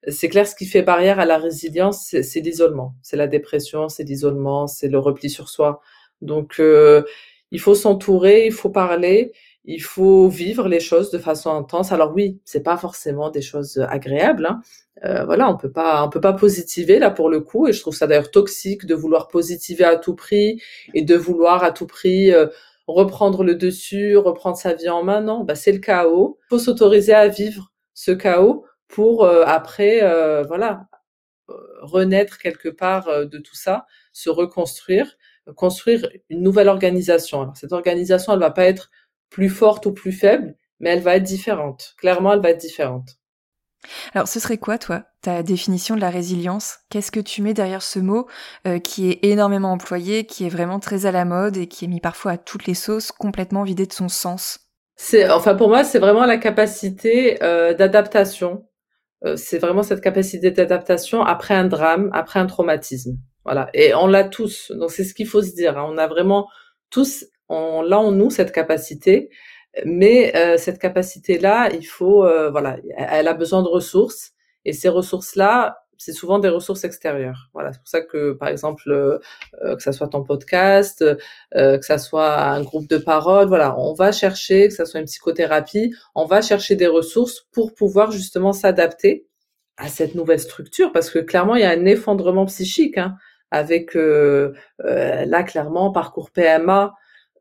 c'est 0.08 0.30
clair 0.30 0.48
ce 0.48 0.56
qui 0.56 0.66
fait 0.66 0.84
barrière 0.84 1.20
à 1.20 1.26
la 1.26 1.38
résilience 1.38 2.16
c'est 2.22 2.40
l'isolement. 2.42 2.96
C'est 3.02 3.18
la 3.18 3.28
dépression 3.28 3.90
c'est 3.90 4.04
l'isolement 4.04 4.68
c'est 4.68 4.88
le 4.90 5.00
repli 5.00 5.30
sur 5.30 5.50
soi. 5.50 5.82
Donc 6.22 6.60
euh, 6.60 7.04
il 7.52 7.60
faut 7.60 7.76
s'entourer 7.76 8.46
il 8.46 8.52
faut 8.54 8.70
parler 8.70 9.34
il 9.68 9.84
faut 9.84 10.28
vivre 10.28 10.68
les 10.68 10.80
choses 10.80 11.12
de 11.12 11.20
façon 11.20 11.52
intense 11.52 11.92
alors 11.92 12.14
oui 12.16 12.40
c'est 12.46 12.64
pas 12.64 12.78
forcément 12.78 13.30
des 13.30 13.42
choses 13.42 13.86
agréables 13.90 14.48
hein. 14.48 14.62
euh, 15.06 15.26
voilà 15.26 15.50
on 15.50 15.58
peut 15.58 15.72
pas 15.72 16.04
on 16.04 16.10
peut 16.10 16.22
pas 16.22 16.34
positiver 16.34 16.98
là 16.98 17.12
pour 17.12 17.30
le 17.30 17.42
coup 17.42 17.68
et 17.68 17.74
je 17.74 17.82
trouve 17.82 17.96
ça 17.96 18.08
d'ailleurs 18.08 18.32
toxique 18.32 18.86
de 18.86 18.96
vouloir 18.96 19.28
positiver 19.28 19.84
à 19.84 19.98
tout 19.98 20.16
prix 20.16 20.62
et 20.96 21.04
de 21.04 21.16
vouloir 21.16 21.64
à 21.64 21.72
tout 21.72 21.88
prix 21.88 22.32
euh, 22.32 22.48
reprendre 22.88 23.44
le 23.44 23.56
dessus, 23.56 24.18
reprendre 24.18 24.58
sa 24.58 24.74
vie 24.74 24.90
en 24.90 25.04
main. 25.04 25.22
Non, 25.22 25.44
bah 25.44 25.56
c'est 25.56 25.72
le 25.72 25.80
chaos. 25.80 26.40
Faut 26.50 26.60
s'autoriser 26.60 27.14
à 27.14 27.28
vivre 27.28 27.72
ce 27.94 28.12
chaos 28.12 28.66
pour 28.88 29.26
euh, 29.26 29.44
après, 29.46 30.02
euh, 30.04 30.44
voilà, 30.44 30.88
euh, 31.50 31.54
renaître 31.82 32.38
quelque 32.38 32.70
part 32.70 33.08
de 33.26 33.38
tout 33.38 33.56
ça, 33.56 33.86
se 34.14 34.30
reconstruire, 34.30 35.18
construire 35.56 36.10
une 36.30 36.42
nouvelle 36.42 36.70
organisation. 36.70 37.42
Alors 37.42 37.58
cette 37.58 37.74
organisation, 37.74 38.34
elle 38.34 38.40
va 38.40 38.52
pas 38.52 38.66
être 38.66 38.90
plus 39.30 39.50
forte 39.50 39.86
ou 39.86 39.94
plus 39.94 40.12
faible, 40.12 40.56
mais 40.80 40.90
elle 40.90 41.02
va 41.02 41.16
être 41.16 41.24
différente. 41.24 41.94
Clairement, 41.98 42.34
elle 42.34 42.42
va 42.42 42.52
être 42.52 42.62
différente. 42.62 43.18
Alors, 44.14 44.28
ce 44.28 44.40
serait 44.40 44.58
quoi, 44.58 44.78
toi, 44.78 45.04
ta 45.22 45.44
définition 45.44 45.96
de 45.96 46.02
la 46.02 46.10
résilience? 46.10 46.80
Qu'est-ce 46.90 47.12
que 47.12 47.20
tu 47.20 47.42
mets 47.42 47.54
derrière 47.54 47.84
ce 47.84 48.00
mot 48.00 48.28
euh, 48.66 48.80
qui 48.80 49.10
est 49.10 49.20
énormément 49.24 49.72
employé, 49.72 50.26
qui 50.26 50.46
est 50.46 50.50
vraiment 50.50 50.80
très 50.80 51.06
à 51.06 51.12
la 51.12 51.26
mode 51.26 51.58
et 51.58 51.68
qui 51.68 51.86
est 51.86 51.88
mis 51.88 52.02
parfois 52.02 52.34
à 52.34 52.38
toutes 52.38 52.66
les 52.66 52.74
sauces, 52.74 53.12
complètement 53.12 53.64
vidé 53.64 53.86
de 53.86 53.94
son 53.94 54.10
sens? 54.10 54.60
C'est, 54.96 55.30
enfin, 55.30 55.56
pour 55.56 55.70
moi, 55.70 55.84
c'est 55.84 56.00
vraiment 56.00 56.26
la 56.26 56.38
capacité 56.38 57.42
euh, 57.44 57.74
d'adaptation. 57.74 58.68
Euh, 59.26 59.36
c'est 59.36 59.60
vraiment 59.60 59.84
cette 59.84 60.02
capacité 60.02 60.52
d'adaptation 60.52 61.24
après 61.24 61.54
un 61.54 61.66
drame, 61.66 62.10
après 62.14 62.40
un 62.40 62.48
traumatisme. 62.48 63.18
Voilà. 63.46 63.70
Et 63.74 63.94
on 63.94 64.08
l'a 64.08 64.24
tous. 64.24 64.72
Donc, 64.72 64.92
c'est 64.92 65.04
ce 65.04 65.14
qu'il 65.14 65.28
faut 65.28 65.42
se 65.42 65.54
dire. 65.54 65.78
Hein. 65.78 65.88
On 65.90 65.98
a 65.98 66.08
vraiment 66.08 66.48
tous, 66.90 67.26
on 67.50 67.82
l'a 67.82 68.00
en 68.00 68.12
nous 68.12 68.30
cette 68.30 68.52
capacité. 68.52 69.30
Mais 69.86 70.36
euh, 70.36 70.58
cette 70.58 70.80
capacité-là, 70.80 71.70
il 71.74 71.86
faut, 71.86 72.26
euh, 72.26 72.50
voilà, 72.50 72.78
elle 72.98 73.28
a 73.28 73.34
besoin 73.34 73.62
de 73.64 73.68
ressources. 73.68 74.32
Et 74.66 74.74
ces 74.74 74.90
ressources-là, 74.90 75.80
c'est 75.98 76.14
souvent 76.14 76.40
des 76.40 76.50
ressources 76.50 76.84
extérieures. 76.84 77.50
Voilà, 77.54 77.74
c'est 77.74 77.80
pour 77.80 77.88
ça 77.88 78.02
que, 78.02 78.34
par 78.34 78.50
exemple, 78.50 78.90
euh, 78.90 79.20
que 79.76 79.82
ça 79.82 79.92
soit 79.92 80.10
ton 80.10 80.24
podcast, 80.24 81.04
que 81.54 81.82
ça 81.86 81.98
soit 81.98 82.40
un 82.40 82.62
groupe 82.62 82.88
de 82.88 82.98
parole, 82.98 83.48
voilà, 83.48 83.78
on 83.80 83.94
va 83.94 84.12
chercher, 84.12 84.68
que 84.68 84.74
ça 84.74 84.86
soit 84.86 85.00
une 85.00 85.08
psychothérapie, 85.08 85.94
on 86.14 86.26
va 86.26 86.42
chercher 86.42 86.76
des 86.76 86.88
ressources 86.88 87.48
pour 87.52 87.74
pouvoir 87.74 88.12
justement 88.12 88.54
s'adapter 88.54 89.28
à 89.78 89.88
cette 89.88 90.16
nouvelle 90.16 90.40
structure, 90.40 90.92
parce 90.92 91.10
que 91.10 91.20
clairement, 91.20 91.56
il 91.56 91.62
y 91.62 91.66
a 91.66 91.72
un 91.72 91.86
effondrement 91.86 92.46
psychique, 92.46 92.98
hein, 92.98 93.16
avec 93.50 93.96
là 93.96 95.44
clairement 95.44 95.92
parcours 95.92 96.30
PMA, 96.32 96.94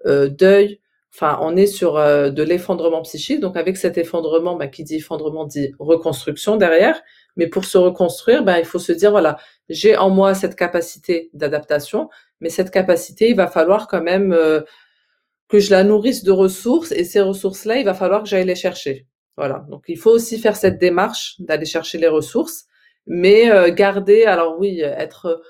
deuil, 0.05 0.81
Enfin, 1.17 1.39
on 1.41 1.57
est 1.57 1.67
sur 1.67 1.97
euh, 1.97 2.29
de 2.29 2.43
l'effondrement 2.43 3.01
psychique. 3.01 3.41
Donc, 3.41 3.57
avec 3.57 3.79
cet 3.79 3.97
effondrement, 3.97 4.55
bah, 4.55 4.67
qui 4.67 4.85
dit 4.85 4.97
effondrement 4.97 5.47
dit 5.47 5.73
reconstruction 5.79 6.57
derrière. 6.57 7.01
Mais 7.37 7.47
pour 7.47 7.65
se 7.65 7.79
reconstruire, 7.79 8.45
ben, 8.45 8.59
il 8.59 8.67
faut 8.67 8.79
se 8.79 8.93
dire 8.93 9.13
voilà, 9.13 9.39
j'ai 9.71 9.97
en 9.97 10.11
moi 10.11 10.35
cette 10.35 10.57
capacité 10.57 11.31
d'adaptation, 11.33 12.11
mais 12.41 12.51
cette 12.51 12.71
capacité, 12.71 13.31
il 13.31 13.37
va 13.37 13.47
falloir 13.47 13.89
quand 13.89 14.03
même 14.03 14.35
euh, 14.35 14.61
que 15.49 15.59
je 15.59 15.71
la 15.71 15.85
nourrisse 15.85 16.23
de 16.23 16.33
ressources. 16.33 16.93
Et 16.93 17.05
ces 17.05 17.23
ressources-là, 17.23 17.79
il 17.79 17.87
va 17.87 17.95
falloir 17.95 18.23
que 18.23 18.29
j'aille 18.29 18.45
les 18.45 18.55
chercher. 18.55 19.07
Voilà. 19.39 19.65
Donc, 19.71 19.85
il 19.89 19.99
faut 19.99 20.11
aussi 20.11 20.39
faire 20.39 20.57
cette 20.57 20.79
démarche 20.79 21.37
d'aller 21.39 21.65
chercher 21.65 21.97
les 21.97 22.09
ressources, 22.09 22.67
mais 23.07 23.51
euh, 23.51 23.73
garder. 23.73 24.25
Alors 24.25 24.59
oui, 24.59 24.81
être 24.83 25.41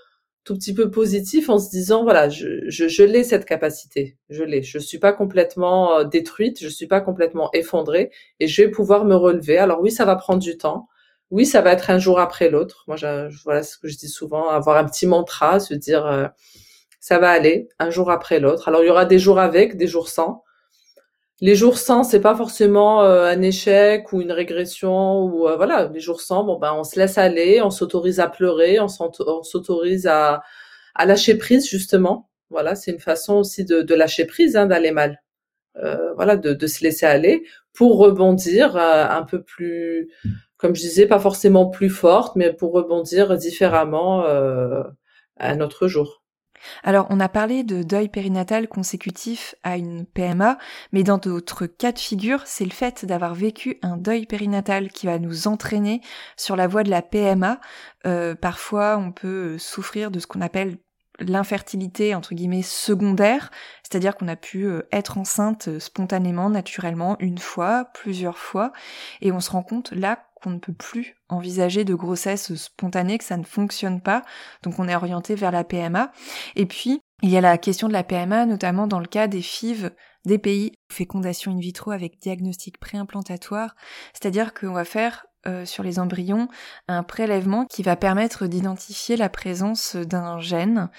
tout 0.47 0.55
petit 0.55 0.73
peu 0.73 0.91
positif 0.93 1.51
en 1.51 1.59
se 1.59 1.69
disant 1.69 2.05
voilà 2.05 2.29
je, 2.29 2.71
je, 2.71 2.87
je 2.87 3.03
l'ai 3.03 3.25
cette 3.25 3.45
capacité. 3.45 4.17
Je 4.31 4.45
l'ai. 4.45 4.63
Je 4.63 4.79
suis 4.79 4.99
pas 5.01 5.13
complètement 5.13 5.99
euh, 5.99 6.05
détruite 6.05 6.61
je 6.61 6.69
suis 6.69 6.87
pas 6.87 7.01
complètement 7.01 7.51
effondrée 7.53 8.13
et 8.39 8.47
je 8.47 8.63
vais 8.63 8.71
pouvoir 8.71 9.05
me 9.05 9.17
relever. 9.17 9.59
Alors 9.59 9.81
oui 9.81 9.91
ça 9.91 10.05
va 10.05 10.15
prendre 10.15 10.41
du 10.41 10.57
temps. 10.57 10.89
Oui 11.31 11.45
ça 11.47 11.63
va 11.63 11.73
être 11.73 11.91
un 11.91 11.99
jour 11.99 12.21
après 12.21 12.49
l'autre. 12.49 12.85
Moi 12.87 12.97
je, 12.97 13.29
voilà 13.45 13.65
ce 13.65 13.77
que 13.77 13.89
je 13.89 13.99
dis 13.99 14.09
souvent 14.09 14.49
avoir 14.49 14.77
un 14.77 14.85
petit 14.85 15.07
mantra 15.07 15.59
se 15.59 15.75
dire 15.75 16.07
euh, 16.07 16.29
ça 17.01 17.19
va 17.19 17.31
aller 17.31 17.69
un 17.81 17.91
jour 17.91 18.11
après 18.11 18.39
l'autre. 18.39 18.69
Alors 18.69 18.85
il 18.85 18.87
y 18.87 18.91
aura 18.91 19.05
des 19.05 19.19
jours 19.19 19.41
avec 19.41 19.77
des 19.77 19.89
jours 19.89 20.09
sans 20.09 20.45
les 21.41 21.55
jours 21.55 21.78
sans, 21.78 22.03
c'est 22.03 22.20
pas 22.20 22.34
forcément 22.34 23.03
euh, 23.03 23.26
un 23.26 23.43
échec 23.43 24.12
ou 24.12 24.22
une 24.22 24.32
régression 24.32 25.22
ou 25.22 25.47
euh, 25.49 25.57
voilà, 25.57 25.91
les 25.93 26.01
jours 26.01 26.20
sans, 26.20 26.45
bon 26.45 26.59
ben 26.59 26.72
on 26.74 26.84
se 26.84 26.99
laisse 26.99 27.18
aller, 27.18 27.61
on 27.62 27.70
s'autorise 27.70 28.20
à 28.20 28.28
pleurer, 28.28 28.80
on 28.80 28.89
s'autorise 28.89 30.07
à, 30.07 30.43
lâcher 31.05 31.37
prise 31.37 31.68
justement. 31.68 32.30
Voilà, 32.51 32.74
c'est 32.74 32.93
une 32.93 33.01
façon 33.01 33.34
aussi 33.37 33.64
de, 33.64 33.95
lâcher 33.95 34.24
prise, 34.24 34.57
hein, 34.57 34.66
d'aller 34.66 34.93
mal. 34.93 35.22
Euh, 35.76 36.14
voilà, 36.14 36.37
de, 36.37 36.55
de, 36.55 36.66
se 36.66 36.82
laisser 36.84 37.07
aller 37.07 37.45
pour 37.74 37.99
rebondir 37.99 38.76
un 38.76 39.22
peu 39.24 39.43
plus, 39.43 40.11
comme 40.57 40.74
je 40.74 40.80
disais, 40.82 41.07
pas 41.07 41.18
forcément 41.18 41.66
plus 41.68 41.91
forte, 41.91 42.37
mais 42.37 42.53
pour 42.53 42.72
rebondir 42.72 43.37
différemment 43.37 44.24
à 44.24 44.87
un 45.39 45.61
autre 45.61 45.89
jour. 45.89 46.22
Alors, 46.83 47.07
on 47.11 47.21
a 47.21 47.29
parlé 47.29 47.64
de 47.64 47.83
deuil 47.83 48.09
périnatal 48.09 48.69
consécutif 48.69 49.55
à 49.62 49.77
une 49.77 50.07
PMA, 50.07 50.59
mais 50.93 51.03
dans 51.03 51.19
d'autres 51.19 51.67
cas 51.67 51.93
de 51.93 51.99
figure, 51.99 52.43
c'est 52.45 52.64
le 52.64 52.71
fait 52.71 53.05
d'avoir 53.05 53.35
vécu 53.35 53.79
un 53.83 53.97
deuil 53.97 54.27
périnatal 54.27 54.91
qui 54.91 55.07
va 55.07 55.19
nous 55.19 55.49
entraîner 55.49 56.01
sur 56.37 56.57
la 56.57 56.67
voie 56.67 56.83
de 56.83 56.91
la 56.91 57.03
PMA. 57.03 57.61
Euh, 58.07 58.35
parfois, 58.35 58.99
on 58.99 59.12
peut 59.12 59.59
souffrir 59.59 60.11
de 60.11 60.19
ce 60.19 60.27
qu'on 60.27 60.41
appelle 60.41 60.79
l'infertilité 61.19 62.14
entre 62.14 62.35
secondaire, 62.62 63.51
c'est-à-dire 63.83 64.17
qu'on 64.17 64.29
a 64.29 64.37
pu 64.37 64.64
euh, 64.64 64.83
être 64.93 65.19
enceinte 65.19 65.69
euh, 65.69 65.81
spontanément, 65.81 66.51
naturellement, 66.51 67.17
une 67.21 67.39
fois, 67.39 67.87
plusieurs 67.95 68.39
fois, 68.39 68.73
et 69.21 69.33
on 69.33 69.41
se 69.41 69.51
rend 69.51 69.62
compte 69.62 69.93
là 69.93 70.26
qu'on 70.43 70.51
ne 70.51 70.59
peut 70.59 70.72
plus 70.72 71.16
envisager 71.28 71.84
de 71.84 71.95
grossesse 71.95 72.55
spontanée, 72.55 73.18
que 73.18 73.24
ça 73.24 73.37
ne 73.37 73.45
fonctionne 73.45 74.01
pas, 74.01 74.22
donc 74.62 74.78
on 74.78 74.89
est 74.89 74.95
orienté 74.95 75.34
vers 75.34 75.51
la 75.51 75.64
PMA. 75.64 76.12
Et 76.55 76.66
puis, 76.66 77.01
il 77.22 77.30
y 77.30 77.37
a 77.37 77.41
la 77.41 77.59
question 77.59 77.89
de 77.89 77.93
la 77.93 78.05
PMA, 78.05 78.47
notamment 78.47 78.87
dans 78.87 79.01
le 79.01 79.07
cas 79.07 79.26
des 79.26 79.43
FIV 79.43 79.91
des 80.26 80.39
pays 80.39 80.72
fécondation 80.93 81.53
in 81.53 81.59
vitro 81.59 81.93
avec 81.93 82.18
diagnostic 82.20 82.78
préimplantatoire, 82.78 83.76
c'est-à-dire 84.12 84.53
qu'on 84.53 84.72
va 84.72 84.84
faire 84.84 85.26
euh, 85.47 85.65
sur 85.65 85.85
les 85.85 85.99
embryons 85.99 86.49
un 86.89 87.03
prélèvement 87.03 87.67
qui 87.67 87.83
va 87.83 87.95
permettre 87.95 88.47
d'identifier 88.47 89.17
la 89.17 89.29
présence 89.29 89.95
d'un 89.95 90.41
gène 90.41 90.91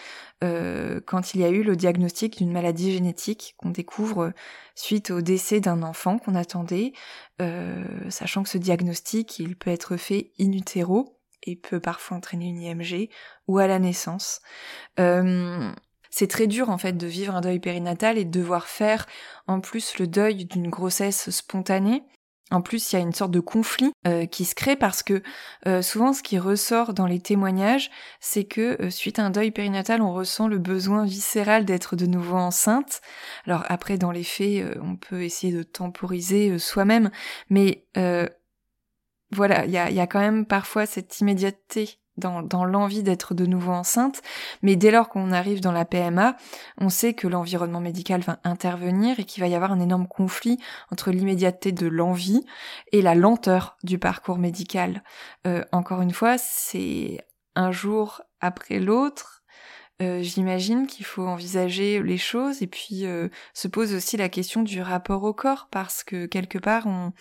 euh, 0.43 1.01
quand 1.05 1.33
il 1.33 1.41
y 1.41 1.43
a 1.43 1.49
eu 1.49 1.63
le 1.63 1.75
diagnostic 1.75 2.37
d'une 2.37 2.51
maladie 2.51 2.93
génétique 2.93 3.55
qu'on 3.57 3.71
découvre 3.71 4.31
suite 4.75 5.11
au 5.11 5.21
décès 5.21 5.59
d'un 5.59 5.83
enfant 5.83 6.17
qu'on 6.17 6.35
attendait, 6.35 6.93
euh, 7.41 7.83
sachant 8.09 8.43
que 8.43 8.49
ce 8.49 8.57
diagnostic 8.57 9.39
il 9.39 9.57
peut 9.57 9.71
être 9.71 9.97
fait 9.97 10.31
in 10.39 10.51
utero 10.53 11.19
et 11.43 11.55
peut 11.55 11.81
parfois 11.81 12.17
entraîner 12.17 12.45
une 12.45 12.61
IMG 12.61 13.09
ou 13.47 13.57
à 13.57 13.67
la 13.67 13.79
naissance. 13.79 14.41
c'est 14.97 16.27
très 16.27 16.47
dur 16.47 16.69
en 16.69 16.77
fait 16.77 16.93
de 16.93 17.07
vivre 17.07 17.35
un 17.35 17.41
deuil 17.41 17.59
périnatal 17.59 18.17
et 18.17 18.25
de 18.25 18.39
devoir 18.39 18.67
faire 18.67 19.07
en 19.45 19.59
plus 19.59 19.99
le 19.99 20.07
deuil 20.07 20.45
d'une 20.45 20.69
grossesse 20.69 21.31
spontanée 21.31 22.03
en 22.49 22.61
plus, 22.61 22.91
il 22.91 22.95
y 22.95 22.99
a 22.99 23.01
une 23.01 23.13
sorte 23.13 23.31
de 23.31 23.41
conflit 23.41 23.91
euh, 24.07 24.25
qui 24.25 24.45
se 24.45 24.55
crée 24.55 24.77
parce 24.77 25.03
que 25.03 25.21
euh, 25.67 25.81
souvent 25.81 26.13
ce 26.13 26.23
qui 26.23 26.39
ressort 26.39 26.93
dans 26.93 27.05
les 27.05 27.19
témoignages, 27.19 27.91
c'est 28.21 28.45
que 28.45 28.81
euh, 28.81 28.89
suite 28.89 29.19
à 29.19 29.25
un 29.25 29.29
deuil 29.31 29.51
périnatal, 29.51 30.01
on 30.01 30.13
ressent 30.13 30.47
le 30.47 30.57
besoin 30.57 31.05
viscéral 31.05 31.65
d'être 31.65 31.97
de 31.97 32.05
nouveau 32.05 32.37
enceinte. 32.37 33.01
Alors 33.45 33.65
après, 33.67 33.97
dans 33.97 34.11
les 34.11 34.23
faits, 34.23 34.77
on 34.81 34.95
peut 34.95 35.23
essayer 35.23 35.51
de 35.51 35.63
temporiser 35.63 36.57
soi-même, 36.57 37.11
mais 37.49 37.85
voilà, 39.31 39.65
il 39.65 39.71
y 39.71 39.73
y 39.73 39.99
a 39.99 40.07
quand 40.07 40.19
même 40.19 40.45
parfois 40.45 40.85
cette 40.85 41.19
immédiateté 41.19 41.99
dans, 42.17 42.41
dans 42.41 42.65
l'envie 42.65 43.03
d'être 43.03 43.33
de 43.33 43.45
nouveau 43.45 43.71
enceinte, 43.71 44.21
mais 44.61 44.75
dès 44.75 44.91
lors 44.91 45.09
qu'on 45.09 45.31
arrive 45.31 45.61
dans 45.61 45.71
la 45.71 45.85
PMA, 45.85 46.35
on 46.77 46.89
sait 46.89 47.13
que 47.13 47.27
l'environnement 47.27 47.79
médical 47.79 48.21
va 48.21 48.39
intervenir 48.43 49.19
et 49.19 49.23
qu'il 49.23 49.41
va 49.41 49.47
y 49.47 49.55
avoir 49.55 49.71
un 49.71 49.79
énorme 49.79 50.07
conflit 50.07 50.57
entre 50.91 51.11
l'immédiateté 51.11 51.71
de 51.71 51.87
l'envie 51.87 52.45
et 52.91 53.01
la 53.01 53.15
lenteur 53.15 53.77
du 53.83 53.99
parcours 53.99 54.37
médical. 54.37 55.03
Euh, 55.45 55.63
encore 55.71 56.01
une 56.01 56.13
fois, 56.13 56.37
c'est 56.37 57.19
un 57.55 57.71
jour 57.71 58.21
après 58.39 58.79
l'autre. 58.79 59.43
Euh, 60.01 60.21
J'imagine 60.21 60.85
qu'il 60.85 61.05
faut 61.05 61.25
envisager 61.25 62.03
les 62.03 62.17
choses 62.17 62.61
et 62.61 62.67
puis 62.67 63.05
euh, 63.05 63.29
se 63.53 63.67
pose 63.67 63.95
aussi 63.95 64.15
la 64.15 64.29
question 64.29 64.61
du 64.61 64.81
rapport 64.81 65.23
au 65.23 65.33
corps 65.33 65.67
parce 65.71 66.03
que 66.03 66.27
quelque 66.27 66.59
part 66.59 66.85
on, 66.85 67.13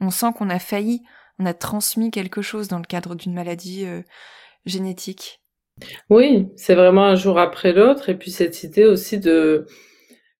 on 0.00 0.10
sent 0.10 0.32
qu'on 0.36 0.48
a 0.48 0.60
failli 0.60 1.02
on 1.38 1.46
a 1.46 1.54
transmis 1.54 2.10
quelque 2.10 2.42
chose 2.42 2.68
dans 2.68 2.78
le 2.78 2.84
cadre 2.84 3.14
d'une 3.14 3.34
maladie 3.34 3.86
euh, 3.86 4.02
génétique. 4.64 5.40
Oui, 6.10 6.48
c'est 6.56 6.74
vraiment 6.74 7.04
un 7.04 7.16
jour 7.16 7.38
après 7.38 7.72
l'autre. 7.72 8.08
Et 8.08 8.16
puis 8.16 8.30
cette 8.30 8.62
idée 8.62 8.84
aussi 8.84 9.18
de 9.18 9.66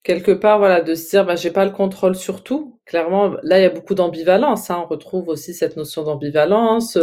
quelque 0.02 0.32
part, 0.32 0.58
voilà, 0.58 0.80
de 0.80 0.94
se 0.94 1.10
dire, 1.10 1.24
bah, 1.24 1.36
j'ai 1.36 1.50
pas 1.50 1.64
le 1.64 1.70
contrôle 1.70 2.14
sur 2.14 2.42
tout. 2.42 2.80
Clairement, 2.86 3.34
là, 3.42 3.58
il 3.58 3.62
y 3.62 3.66
a 3.66 3.70
beaucoup 3.70 3.94
d'ambivalence. 3.94 4.70
Hein. 4.70 4.82
On 4.84 4.88
retrouve 4.88 5.28
aussi 5.28 5.54
cette 5.54 5.76
notion 5.76 6.02
d'ambivalence, 6.02 6.98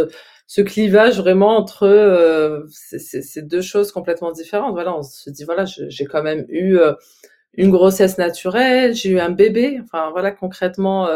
ce 0.46 0.62
clivage 0.62 1.18
vraiment 1.18 1.56
entre 1.56 1.86
euh, 1.86 2.66
ces 2.68 3.42
deux 3.42 3.62
choses 3.62 3.92
complètement 3.92 4.32
différentes. 4.32 4.72
Voilà, 4.72 4.96
on 4.96 5.02
se 5.02 5.30
dit, 5.30 5.44
voilà, 5.44 5.64
j'ai 5.64 6.04
quand 6.04 6.22
même 6.22 6.44
eu 6.48 6.76
euh, 6.78 6.92
une 7.54 7.70
grossesse 7.70 8.18
naturelle, 8.18 8.94
j'ai 8.94 9.10
eu 9.10 9.20
un 9.20 9.30
bébé. 9.30 9.80
Enfin, 9.82 10.10
voilà, 10.12 10.30
concrètement, 10.30 11.08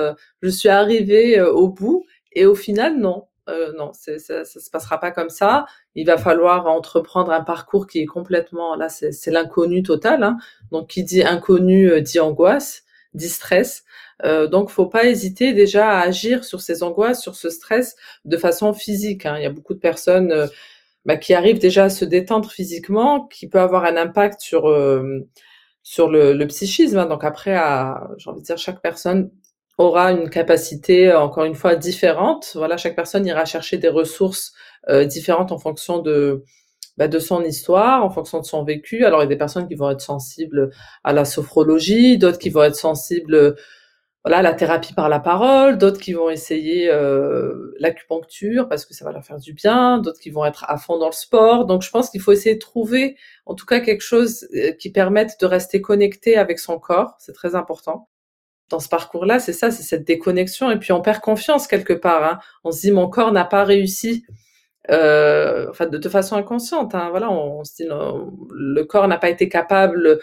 je 0.43 0.49
suis 0.49 0.69
arrivée 0.69 1.41
au 1.41 1.69
bout. 1.69 2.05
Et 2.35 2.47
au 2.47 2.55
final, 2.55 2.99
non. 2.99 3.27
Euh, 3.51 3.73
non, 3.77 3.93
ça, 3.93 4.19
ça 4.19 4.45
se 4.45 4.71
passera 4.71 4.99
pas 4.99 5.11
comme 5.11 5.29
ça. 5.29 5.67
Il 5.95 6.07
va 6.07 6.17
falloir 6.17 6.67
entreprendre 6.67 7.31
un 7.31 7.43
parcours 7.43 7.87
qui 7.87 8.01
est 8.01 8.07
complètement 8.07 8.75
là, 8.75 8.89
c'est 8.89 9.31
l'inconnu 9.31 9.83
total. 9.83 10.23
Hein. 10.23 10.39
Donc, 10.73 10.89
qui 10.89 11.05
dit 11.05 11.23
inconnu 11.23 11.91
euh, 11.91 12.01
dit 12.01 12.21
angoisse, 12.21 12.85
dit 13.13 13.29
stress. 13.29 13.85
Euh, 14.25 14.47
donc, 14.47 14.71
faut 14.71 14.87
pas 14.87 15.05
hésiter 15.07 15.53
déjà 15.53 15.91
à 15.91 16.01
agir 16.01 16.45
sur 16.45 16.61
ces 16.63 16.83
angoisses, 16.83 17.21
sur 17.21 17.35
ce 17.35 17.51
stress 17.51 17.97
de 18.25 18.37
façon 18.37 18.73
physique. 18.73 19.27
Hein. 19.27 19.37
Il 19.39 19.43
y 19.43 19.47
a 19.47 19.51
beaucoup 19.51 19.75
de 19.75 19.81
personnes 19.81 20.33
euh, 20.33 20.47
bah, 21.05 21.17
qui 21.17 21.35
arrivent 21.35 21.59
déjà 21.59 21.85
à 21.85 21.91
se 21.91 22.05
détendre 22.05 22.51
physiquement, 22.51 23.27
qui 23.27 23.49
peut 23.49 23.61
avoir 23.61 23.85
un 23.85 23.97
impact 23.97 24.41
sur 24.41 24.69
euh, 24.69 25.21
sur 25.83 26.09
le, 26.09 26.33
le 26.33 26.47
psychisme. 26.47 26.99
Hein. 26.99 27.07
Donc 27.07 27.25
après, 27.25 27.57
j'ai 28.17 28.31
envie 28.31 28.41
de 28.41 28.47
dire, 28.47 28.57
chaque 28.57 28.81
personne 28.81 29.31
aura 29.79 30.13
une 30.13 30.31
capacité 30.31 31.13
encore 31.13 31.45
une 31.45 31.55
fois 31.55 31.77
différente. 31.77 32.53
Voilà, 32.55 32.77
chaque 32.77 32.97
personne 32.97 33.27
ira 33.27 33.45
chercher 33.45 33.79
des 33.79 33.89
ressources 33.89 34.53
différentes 35.07 35.51
en 35.51 35.59
fonction 35.59 35.99
de 35.99 36.45
bah, 36.97 37.09
de 37.09 37.19
son 37.19 37.43
histoire, 37.43 38.05
en 38.05 38.11
fonction 38.11 38.39
de 38.41 38.45
son 38.45 38.63
vécu. 38.65 39.05
Alors 39.05 39.21
il 39.21 39.25
y 39.25 39.27
a 39.27 39.29
des 39.29 39.37
personnes 39.37 39.67
qui 39.67 39.75
vont 39.75 39.91
être 39.91 40.01
sensibles 40.01 40.71
à 41.03 41.13
la 41.13 41.25
sophrologie, 41.25 42.19
d'autres 42.19 42.39
qui 42.39 42.51
vont 42.51 42.63
être 42.63 42.77
sensibles 42.77 43.57
voilà, 44.25 44.41
la 44.41 44.55
thérapie 44.55 44.95
par 44.95 45.11
la 45.11 45.21
parole, 45.21 45.77
d'autres 45.77 46.01
qui 46.01 46.15
vont 46.15 46.31
essayer 46.31 46.89
euh, 46.91 47.75
l'acupuncture 47.79 48.69
parce 48.71 48.87
que 48.87 48.95
ça 48.95 49.05
va 49.05 49.13
leur 49.13 49.23
faire 49.23 49.39
du 49.39 49.53
bien, 49.53 49.99
d'autres 49.99 50.19
qui 50.19 50.31
vont 50.31 50.47
être 50.47 50.65
à 50.67 50.79
fond 50.79 50.99
dans 50.99 51.09
le 51.09 51.13
sport. 51.13 51.67
Donc 51.67 51.83
je 51.83 51.91
pense 51.91 52.09
qu'il 52.09 52.23
faut 52.23 52.33
essayer 52.33 52.55
de 52.55 52.61
trouver 52.61 53.17
en 53.45 53.55
tout 53.55 53.67
cas 53.67 53.81
quelque 53.81 54.01
chose 54.01 54.49
euh, 54.55 54.73
qui 54.73 54.91
permette 54.91 55.39
de 55.41 55.47
rester 55.47 55.83
connecté 55.83 56.37
avec 56.39 56.59
son 56.59 56.79
corps, 56.79 57.17
c'est 57.19 57.35
très 57.35 57.55
important. 57.55 58.09
Dans 58.71 58.81
ce 58.81 58.89
parcours-là, 58.89 59.39
c'est 59.39 59.53
ça, 59.53 59.71
c'est 59.71 59.83
cette 59.83 60.07
déconnexion 60.07 60.71
et 60.71 60.79
puis 60.79 60.93
on 60.93 61.03
perd 61.03 61.21
confiance 61.21 61.67
quelque 61.67 61.93
part. 61.93 62.25
Hein. 62.25 62.39
On 62.65 62.71
se 62.71 62.81
dit 62.81 62.93
mon 62.93 63.09
corps 63.09 63.33
n'a 63.33 63.45
pas 63.45 63.65
réussi, 63.65 64.25
euh, 64.91 65.67
enfin 65.71 65.87
de, 65.87 66.09
façon 66.09 66.37
inconsciente. 66.37 66.95
Hein. 66.95 67.09
Voilà, 67.11 67.31
on, 67.31 67.65
se 67.65 67.75
dit 67.77 67.89
le 67.89 68.83
corps 68.85 69.09
n'a 69.09 69.19
pas 69.19 69.29
été 69.29 69.49
capable 69.49 70.21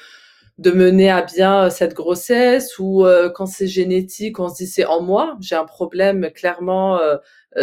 de 0.61 0.71
mener 0.71 1.09
à 1.09 1.23
bien 1.23 1.65
euh, 1.65 1.69
cette 1.69 1.93
grossesse 1.93 2.77
ou 2.77 3.05
euh, 3.05 3.29
quand 3.29 3.47
c'est 3.47 3.67
génétique, 3.67 4.39
on 4.39 4.47
se 4.47 4.55
dit 4.57 4.67
c'est 4.67 4.85
en 4.85 5.01
moi, 5.01 5.37
j'ai 5.41 5.55
un 5.55 5.65
problème 5.65 6.29
clairement 6.33 6.99
euh, 6.99 7.17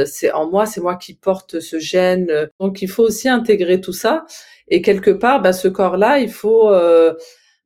c'est 0.05 0.33
en 0.33 0.51
moi, 0.51 0.67
c'est 0.67 0.81
moi 0.81 0.97
qui 0.97 1.15
porte 1.15 1.61
ce 1.61 1.79
gène. 1.79 2.51
Donc 2.61 2.83
il 2.83 2.89
faut 2.89 3.05
aussi 3.05 3.29
intégrer 3.29 3.81
tout 3.81 3.93
ça 3.93 4.27
et 4.69 4.83
quelque 4.83 5.11
part 5.11 5.41
bah, 5.41 5.53
ce 5.53 5.69
corps-là, 5.69 6.19
il 6.19 6.31
faut 6.31 6.71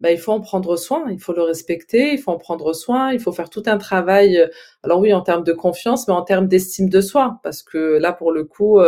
bah, 0.03 0.11
il 0.13 0.19
faut 0.19 0.33
en 0.33 0.41
prendre 0.41 0.77
soin, 0.77 1.05
il 1.11 1.21
faut 1.21 1.33
le 1.33 1.43
respecter, 1.43 2.13
il 2.13 2.19
faut 2.19 2.33
en 2.33 2.39
prendre 2.39 2.75
soin, 2.75 3.13
il 3.13 3.21
faut 3.21 3.33
faire 3.33 3.51
tout 3.51 3.63
un 3.67 3.79
travail 3.79 4.47
alors 4.83 5.01
oui 5.01 5.13
en 5.15 5.23
termes 5.23 5.45
de 5.45 5.53
confiance 5.53 6.09
mais 6.09 6.15
en 6.15 6.23
termes 6.23 6.49
d'estime 6.49 6.89
de 6.89 7.01
soi 7.01 7.41
parce 7.43 7.63
que 7.63 7.99
là 7.99 8.13
pour 8.13 8.33
le 8.33 8.45
coup 8.45 8.81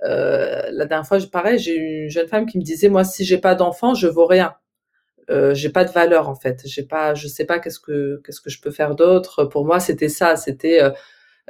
la 0.00 0.86
dernière 0.86 1.06
fois, 1.06 1.18
pareil, 1.32 1.58
j'ai 1.58 1.74
une 1.76 2.10
jeune 2.10 2.28
femme 2.28 2.46
qui 2.46 2.58
me 2.58 2.62
disait, 2.62 2.88
moi, 2.88 3.04
si 3.04 3.24
j'ai 3.24 3.38
pas 3.38 3.54
d'enfant, 3.56 3.94
je 3.94 4.06
vaux 4.06 4.26
rien 4.26 4.54
euh, 5.30 5.54
j'ai 5.54 5.68
pas 5.70 5.84
de 5.84 5.90
valeur 5.90 6.28
en 6.28 6.34
fait. 6.34 6.62
J'ai 6.64 6.82
pas, 6.82 7.14
je 7.14 7.28
sais 7.28 7.44
pas 7.44 7.58
qu'est-ce 7.58 7.80
que 7.80 8.20
qu'est-ce 8.24 8.40
que 8.40 8.50
je 8.50 8.60
peux 8.60 8.70
faire 8.70 8.94
d'autre. 8.94 9.44
Pour 9.44 9.64
moi, 9.64 9.80
c'était 9.80 10.08
ça. 10.08 10.36
C'était, 10.36 10.82
euh, 10.82 10.90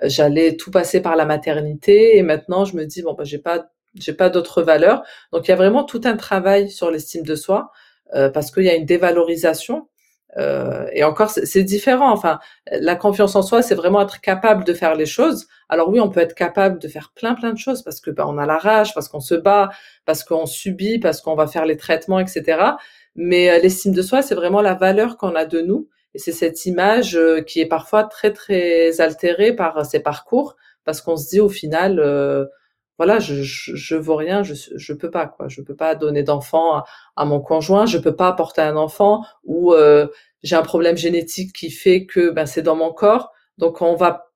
j'allais 0.04 0.56
tout 0.56 0.70
passer 0.70 1.00
par 1.02 1.16
la 1.16 1.26
maternité 1.26 2.16
et 2.16 2.22
maintenant 2.22 2.64
je 2.64 2.76
me 2.76 2.84
dis 2.84 3.02
bon 3.02 3.14
bah 3.14 3.24
j'ai 3.24 3.38
pas 3.38 3.70
j'ai 3.94 4.12
pas 4.12 4.30
d'autres 4.30 4.62
valeurs. 4.62 5.02
Donc 5.32 5.48
il 5.48 5.50
y 5.50 5.54
a 5.54 5.56
vraiment 5.56 5.84
tout 5.84 6.00
un 6.04 6.16
travail 6.16 6.70
sur 6.70 6.90
l'estime 6.90 7.22
de 7.24 7.34
soi 7.36 7.70
euh, 7.70 7.87
parce 8.12 8.50
qu'il 8.50 8.64
y 8.64 8.70
a 8.70 8.74
une 8.74 8.86
dévalorisation. 8.86 9.88
Euh, 10.36 10.86
et 10.92 11.04
encore, 11.04 11.30
c'est 11.30 11.62
différent. 11.62 12.10
Enfin, 12.12 12.38
la 12.70 12.96
confiance 12.96 13.34
en 13.34 13.42
soi, 13.42 13.62
c'est 13.62 13.74
vraiment 13.74 14.02
être 14.02 14.20
capable 14.20 14.64
de 14.64 14.74
faire 14.74 14.94
les 14.94 15.06
choses. 15.06 15.46
Alors 15.68 15.88
oui, 15.88 16.00
on 16.00 16.10
peut 16.10 16.20
être 16.20 16.34
capable 16.34 16.78
de 16.78 16.88
faire 16.88 17.12
plein 17.14 17.34
plein 17.34 17.52
de 17.52 17.58
choses 17.58 17.82
parce 17.82 18.00
que 18.00 18.10
bah, 18.10 18.24
on 18.28 18.38
a 18.38 18.46
la 18.46 18.58
rage, 18.58 18.94
parce 18.94 19.08
qu'on 19.08 19.20
se 19.20 19.34
bat, 19.34 19.70
parce 20.04 20.24
qu'on 20.24 20.46
subit, 20.46 20.98
parce 20.98 21.20
qu'on 21.20 21.34
va 21.34 21.46
faire 21.46 21.64
les 21.64 21.76
traitements, 21.76 22.20
etc. 22.20 22.58
Mais 23.14 23.50
euh, 23.50 23.58
l'estime 23.58 23.92
de 23.92 24.02
soi, 24.02 24.22
c'est 24.22 24.34
vraiment 24.34 24.60
la 24.62 24.74
valeur 24.74 25.16
qu'on 25.16 25.34
a 25.34 25.44
de 25.44 25.60
nous. 25.60 25.88
Et 26.14 26.18
c'est 26.18 26.32
cette 26.32 26.66
image 26.66 27.16
euh, 27.16 27.42
qui 27.42 27.60
est 27.60 27.66
parfois 27.66 28.04
très, 28.04 28.32
très 28.32 29.00
altérée 29.00 29.54
par 29.54 29.78
euh, 29.78 29.84
ces 29.84 30.00
parcours, 30.00 30.56
parce 30.84 31.00
qu'on 31.00 31.16
se 31.16 31.28
dit 31.28 31.40
au 31.40 31.48
final, 31.48 32.00
voilà, 32.98 33.18
je, 33.20 33.42
je, 33.42 33.74
je 33.74 33.96
vaux 33.96 34.16
rien, 34.16 34.42
je, 34.42 34.54
je 34.76 34.92
peux 34.92 35.10
pas, 35.10 35.26
quoi. 35.26 35.48
Je 35.48 35.62
peux 35.62 35.76
pas 35.76 35.94
donner 35.94 36.22
d'enfant 36.22 36.82
à, 37.16 37.24
mon 37.24 37.40
conjoint, 37.40 37.86
je 37.86 37.98
peux 37.98 38.14
pas 38.16 38.28
apporter 38.28 38.60
un 38.60 38.76
enfant, 38.76 39.24
ou 39.44 39.74
j'ai 40.42 40.56
un 40.56 40.62
problème 40.62 40.96
génétique 40.96 41.52
qui 41.54 41.70
fait 41.70 42.06
que 42.06 42.30
ben, 42.30 42.46
c'est 42.46 42.62
dans 42.62 42.76
mon 42.76 42.92
corps. 42.92 43.32
Donc 43.58 43.82
on 43.82 43.94
va 43.96 44.28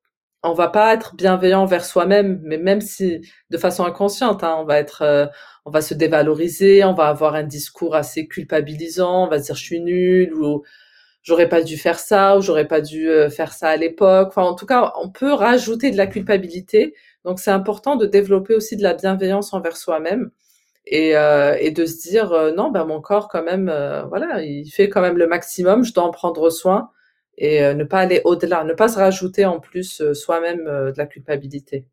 on 0.43 0.55
va 0.55 0.69
pas 0.69 0.93
être 0.95 1.15
bienveillant 1.15 1.67
vers 1.67 1.85
soi-même, 1.85 2.41
mais 2.43 2.59
même 2.59 2.81
si 2.81 3.21
de 3.51 3.59
façon 3.59 3.85
inconsciente, 3.85 4.43
hein, 4.45 4.57
on 4.59 4.65
va 4.65 4.79
être, 4.79 5.03
euh, 5.03 5.27
on 5.65 5.71
va 5.71 5.81
se 5.83 5.95
dévaloriser, 5.95 6.85
on 6.85 6.95
va 6.95 7.09
avoir 7.09 7.35
un 7.35 7.45
discours 7.45 7.95
assez 7.95 8.27
culpabilisant, 8.27 9.27
on 9.27 9.29
va 9.29 9.39
dire 9.39 9.55
je 9.55 9.63
suis 9.63 9.81
nul 9.81 10.35
ou 10.35 10.65
j'aurais 11.23 11.49
pas 11.49 11.63
dû 11.63 11.77
faire 11.77 11.99
ça 12.01 12.37
ou 12.39 12.43
j'aurais 12.43 12.67
pas 12.67 12.81
dû 12.81 13.09
euh, 13.09 13.31
faire 13.31 13.53
ça 13.53 13.69
à 13.71 13.77
l'époque. 13.77 14.29
Enfin, 14.31 14.43
en 14.43 14.55
tout 14.57 14.67
cas, 14.67 14.93
on 15.03 15.11
peut 15.11 15.33
rajouter 15.33 15.91
de 15.93 15.97
la 15.97 16.09
culpabilité. 16.09 16.95
Donc, 17.25 17.41
c'est 17.41 17.51
important 17.51 17.97
de 17.97 18.07
développer 18.07 18.55
aussi 18.55 18.77
de 18.77 18.83
la 18.83 18.95
bienveillance 18.95 19.53
envers 19.53 19.77
soi-même 19.77 20.31
et, 20.87 21.17
euh, 21.17 21.71
de 21.71 21.87
se 21.87 22.09
dire 22.09 22.53
non, 22.57 22.71
ben 22.71 22.85
mon 22.85 23.01
corps 23.01 23.29
quand 23.29 23.45
même, 23.45 23.73
voilà, 24.09 24.43
il 24.43 24.69
fait 24.71 24.89
quand 24.89 25.01
même 25.01 25.17
le 25.17 25.27
maximum, 25.27 25.85
je 25.85 25.93
dois 25.93 26.05
en 26.05 26.11
prendre 26.11 26.51
soin 26.51 26.91
et 27.39 27.63
euh, 27.63 27.75
ne 27.75 27.85
pas 27.85 28.01
aller 28.01 28.21
au-delà, 28.25 28.65
ne 28.65 28.75
pas 28.75 28.89
se 28.89 28.99
rajouter 28.99 29.45
en 29.45 29.61
plus 29.61 30.01
euh, 30.01 30.15
soi-même 30.15 30.67
euh, 30.67 30.93
de 30.93 30.99
la 30.99 31.07
culpabilité. 31.07 31.87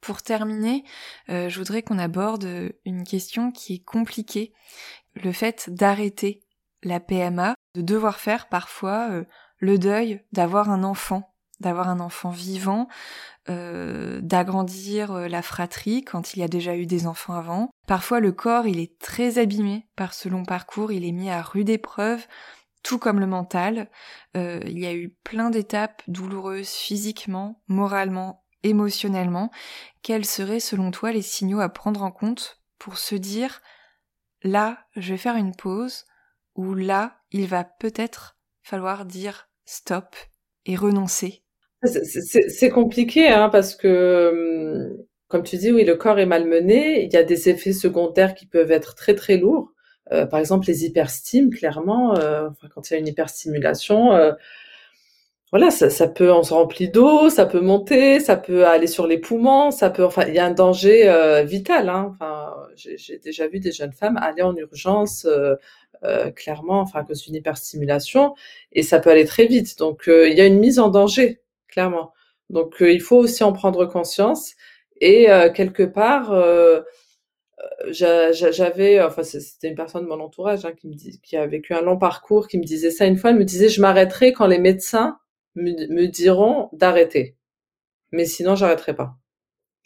Pour 0.00 0.22
terminer, 0.22 0.84
je 1.28 1.58
voudrais 1.58 1.82
qu'on 1.82 1.98
aborde 1.98 2.46
une 2.84 3.02
question 3.02 3.50
qui 3.50 3.74
est 3.74 3.84
compliquée, 3.84 4.52
le 5.16 5.32
fait 5.32 5.68
d'arrêter 5.68 6.42
la 6.84 7.00
PMA, 7.00 7.54
de 7.74 7.80
devoir 7.80 8.20
faire 8.20 8.48
parfois 8.48 9.24
le 9.58 9.78
deuil 9.78 10.22
d'avoir 10.30 10.70
un 10.70 10.84
enfant, 10.84 11.34
d'avoir 11.60 11.88
un 11.88 12.00
enfant 12.00 12.30
vivant, 12.30 12.88
d'agrandir 13.48 15.28
la 15.28 15.42
fratrie 15.42 16.02
quand 16.02 16.34
il 16.34 16.40
y 16.40 16.42
a 16.42 16.48
déjà 16.48 16.76
eu 16.76 16.84
des 16.84 17.06
enfants 17.06 17.34
avant. 17.34 17.70
Parfois 17.86 18.18
le 18.18 18.32
corps 18.32 18.66
il 18.66 18.80
est 18.80 18.98
très 18.98 19.38
abîmé 19.38 19.86
par 19.94 20.14
ce 20.14 20.28
long 20.28 20.44
parcours, 20.44 20.90
il 20.90 21.04
est 21.04 21.12
mis 21.12 21.30
à 21.30 21.42
rude 21.42 21.70
épreuve, 21.70 22.26
tout 22.86 22.98
comme 22.98 23.18
le 23.18 23.26
mental. 23.26 23.90
Euh, 24.36 24.60
il 24.64 24.78
y 24.78 24.86
a 24.86 24.94
eu 24.94 25.08
plein 25.24 25.50
d'étapes 25.50 26.02
douloureuses 26.06 26.70
physiquement, 26.70 27.60
moralement, 27.66 28.44
émotionnellement. 28.62 29.50
Quels 30.02 30.24
seraient 30.24 30.60
selon 30.60 30.92
toi 30.92 31.10
les 31.10 31.22
signaux 31.22 31.60
à 31.60 31.68
prendre 31.68 32.02
en 32.02 32.12
compte 32.12 32.62
pour 32.78 32.98
se 32.98 33.16
dire 33.16 33.60
là, 34.42 34.86
je 34.94 35.12
vais 35.12 35.18
faire 35.18 35.36
une 35.36 35.56
pause 35.56 36.04
ou 36.54 36.74
là, 36.74 37.18
il 37.32 37.46
va 37.46 37.64
peut-être 37.64 38.36
falloir 38.62 39.04
dire 39.04 39.48
stop 39.64 40.14
et 40.64 40.76
renoncer? 40.76 41.42
C'est 41.86 42.70
compliqué 42.70 43.28
hein, 43.28 43.48
parce 43.48 43.74
que, 43.74 44.90
hum, 44.92 44.96
comme 45.28 45.42
tu 45.42 45.56
dis, 45.56 45.72
oui, 45.72 45.84
le 45.84 45.96
corps 45.96 46.18
est 46.18 46.26
malmené, 46.26 47.04
il 47.04 47.12
y 47.12 47.16
a 47.16 47.24
des 47.24 47.48
effets 47.48 47.72
secondaires 47.72 48.34
qui 48.34 48.46
peuvent 48.46 48.70
être 48.70 48.94
très 48.94 49.14
très 49.14 49.36
lourds. 49.36 49.72
Euh, 50.12 50.26
par 50.26 50.38
exemple, 50.40 50.66
les 50.68 50.84
hyperstimes, 50.84 51.50
clairement, 51.50 52.16
euh, 52.16 52.48
quand 52.74 52.90
il 52.90 52.92
y 52.94 52.96
a 52.96 52.98
une 53.00 53.08
hyperstimulation, 53.08 54.12
euh, 54.12 54.32
voilà, 55.52 55.70
ça, 55.70 56.08
peut, 56.08 56.32
on 56.32 56.42
se 56.42 56.52
remplit 56.52 56.88
d'eau, 56.88 57.30
ça 57.30 57.46
peut 57.46 57.60
monter, 57.60 58.20
ça 58.20 58.36
peut 58.36 58.66
aller 58.66 58.88
sur 58.88 59.06
les 59.06 59.18
poumons, 59.18 59.70
ça 59.70 59.90
peut, 59.90 60.04
enfin, 60.04 60.24
il 60.26 60.34
y 60.34 60.38
a 60.38 60.44
un 60.44 60.50
danger 60.50 61.42
vital. 61.46 61.88
Hein. 61.88 62.10
Enfin, 62.14 62.52
j'ai 62.74 63.18
déjà 63.18 63.46
vu 63.46 63.60
des 63.60 63.72
jeunes 63.72 63.92
femmes 63.92 64.16
aller 64.20 64.42
en 64.42 64.54
urgence, 64.56 65.26
clairement, 66.34 66.80
enfin, 66.80 67.00
à 67.00 67.04
cause 67.04 67.22
d'une 67.22 67.36
hyperstimulation, 67.36 68.34
et 68.72 68.82
ça 68.82 68.98
peut 68.98 69.10
aller 69.10 69.24
très 69.24 69.46
vite. 69.46 69.78
Donc, 69.78 70.04
il 70.08 70.34
y 70.34 70.40
a 70.40 70.46
une 70.46 70.58
mise 70.58 70.80
en 70.80 70.88
danger, 70.88 71.40
clairement. 71.76 72.14
Donc, 72.48 72.76
il 72.80 73.02
faut 73.02 73.18
aussi 73.18 73.44
en 73.44 73.52
prendre 73.52 73.84
conscience 73.84 74.54
et 75.02 75.26
quelque 75.54 75.82
part 75.82 76.32
j'avais, 77.90 79.02
enfin 79.02 79.22
c'était 79.22 79.68
une 79.68 79.74
personne 79.74 80.04
de 80.04 80.08
mon 80.08 80.20
entourage 80.20 80.64
hein, 80.64 80.72
qui 80.72 80.88
me 80.88 80.94
dit, 80.94 81.20
qui 81.20 81.36
a 81.36 81.46
vécu 81.46 81.74
un 81.74 81.82
long 81.82 81.98
parcours, 81.98 82.48
qui 82.48 82.58
me 82.58 82.64
disait 82.64 82.90
ça 82.90 83.06
une 83.06 83.16
fois. 83.16 83.30
Elle 83.30 83.36
me 83.36 83.44
disait, 83.44 83.68
je 83.68 83.80
m'arrêterai 83.80 84.32
quand 84.32 84.46
les 84.46 84.58
médecins 84.58 85.18
me, 85.54 86.06
diront 86.06 86.68
d'arrêter, 86.72 87.36
mais 88.12 88.24
sinon 88.24 88.54
j'arrêterai 88.56 88.94
pas. 88.94 89.16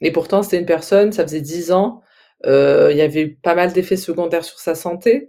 Et 0.00 0.12
pourtant 0.12 0.42
c'était 0.42 0.58
une 0.58 0.66
personne, 0.66 1.12
ça 1.12 1.22
faisait 1.24 1.40
dix 1.40 1.72
ans, 1.72 2.02
euh, 2.46 2.88
il 2.92 2.96
y 2.96 3.02
avait 3.02 3.22
eu 3.22 3.34
pas 3.36 3.54
mal 3.54 3.72
d'effets 3.72 3.96
secondaires 3.96 4.44
sur 4.44 4.58
sa 4.58 4.74
santé, 4.74 5.28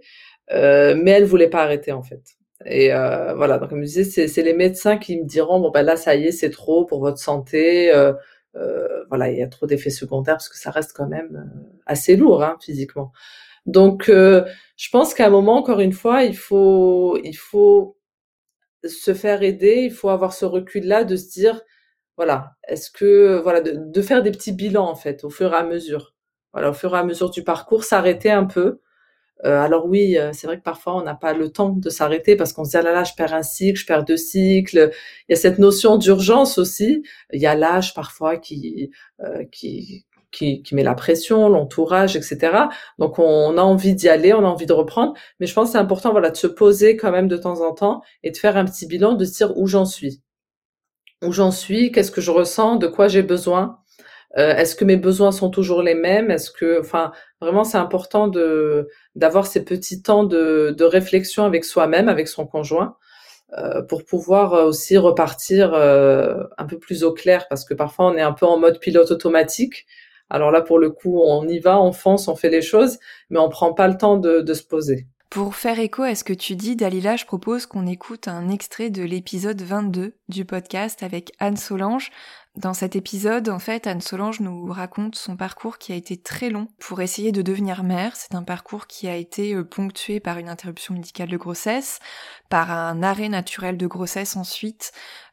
euh, 0.52 0.94
mais 1.00 1.12
elle 1.12 1.24
voulait 1.24 1.50
pas 1.50 1.62
arrêter 1.62 1.92
en 1.92 2.02
fait. 2.02 2.22
Et 2.66 2.92
euh, 2.94 3.34
voilà, 3.34 3.58
donc 3.58 3.70
elle 3.72 3.78
me 3.78 3.84
disait, 3.84 4.04
c'est 4.04 4.42
les 4.42 4.54
médecins 4.54 4.98
qui 4.98 5.20
me 5.20 5.24
diront, 5.26 5.60
bon 5.60 5.70
ben 5.70 5.82
là 5.82 5.96
ça 5.96 6.14
y 6.14 6.26
est, 6.26 6.32
c'est 6.32 6.50
trop 6.50 6.84
pour 6.84 7.00
votre 7.00 7.18
santé. 7.18 7.92
Euh, 7.94 8.12
euh, 8.56 9.04
voilà, 9.08 9.30
il 9.30 9.38
y 9.38 9.42
a 9.42 9.48
trop 9.48 9.66
d'effets 9.66 9.90
secondaires 9.90 10.34
parce 10.36 10.48
que 10.48 10.58
ça 10.58 10.70
reste 10.70 10.92
quand 10.94 11.08
même 11.08 11.36
euh, 11.36 11.76
assez 11.86 12.16
lourd 12.16 12.42
hein, 12.42 12.56
physiquement. 12.60 13.12
Donc, 13.66 14.08
euh, 14.08 14.44
je 14.76 14.90
pense 14.90 15.14
qu'à 15.14 15.26
un 15.26 15.30
moment, 15.30 15.56
encore 15.56 15.80
une 15.80 15.92
fois, 15.92 16.24
il 16.24 16.36
faut, 16.36 17.18
il 17.24 17.34
faut 17.36 17.96
se 18.84 19.14
faire 19.14 19.42
aider, 19.42 19.82
il 19.84 19.92
faut 19.92 20.08
avoir 20.10 20.32
ce 20.32 20.44
recul-là 20.44 21.04
de 21.04 21.16
se 21.16 21.30
dire, 21.30 21.62
voilà, 22.16 22.56
est-ce 22.68 22.90
que, 22.90 23.40
voilà, 23.42 23.60
de, 23.60 23.74
de, 23.76 24.02
faire 24.02 24.22
des 24.22 24.32
petits 24.32 24.52
bilans 24.52 24.88
en 24.88 24.96
fait, 24.96 25.24
au 25.24 25.30
fur 25.30 25.52
et 25.52 25.56
à 25.56 25.64
mesure. 25.64 26.14
Voilà, 26.52 26.70
au 26.70 26.74
fur 26.74 26.94
et 26.94 26.98
à 26.98 27.04
mesure 27.04 27.30
du 27.30 27.44
parcours, 27.44 27.84
s'arrêter 27.84 28.30
un 28.30 28.44
peu, 28.44 28.80
euh, 29.44 29.60
alors 29.60 29.86
oui, 29.86 30.16
euh, 30.18 30.30
c'est 30.32 30.46
vrai 30.46 30.58
que 30.58 30.62
parfois 30.62 30.96
on 30.96 31.02
n'a 31.02 31.14
pas 31.14 31.32
le 31.32 31.50
temps 31.50 31.70
de 31.70 31.90
s'arrêter 31.90 32.36
parce 32.36 32.52
qu'on 32.52 32.64
se 32.64 32.70
dit 32.70 32.76
ah 32.76 32.82
là 32.82 32.92
là, 32.92 33.04
je 33.04 33.14
perds 33.14 33.34
un 33.34 33.42
cycle, 33.42 33.78
je 33.78 33.86
perds 33.86 34.04
deux 34.04 34.16
cycles. 34.16 34.90
Il 35.28 35.32
y 35.32 35.34
a 35.34 35.36
cette 35.36 35.58
notion 35.58 35.96
d'urgence 35.96 36.58
aussi. 36.58 37.02
Il 37.32 37.40
y 37.40 37.46
a 37.46 37.54
l'âge 37.56 37.94
parfois 37.94 38.36
qui, 38.36 38.90
euh, 39.20 39.44
qui 39.50 40.06
qui, 40.30 40.62
qui 40.62 40.74
met 40.74 40.82
la 40.82 40.94
pression, 40.94 41.48
l'entourage, 41.50 42.16
etc. 42.16 42.38
Donc 42.98 43.18
on 43.18 43.58
a 43.58 43.62
envie 43.62 43.94
d'y 43.94 44.08
aller, 44.08 44.32
on 44.32 44.44
a 44.44 44.48
envie 44.48 44.64
de 44.66 44.72
reprendre, 44.72 45.12
mais 45.40 45.46
je 45.46 45.52
pense 45.54 45.68
que 45.68 45.72
c'est 45.72 45.78
important 45.78 46.10
voilà 46.12 46.30
de 46.30 46.36
se 46.36 46.46
poser 46.46 46.96
quand 46.96 47.12
même 47.12 47.28
de 47.28 47.36
temps 47.36 47.60
en 47.60 47.74
temps 47.74 48.02
et 48.22 48.30
de 48.30 48.36
faire 48.38 48.56
un 48.56 48.64
petit 48.64 48.86
bilan, 48.86 49.12
de 49.14 49.24
se 49.26 49.34
dire 49.36 49.56
où 49.58 49.66
j'en 49.66 49.84
suis. 49.84 50.22
où 51.22 51.32
j'en 51.32 51.50
suis, 51.50 51.92
qu'est-ce 51.92 52.10
que 52.10 52.20
je 52.20 52.30
ressens, 52.30 52.76
de 52.76 52.86
quoi 52.88 53.08
j'ai 53.08 53.22
besoin. 53.22 53.78
Euh, 54.38 54.54
est-ce 54.56 54.74
que 54.76 54.84
mes 54.84 54.96
besoins 54.96 55.32
sont 55.32 55.50
toujours 55.50 55.82
les 55.82 55.94
mêmes? 55.94 56.30
Est-ce 56.30 56.50
que, 56.50 56.80
enfin, 56.80 57.12
vraiment, 57.42 57.64
c'est 57.64 57.78
important 57.78 58.28
de 58.28 58.88
d'avoir 59.16 59.46
ces 59.46 59.64
petits 59.64 60.00
temps 60.00 60.24
de, 60.24 60.74
de 60.76 60.84
réflexion 60.84 61.44
avec 61.44 61.64
soi-même, 61.64 62.08
avec 62.08 62.28
son 62.28 62.46
conjoint, 62.46 62.96
euh, 63.58 63.82
pour 63.82 64.04
pouvoir 64.04 64.52
aussi 64.66 64.96
repartir 64.96 65.74
euh, 65.74 66.44
un 66.56 66.64
peu 66.66 66.78
plus 66.78 67.04
au 67.04 67.12
clair, 67.12 67.46
parce 67.48 67.64
que 67.64 67.74
parfois 67.74 68.06
on 68.06 68.16
est 68.16 68.22
un 68.22 68.32
peu 68.32 68.46
en 68.46 68.58
mode 68.58 68.78
pilote 68.78 69.10
automatique. 69.10 69.86
Alors 70.30 70.50
là, 70.50 70.62
pour 70.62 70.78
le 70.78 70.90
coup, 70.90 71.20
on 71.20 71.46
y 71.46 71.58
va, 71.58 71.78
on 71.80 71.92
fonce, 71.92 72.28
on 72.28 72.36
fait 72.36 72.48
les 72.48 72.62
choses, 72.62 72.98
mais 73.28 73.38
on 73.38 73.50
prend 73.50 73.74
pas 73.74 73.88
le 73.88 73.98
temps 73.98 74.16
de 74.16 74.54
se 74.54 74.62
poser. 74.62 75.06
Pour 75.32 75.56
faire 75.56 75.78
écho 75.78 76.02
à 76.02 76.14
ce 76.14 76.24
que 76.24 76.34
tu 76.34 76.56
dis, 76.56 76.76
Dalila, 76.76 77.16
je 77.16 77.24
propose 77.24 77.64
qu'on 77.64 77.86
écoute 77.86 78.28
un 78.28 78.50
extrait 78.50 78.90
de 78.90 79.02
l'épisode 79.02 79.62
22 79.62 80.12
du 80.28 80.44
podcast 80.44 81.02
avec 81.02 81.32
Anne 81.38 81.56
Solange. 81.56 82.10
Dans 82.54 82.74
cet 82.74 82.96
épisode, 82.96 83.48
en 83.48 83.58
fait, 83.58 83.86
Anne 83.86 84.02
Solange 84.02 84.40
nous 84.40 84.66
raconte 84.66 85.14
son 85.14 85.36
parcours 85.38 85.78
qui 85.78 85.92
a 85.92 85.96
été 85.96 86.18
très 86.18 86.50
long 86.50 86.68
pour 86.78 87.00
essayer 87.00 87.32
de 87.32 87.40
devenir 87.40 87.82
mère. 87.82 88.14
C'est 88.14 88.34
un 88.34 88.42
parcours 88.42 88.86
qui 88.86 89.08
a 89.08 89.16
été 89.16 89.54
euh, 89.54 89.64
ponctué 89.64 90.20
par 90.20 90.36
une 90.36 90.50
interruption 90.50 90.92
médicale 90.92 91.30
de 91.30 91.38
grossesse, 91.38 91.98
par 92.50 92.70
un 92.70 93.02
arrêt 93.02 93.30
naturel 93.30 93.78
de 93.78 93.86
grossesse 93.86 94.36
ensuite, 94.36 94.92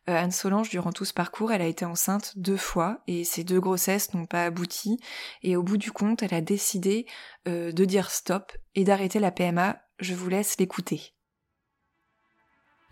euh, 0.09 0.15
Anne 0.15 0.31
Solange, 0.31 0.69
durant 0.69 0.91
tout 0.91 1.05
ce 1.05 1.13
parcours, 1.13 1.51
elle 1.51 1.61
a 1.61 1.67
été 1.67 1.85
enceinte 1.85 2.33
deux 2.35 2.57
fois 2.57 2.99
et 3.05 3.23
ces 3.23 3.43
deux 3.43 3.59
grossesses 3.59 4.13
n'ont 4.13 4.25
pas 4.25 4.45
abouti. 4.45 4.97
Et 5.43 5.55
au 5.55 5.61
bout 5.61 5.77
du 5.77 5.91
compte, 5.91 6.23
elle 6.23 6.33
a 6.33 6.41
décidé 6.41 7.05
euh, 7.47 7.71
de 7.71 7.85
dire 7.85 8.09
stop 8.09 8.51
et 8.75 8.83
d'arrêter 8.83 9.19
la 9.19 9.31
PMA. 9.31 9.77
Je 9.99 10.15
vous 10.15 10.29
laisse 10.29 10.57
l'écouter. 10.57 11.13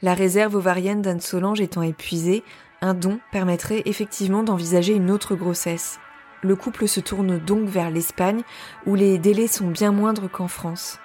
La 0.04 0.14
réserve 0.14 0.56
ovarienne 0.56 1.02
d'Anne 1.02 1.22
Solange 1.22 1.60
étant 1.60 1.82
épuisée, 1.82 2.44
un 2.82 2.94
don 2.94 3.20
permettrait 3.32 3.84
effectivement 3.86 4.44
d'envisager 4.44 4.94
une 4.94 5.12
autre 5.12 5.36
grossesse. 5.36 6.00
Le 6.42 6.56
couple 6.56 6.88
se 6.88 7.00
tourne 7.00 7.40
donc 7.40 7.68
vers 7.68 7.90
l'Espagne, 7.90 8.44
où 8.86 8.96
les 8.96 9.18
délais 9.18 9.48
sont 9.48 9.68
bien 9.68 9.92
moindres 9.92 10.30
qu'en 10.30 10.48
France. 10.48 11.00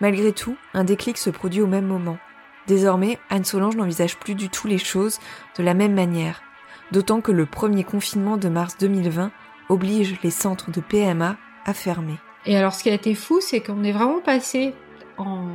Malgré 0.00 0.32
tout, 0.32 0.56
un 0.74 0.84
déclic 0.84 1.18
se 1.18 1.30
produit 1.30 1.62
au 1.62 1.66
même 1.66 1.86
moment. 1.86 2.18
Désormais, 2.66 3.18
Anne 3.30 3.44
Solange 3.44 3.76
n'envisage 3.76 4.18
plus 4.18 4.34
du 4.34 4.48
tout 4.48 4.66
les 4.66 4.78
choses 4.78 5.18
de 5.56 5.62
la 5.62 5.74
même 5.74 5.94
manière, 5.94 6.42
d'autant 6.92 7.20
que 7.20 7.32
le 7.32 7.46
premier 7.46 7.84
confinement 7.84 8.36
de 8.36 8.48
mars 8.48 8.76
2020 8.78 9.30
oblige 9.68 10.20
les 10.22 10.30
centres 10.30 10.70
de 10.70 10.80
PMA 10.80 11.36
à 11.64 11.74
fermer. 11.74 12.18
Et 12.44 12.56
alors 12.56 12.74
ce 12.74 12.82
qui 12.82 12.90
a 12.90 12.94
été 12.94 13.14
fou, 13.14 13.40
c'est 13.40 13.60
qu'on 13.60 13.82
est 13.84 13.92
vraiment 13.92 14.20
passé 14.20 14.74
en 15.18 15.48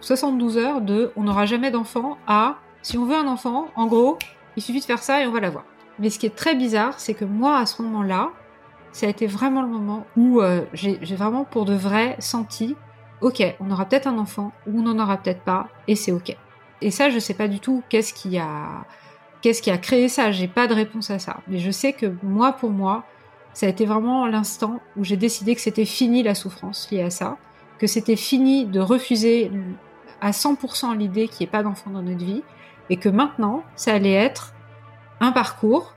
72 0.00 0.58
heures 0.58 0.80
de 0.80 1.12
on 1.16 1.24
n'aura 1.24 1.46
jamais 1.46 1.70
d'enfant 1.70 2.18
à 2.26 2.58
si 2.82 2.98
on 2.98 3.06
veut 3.06 3.16
un 3.16 3.26
enfant, 3.26 3.68
en 3.76 3.86
gros, 3.86 4.18
il 4.56 4.62
suffit 4.62 4.80
de 4.80 4.84
faire 4.84 5.02
ça 5.02 5.22
et 5.22 5.26
on 5.26 5.32
va 5.32 5.40
l'avoir. 5.40 5.64
Mais 5.98 6.10
ce 6.10 6.18
qui 6.18 6.26
est 6.26 6.34
très 6.34 6.54
bizarre, 6.54 6.98
c'est 6.98 7.14
que 7.14 7.24
moi, 7.24 7.58
à 7.58 7.66
ce 7.66 7.82
moment-là, 7.82 8.30
ça 8.92 9.06
a 9.06 9.08
été 9.08 9.26
vraiment 9.26 9.62
le 9.62 9.68
moment 9.68 10.06
où 10.16 10.40
euh, 10.40 10.62
j'ai 10.72 10.96
vraiment 11.16 11.44
pour 11.44 11.64
de 11.64 11.74
vrai 11.74 12.16
senti 12.18 12.76
ok, 13.24 13.56
on 13.58 13.70
aura 13.70 13.86
peut-être 13.86 14.06
un 14.06 14.18
enfant 14.18 14.52
ou 14.66 14.78
on 14.78 14.82
n'en 14.82 15.02
aura 15.02 15.16
peut-être 15.16 15.42
pas, 15.42 15.68
et 15.88 15.96
c'est 15.96 16.12
ok. 16.12 16.36
Et 16.82 16.90
ça, 16.90 17.08
je 17.08 17.18
sais 17.18 17.34
pas 17.34 17.48
du 17.48 17.58
tout 17.58 17.82
qu'est-ce 17.88 18.12
qui 18.12 18.38
a, 18.38 18.84
qu'est-ce 19.40 19.62
qui 19.62 19.70
a 19.70 19.78
créé 19.78 20.08
ça. 20.08 20.30
J'ai 20.30 20.48
pas 20.48 20.66
de 20.66 20.74
réponse 20.74 21.10
à 21.10 21.18
ça. 21.18 21.38
Mais 21.48 21.58
je 21.58 21.70
sais 21.70 21.94
que 21.94 22.12
moi, 22.22 22.52
pour 22.52 22.70
moi, 22.70 23.04
ça 23.54 23.66
a 23.66 23.68
été 23.70 23.86
vraiment 23.86 24.26
l'instant 24.26 24.80
où 24.96 25.04
j'ai 25.04 25.16
décidé 25.16 25.54
que 25.54 25.62
c'était 25.62 25.86
fini 25.86 26.22
la 26.22 26.34
souffrance 26.34 26.90
liée 26.90 27.02
à 27.02 27.10
ça, 27.10 27.38
que 27.78 27.86
c'était 27.86 28.16
fini 28.16 28.66
de 28.66 28.80
refuser 28.80 29.50
à 30.20 30.32
100% 30.32 30.96
l'idée 30.96 31.28
qu'il 31.28 31.44
n'y 31.44 31.48
ait 31.48 31.50
pas 31.50 31.62
d'enfant 31.62 31.90
dans 31.90 32.02
notre 32.02 32.24
vie, 32.24 32.42
et 32.90 32.96
que 32.96 33.08
maintenant, 33.08 33.62
ça 33.76 33.94
allait 33.94 34.12
être 34.12 34.54
un 35.20 35.32
parcours 35.32 35.94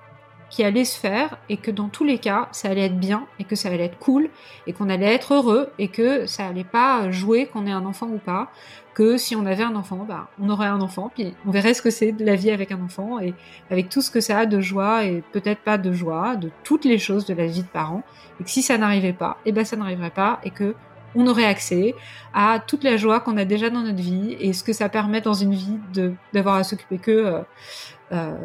qui 0.50 0.64
allait 0.64 0.86
se 0.86 0.98
faire 0.98 1.38
et 1.50 1.58
que 1.58 1.72
dans 1.72 1.90
tous 1.90 2.04
les 2.04 2.20
cas, 2.20 2.48
ça 2.52 2.70
allait 2.70 2.86
être 2.86 3.00
bien 3.00 3.26
et 3.40 3.44
que 3.44 3.56
ça 3.56 3.70
allait 3.70 3.86
être 3.86 4.00
cool 4.00 4.30
et 4.66 4.74
qu'on 4.74 4.90
allait 4.90 5.14
être 5.14 5.34
heureux 5.34 5.70
et 5.78 5.90
que 5.90 6.26
ça 6.26 6.48
allait 6.48 6.64
pas 6.64 7.12
jouer 7.12 7.48
qu'on 7.48 7.66
ait 7.66 7.72
un 7.72 7.86
enfant 7.86 8.08
ou 8.08 8.18
pas, 8.18 8.50
que 8.94 9.18
si 9.18 9.36
on 9.36 9.46
avait 9.46 9.64
un 9.64 9.76
enfant, 9.76 10.06
bah, 10.08 10.30
on 10.42 10.50
aurait 10.50 10.68
un 10.68 10.82
enfant, 10.82 11.12
puis 11.14 11.36
on 11.46 11.52
verrait 11.52 11.74
ce 11.74 11.82
que 11.82 11.90
c'est 11.90 12.14
de 12.14 12.26
la 12.26 12.36
vie 12.36 12.50
avec 12.50 12.72
un 12.72 12.82
enfant 12.82 13.20
et 13.20 13.34
avec 13.70 13.90
tout 13.90 14.02
ce 14.02 14.10
que 14.10 14.22
ça 14.22 14.40
a 14.40 14.46
de 14.46 14.60
joie 14.60 15.04
et 15.04 15.22
peut-être 15.34 15.62
pas 15.62 15.78
de 15.78 15.92
joie, 15.92 16.36
de 16.36 16.50
toutes 16.64 16.86
les 16.86 16.98
choses 16.98 17.26
de 17.26 17.34
la 17.34 17.46
vie 17.46 17.62
de 17.62 17.68
parents, 17.68 18.04
et 18.40 18.44
que 18.44 18.50
si 18.50 18.62
ça 18.62 18.78
n'arrivait 18.78 19.14
pas, 19.14 19.38
et 19.46 19.50
eh 19.50 19.52
ben 19.52 19.66
ça 19.66 19.76
n'arriverait 19.76 20.10
pas 20.10 20.40
et 20.44 20.50
que 20.50 20.76
on 21.18 21.28
aurait 21.28 21.46
accès 21.46 21.96
à 22.34 22.60
toute 22.66 22.84
la 22.84 22.96
joie 22.96 23.20
qu'on 23.20 23.38
a 23.38 23.46
déjà 23.46 23.70
dans 23.70 23.82
notre 23.82 24.02
vie 24.02 24.38
et 24.40 24.54
ce 24.54 24.64
que 24.64 24.72
ça 24.72 24.88
permet 24.88 25.20
dans 25.20 25.34
une 25.34 25.54
vie 25.54 25.80
d'avoir 26.32 26.56
à 26.56 26.64
s'occuper 26.64 27.00
que 27.00 27.12
euh, 27.12 27.42
euh, 28.12 28.38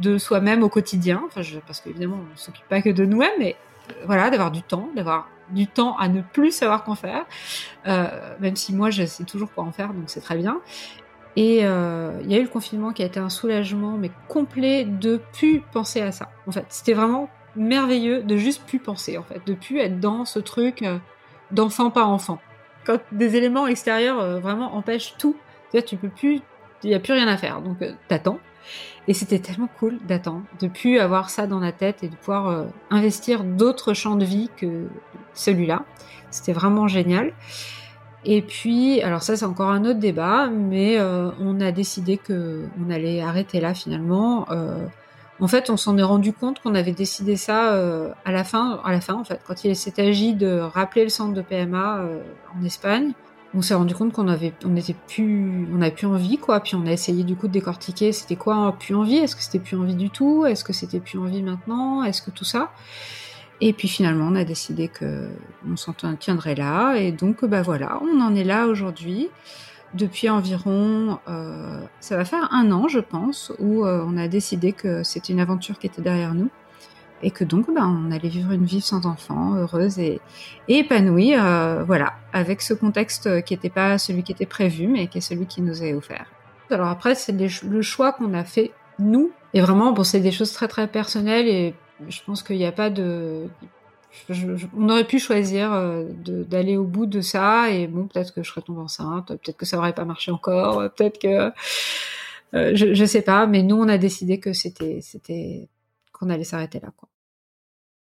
de 0.00 0.16
soi-même 0.16 0.62
au 0.62 0.70
quotidien, 0.70 1.22
enfin, 1.26 1.42
parce 1.66 1.80
qu'évidemment 1.80 2.16
on 2.16 2.32
ne 2.32 2.36
s'occupe 2.36 2.66
pas 2.68 2.80
que 2.80 2.88
de 2.88 3.04
nous-mêmes, 3.04 3.38
mais 3.38 3.56
euh, 3.90 4.06
voilà, 4.06 4.30
d'avoir 4.30 4.50
du 4.50 4.62
temps, 4.62 4.88
d'avoir 4.96 5.28
du 5.50 5.66
temps 5.66 5.96
à 5.98 6.08
ne 6.08 6.22
plus 6.22 6.50
savoir 6.50 6.84
qu'en 6.84 6.94
faire, 6.94 7.26
même 8.40 8.56
si 8.56 8.74
moi 8.74 8.88
je 8.88 9.04
sais 9.04 9.24
toujours 9.24 9.52
quoi 9.52 9.62
en 9.64 9.72
faire, 9.72 9.92
donc 9.92 10.04
c'est 10.06 10.22
très 10.22 10.36
bien. 10.36 10.60
Et 11.36 11.58
il 11.58 12.30
y 12.30 12.34
a 12.34 12.38
eu 12.38 12.42
le 12.42 12.48
confinement 12.48 12.92
qui 12.92 13.02
a 13.02 13.06
été 13.06 13.20
un 13.20 13.28
soulagement, 13.28 13.98
mais 13.98 14.10
complet 14.26 14.86
de 14.86 15.20
plus 15.34 15.60
penser 15.60 16.00
à 16.00 16.12
ça. 16.12 16.30
En 16.46 16.52
fait, 16.52 16.64
c'était 16.70 16.94
vraiment 16.94 17.28
merveilleux 17.56 18.22
de 18.22 18.38
juste 18.38 18.62
plus 18.64 18.78
penser, 18.78 19.18
en 19.18 19.22
fait, 19.22 19.46
de 19.46 19.52
plus 19.52 19.80
être 19.80 20.00
dans 20.00 20.24
ce 20.24 20.38
truc 20.38 20.82
d'enfant 21.54 21.90
pas 21.90 22.04
enfant. 22.04 22.38
Quand 22.84 22.98
des 23.12 23.36
éléments 23.36 23.66
extérieurs 23.66 24.40
vraiment 24.40 24.74
empêchent 24.74 25.14
tout, 25.18 25.36
tu 25.86 25.96
peux 25.96 26.08
plus, 26.08 26.40
il 26.82 26.90
n'y 26.90 26.94
a 26.94 27.00
plus 27.00 27.14
rien 27.14 27.26
à 27.28 27.36
faire, 27.36 27.62
donc 27.62 27.78
t'attends 28.08 28.38
et 29.08 29.14
c'était 29.14 29.38
tellement 29.38 29.68
cool 29.78 29.98
d'attendre, 30.06 30.44
de 30.60 30.68
plus 30.68 30.98
avoir 30.98 31.30
ça 31.30 31.46
dans 31.46 31.60
la 31.60 31.72
tête 31.72 32.02
et 32.02 32.08
de 32.08 32.16
pouvoir 32.16 32.48
euh, 32.48 32.64
investir 32.90 33.44
d'autres 33.44 33.92
champs 33.94 34.16
de 34.16 34.24
vie 34.24 34.50
que 34.56 34.86
celui-là. 35.34 35.84
C'était 36.30 36.52
vraiment 36.52 36.88
génial. 36.88 37.32
Et 38.24 38.40
puis, 38.40 39.02
alors 39.02 39.22
ça 39.22 39.36
c'est 39.36 39.44
encore 39.44 39.70
un 39.70 39.84
autre 39.84 39.98
débat, 39.98 40.48
mais 40.48 40.98
euh, 40.98 41.30
on 41.40 41.60
a 41.60 41.72
décidé 41.72 42.16
que 42.16 42.64
on 42.84 42.90
allait 42.90 43.20
arrêter 43.20 43.60
là 43.60 43.74
finalement. 43.74 44.46
Euh, 45.40 45.44
en 45.44 45.48
fait, 45.48 45.70
on 45.70 45.76
s'en 45.76 45.98
est 45.98 46.02
rendu 46.02 46.32
compte 46.32 46.60
qu'on 46.60 46.74
avait 46.74 46.92
décidé 46.92 47.36
ça 47.36 47.72
à 48.24 48.32
la 48.32 48.44
fin, 48.44 48.80
à 48.84 48.92
la 48.92 49.00
fin 49.00 49.14
en 49.14 49.24
fait, 49.24 49.40
quand 49.46 49.64
il 49.64 49.74
s'est 49.76 50.00
agi 50.00 50.34
de 50.34 50.58
rappeler 50.58 51.04
le 51.04 51.10
centre 51.10 51.34
de 51.34 51.42
PMA 51.42 52.00
en 52.58 52.64
Espagne 52.64 53.12
on 53.56 53.62
s'est 53.62 53.74
rendu 53.74 53.94
compte 53.94 54.12
qu'on 54.12 54.28
avait, 54.28 54.52
on 54.64 54.74
était 54.76 54.96
plus, 55.06 55.68
on 55.72 55.80
avait 55.80 55.92
plus 55.92 56.06
envie, 56.06 56.38
quoi. 56.38 56.60
Puis 56.60 56.74
on 56.74 56.86
a 56.86 56.92
essayé 56.92 57.22
du 57.22 57.36
coup 57.36 57.46
de 57.46 57.52
décortiquer, 57.52 58.12
c'était 58.12 58.36
quoi 58.36 58.74
plus 58.78 58.94
envie 58.94 59.16
Est-ce 59.16 59.36
que 59.36 59.42
c'était 59.42 59.60
plus 59.60 59.76
envie 59.76 59.94
du 59.94 60.10
tout? 60.10 60.44
Est-ce 60.44 60.64
que 60.64 60.72
c'était 60.72 61.00
plus 61.00 61.18
envie 61.18 61.42
maintenant? 61.42 62.02
Est-ce 62.02 62.20
que 62.20 62.30
tout 62.30 62.44
ça? 62.44 62.72
Et 63.60 63.72
puis 63.72 63.86
finalement, 63.86 64.26
on 64.28 64.34
a 64.34 64.44
décidé 64.44 64.88
que 64.88 65.28
on 65.70 65.76
s'en 65.76 65.94
tiendrait 66.18 66.56
là. 66.56 66.96
Et 66.96 67.12
donc, 67.12 67.44
bah 67.44 67.62
voilà, 67.62 68.00
on 68.02 68.20
en 68.20 68.34
est 68.34 68.44
là 68.44 68.66
aujourd'hui. 68.66 69.28
Depuis 69.94 70.28
environ, 70.28 71.20
euh, 71.28 71.80
ça 72.00 72.16
va 72.16 72.24
faire 72.24 72.52
un 72.52 72.72
an, 72.72 72.88
je 72.88 72.98
pense, 72.98 73.52
où 73.60 73.84
euh, 73.84 74.04
on 74.06 74.16
a 74.16 74.26
décidé 74.26 74.72
que 74.72 75.04
c'était 75.04 75.32
une 75.32 75.38
aventure 75.38 75.78
qui 75.78 75.86
était 75.86 76.02
derrière 76.02 76.34
nous 76.34 76.50
et 77.22 77.30
que 77.30 77.44
donc 77.44 77.72
ben, 77.72 77.86
on 77.86 78.10
allait 78.10 78.28
vivre 78.28 78.50
une 78.50 78.64
vie 78.64 78.80
sans 78.80 79.06
enfants, 79.06 79.54
heureuse 79.54 79.98
et, 80.00 80.20
épanouie, 80.68 81.34
euh, 81.36 81.84
voilà, 81.86 82.14
avec 82.32 82.60
ce 82.60 82.74
contexte 82.74 83.42
qui 83.44 83.54
n'était 83.54 83.70
pas 83.70 83.96
celui 83.98 84.24
qui 84.24 84.32
était 84.32 84.46
prévu, 84.46 84.88
mais 84.88 85.06
qui 85.06 85.18
est 85.18 85.22
celui 85.22 85.46
qui 85.46 85.62
nous 85.62 85.82
est 85.82 85.94
offert. 85.94 86.26
Alors 86.70 86.88
après, 86.88 87.14
c'est 87.14 87.32
le 87.32 87.82
choix 87.82 88.12
qu'on 88.12 88.34
a 88.34 88.44
fait 88.44 88.72
nous, 88.98 89.30
et 89.54 89.60
vraiment, 89.60 89.92
bon, 89.92 90.02
c'est 90.02 90.20
des 90.20 90.32
choses 90.32 90.52
très 90.52 90.66
très 90.68 90.88
personnelles, 90.88 91.46
et 91.46 91.74
je 92.08 92.20
pense 92.26 92.42
qu'il 92.42 92.56
n'y 92.56 92.66
a 92.66 92.72
pas 92.72 92.90
de, 92.90 93.48
on 94.76 94.88
aurait 94.88 95.06
pu 95.06 95.18
choisir 95.18 95.72
euh, 95.72 96.04
d'aller 96.26 96.76
au 96.76 96.84
bout 96.84 97.06
de 97.06 97.20
ça, 97.20 97.70
et 97.70 97.86
bon, 97.86 98.06
peut-être 98.06 98.32
que 98.34 98.42
je 98.42 98.50
serais 98.50 98.62
tombée 98.62 98.80
enceinte, 98.80 99.28
peut-être 99.28 99.56
que 99.56 99.66
ça 99.66 99.78
aurait 99.78 99.92
pas 99.92 100.04
marché 100.04 100.30
encore, 100.30 100.90
peut-être 100.94 101.18
que 101.18 101.52
euh, 102.54 102.70
je, 102.74 102.94
je 102.94 103.04
sais 103.04 103.22
pas, 103.22 103.46
mais 103.46 103.62
nous 103.62 103.76
on 103.76 103.88
a 103.88 103.98
décidé 103.98 104.38
que 104.38 104.52
c'était 104.52 105.00
c'était 105.02 105.68
qu'on 106.12 106.30
allait 106.30 106.44
s'arrêter 106.44 106.80
là, 106.80 106.88
quoi. 106.96 107.08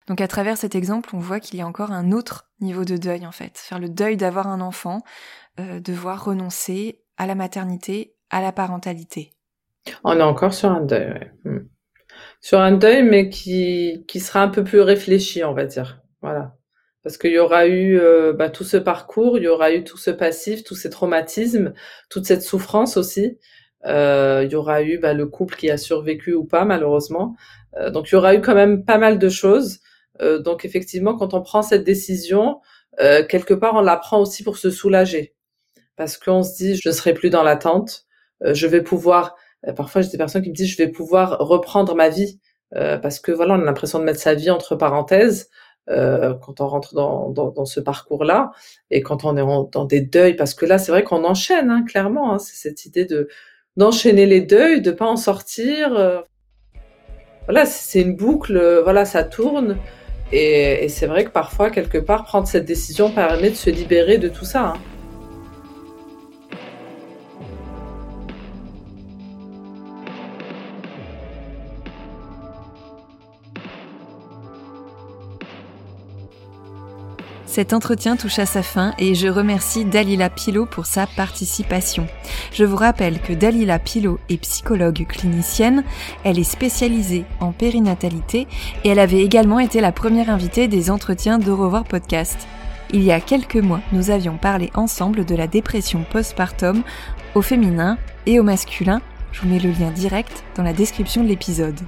Donc 0.06 0.20
à 0.20 0.28
travers 0.28 0.56
cet 0.56 0.74
exemple, 0.74 1.10
on 1.14 1.18
voit 1.18 1.40
qu'il 1.40 1.58
y 1.58 1.62
a 1.62 1.66
encore 1.66 1.90
un 1.90 2.12
autre 2.12 2.48
niveau 2.60 2.84
de 2.84 2.96
deuil 2.96 3.26
en 3.26 3.32
fait. 3.32 3.58
Faire 3.58 3.80
le 3.80 3.88
deuil 3.88 4.16
d'avoir 4.16 4.46
un 4.46 4.60
enfant, 4.60 5.02
euh, 5.58 5.80
devoir 5.80 6.24
renoncer 6.24 7.02
à 7.16 7.26
la 7.26 7.34
maternité, 7.34 8.14
à 8.30 8.40
la 8.40 8.52
parentalité. 8.52 9.32
On 10.04 10.16
est 10.16 10.22
encore 10.22 10.54
sur 10.54 10.70
un 10.70 10.80
deuil, 10.80 11.32
hmm. 11.44 11.58
Sur 12.40 12.60
un 12.60 12.72
deuil, 12.72 13.02
mais 13.02 13.28
qui, 13.28 14.04
qui 14.06 14.20
sera 14.20 14.42
un 14.42 14.48
peu 14.48 14.62
plus 14.64 14.80
réfléchi, 14.80 15.42
on 15.44 15.52
va 15.52 15.64
dire. 15.64 16.00
Voilà. 16.22 16.56
Parce 17.02 17.18
qu'il 17.18 17.30
y 17.30 17.38
aura 17.38 17.66
eu 17.66 17.98
euh, 18.00 18.32
bah, 18.32 18.50
tout 18.50 18.64
ce 18.64 18.76
parcours, 18.76 19.38
il 19.38 19.44
y 19.44 19.48
aura 19.48 19.72
eu 19.72 19.84
tout 19.84 19.96
ce 19.96 20.10
passif, 20.10 20.64
tous 20.64 20.74
ces 20.74 20.90
traumatismes, 20.90 21.72
toute 22.10 22.26
cette 22.26 22.42
souffrance 22.42 22.96
aussi. 22.96 23.38
Euh, 23.84 24.42
il 24.44 24.50
y 24.50 24.56
aura 24.56 24.82
eu 24.82 24.98
bah, 24.98 25.12
le 25.12 25.26
couple 25.26 25.54
qui 25.54 25.70
a 25.70 25.76
survécu 25.76 26.34
ou 26.34 26.44
pas, 26.44 26.64
malheureusement. 26.64 27.36
Euh, 27.76 27.90
donc 27.90 28.10
il 28.10 28.14
y 28.14 28.16
aura 28.16 28.34
eu 28.34 28.40
quand 28.40 28.54
même 28.54 28.84
pas 28.84 28.98
mal 28.98 29.18
de 29.18 29.28
choses. 29.28 29.78
Euh, 30.20 30.38
donc 30.40 30.64
effectivement, 30.64 31.16
quand 31.16 31.34
on 31.34 31.42
prend 31.42 31.62
cette 31.62 31.84
décision, 31.84 32.60
euh, 33.00 33.24
quelque 33.24 33.54
part, 33.54 33.74
on 33.74 33.82
la 33.82 33.96
prend 33.96 34.20
aussi 34.20 34.42
pour 34.42 34.56
se 34.56 34.70
soulager. 34.70 35.34
Parce 35.96 36.16
qu'on 36.18 36.42
se 36.42 36.56
dit, 36.56 36.76
je 36.76 36.88
ne 36.88 36.92
serai 36.92 37.14
plus 37.14 37.30
dans 37.30 37.42
l'attente, 37.42 38.04
je 38.44 38.66
vais 38.66 38.82
pouvoir 38.82 39.36
parfois, 39.76 40.02
j'ai 40.02 40.10
des 40.10 40.18
personnes 40.18 40.42
qui 40.42 40.50
me 40.50 40.54
disent, 40.54 40.70
je 40.70 40.76
vais 40.76 40.88
pouvoir 40.88 41.38
reprendre 41.38 41.94
ma 41.94 42.08
vie 42.08 42.40
parce 42.72 43.20
que 43.20 43.32
voilà, 43.32 43.54
on 43.54 43.60
a 43.60 43.64
l'impression 43.64 43.98
de 43.98 44.04
mettre 44.04 44.20
sa 44.20 44.34
vie 44.34 44.50
entre 44.50 44.76
parenthèses. 44.76 45.48
Euh, 45.88 46.34
quand 46.34 46.60
on 46.60 46.66
rentre 46.66 46.94
dans, 46.94 47.30
dans, 47.30 47.52
dans 47.52 47.64
ce 47.64 47.78
parcours-là 47.78 48.50
et 48.90 49.02
quand 49.02 49.24
on 49.24 49.36
est 49.36 49.70
dans 49.70 49.84
des 49.84 50.00
deuils, 50.00 50.34
parce 50.34 50.52
que 50.52 50.66
là, 50.66 50.78
c'est 50.78 50.90
vrai 50.90 51.04
qu'on 51.04 51.22
enchaîne, 51.24 51.70
hein, 51.70 51.84
clairement. 51.86 52.34
Hein, 52.34 52.38
c'est 52.38 52.56
cette 52.56 52.86
idée 52.86 53.04
de 53.04 53.28
d'enchaîner 53.76 54.26
les 54.26 54.40
deuils, 54.40 54.80
de 54.80 54.90
pas 54.90 55.06
en 55.06 55.16
sortir. 55.16 55.94
Euh. 55.96 56.20
voilà, 57.44 57.66
c'est 57.66 58.00
une 58.00 58.16
boucle. 58.16 58.56
Euh, 58.56 58.82
voilà, 58.82 59.04
ça 59.04 59.22
tourne. 59.22 59.76
Et, 60.32 60.84
et 60.84 60.88
c'est 60.88 61.06
vrai 61.06 61.24
que 61.24 61.30
parfois, 61.30 61.70
quelque 61.70 61.98
part, 61.98 62.24
prendre 62.24 62.48
cette 62.48 62.64
décision 62.64 63.10
permet 63.10 63.50
de 63.50 63.54
se 63.54 63.70
libérer 63.70 64.18
de 64.18 64.28
tout 64.28 64.44
ça. 64.44 64.68
Hein. 64.68 64.95
Cet 77.56 77.72
entretien 77.72 78.16
touche 78.16 78.38
à 78.38 78.44
sa 78.44 78.62
fin 78.62 78.92
et 78.98 79.14
je 79.14 79.28
remercie 79.28 79.86
Dalila 79.86 80.28
Pilot 80.28 80.66
pour 80.66 80.84
sa 80.84 81.06
participation. 81.06 82.06
Je 82.52 82.64
vous 82.64 82.76
rappelle 82.76 83.18
que 83.18 83.32
Dalila 83.32 83.78
Pilot 83.78 84.20
est 84.28 84.36
psychologue 84.36 85.06
clinicienne, 85.08 85.82
elle 86.22 86.38
est 86.38 86.44
spécialisée 86.44 87.24
en 87.40 87.52
périnatalité 87.52 88.46
et 88.84 88.90
elle 88.90 88.98
avait 88.98 89.22
également 89.22 89.58
été 89.58 89.80
la 89.80 89.90
première 89.90 90.28
invitée 90.28 90.68
des 90.68 90.90
entretiens 90.90 91.38
de 91.38 91.50
Revoir 91.50 91.84
Podcast. 91.84 92.46
Il 92.92 93.02
y 93.02 93.10
a 93.10 93.20
quelques 93.20 93.56
mois, 93.56 93.80
nous 93.90 94.10
avions 94.10 94.36
parlé 94.36 94.70
ensemble 94.74 95.24
de 95.24 95.34
la 95.34 95.46
dépression 95.46 96.04
postpartum 96.10 96.82
au 97.34 97.40
féminin 97.40 97.96
et 98.26 98.38
au 98.38 98.42
masculin. 98.42 99.00
Je 99.32 99.40
vous 99.40 99.48
mets 99.48 99.60
le 99.60 99.70
lien 99.70 99.92
direct 99.92 100.44
dans 100.56 100.62
la 100.62 100.74
description 100.74 101.24
de 101.24 101.28
l'épisode. 101.28 101.80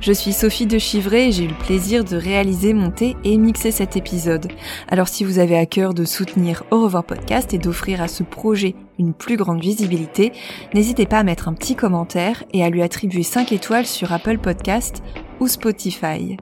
Je 0.00 0.12
suis 0.12 0.32
Sophie 0.32 0.66
de 0.66 0.78
Chivray 0.78 1.28
et 1.28 1.32
j'ai 1.32 1.44
eu 1.44 1.48
le 1.48 1.54
plaisir 1.54 2.04
de 2.04 2.16
réaliser, 2.16 2.74
monter 2.74 3.16
et 3.24 3.38
mixer 3.38 3.70
cet 3.70 3.96
épisode. 3.96 4.48
Alors 4.88 5.08
si 5.08 5.24
vous 5.24 5.38
avez 5.38 5.56
à 5.56 5.66
cœur 5.66 5.94
de 5.94 6.04
soutenir 6.04 6.64
Au 6.70 6.88
podcast 7.02 7.54
et 7.54 7.58
d'offrir 7.58 8.02
à 8.02 8.08
ce 8.08 8.22
projet 8.22 8.74
une 8.98 9.14
plus 9.14 9.36
grande 9.36 9.60
visibilité, 9.60 10.32
n'hésitez 10.74 11.06
pas 11.06 11.18
à 11.18 11.24
mettre 11.24 11.48
un 11.48 11.54
petit 11.54 11.74
commentaire 11.74 12.44
et 12.52 12.62
à 12.62 12.70
lui 12.70 12.82
attribuer 12.82 13.22
5 13.22 13.52
étoiles 13.52 13.86
sur 13.86 14.12
Apple 14.12 14.38
Podcast 14.38 15.02
ou 15.40 15.48
Spotify. 15.48 16.36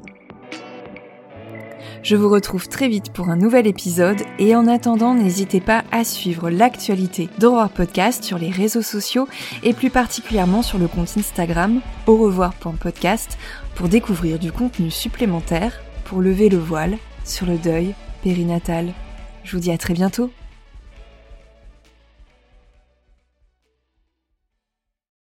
Je 2.03 2.17
vous 2.17 2.29
retrouve 2.29 2.69
très 2.69 2.89
vite 2.89 3.13
pour 3.13 3.29
un 3.29 3.37
nouvel 3.37 3.69
épisode 3.69 4.23
et 4.41 4.57
en 4.57 4.67
attendant, 4.67 5.15
n'hésitez 5.15 5.61
pas 5.61 5.85
à 5.93 6.03
suivre 6.03 6.51
l'actualité 6.51 7.29
d'Aurore 7.39 7.71
Podcast 7.71 8.25
sur 8.25 8.39
les 8.39 8.51
réseaux 8.51 8.83
sociaux 8.83 9.29
et 9.63 9.73
plus 9.73 9.89
particulièrement 9.89 10.63
sur 10.63 10.79
le 10.79 10.89
compte 10.89 11.17
Instagram 11.17 11.81
au 12.09 12.17
revoir.podcast 12.17 13.39
pour 13.77 13.89
découvrir 13.89 14.41
du 14.41 14.51
contenu 14.51 14.91
supplémentaire 14.91 15.81
pour 16.05 16.21
lever 16.21 16.49
le 16.49 16.59
voile 16.59 16.99
sur 17.25 17.47
le 17.47 17.57
deuil 17.57 17.95
périnatal. 18.25 18.93
Je 19.45 19.53
vous 19.53 19.63
dis 19.63 19.71
à 19.71 19.79
très 19.79 19.95
bientôt 19.95 20.33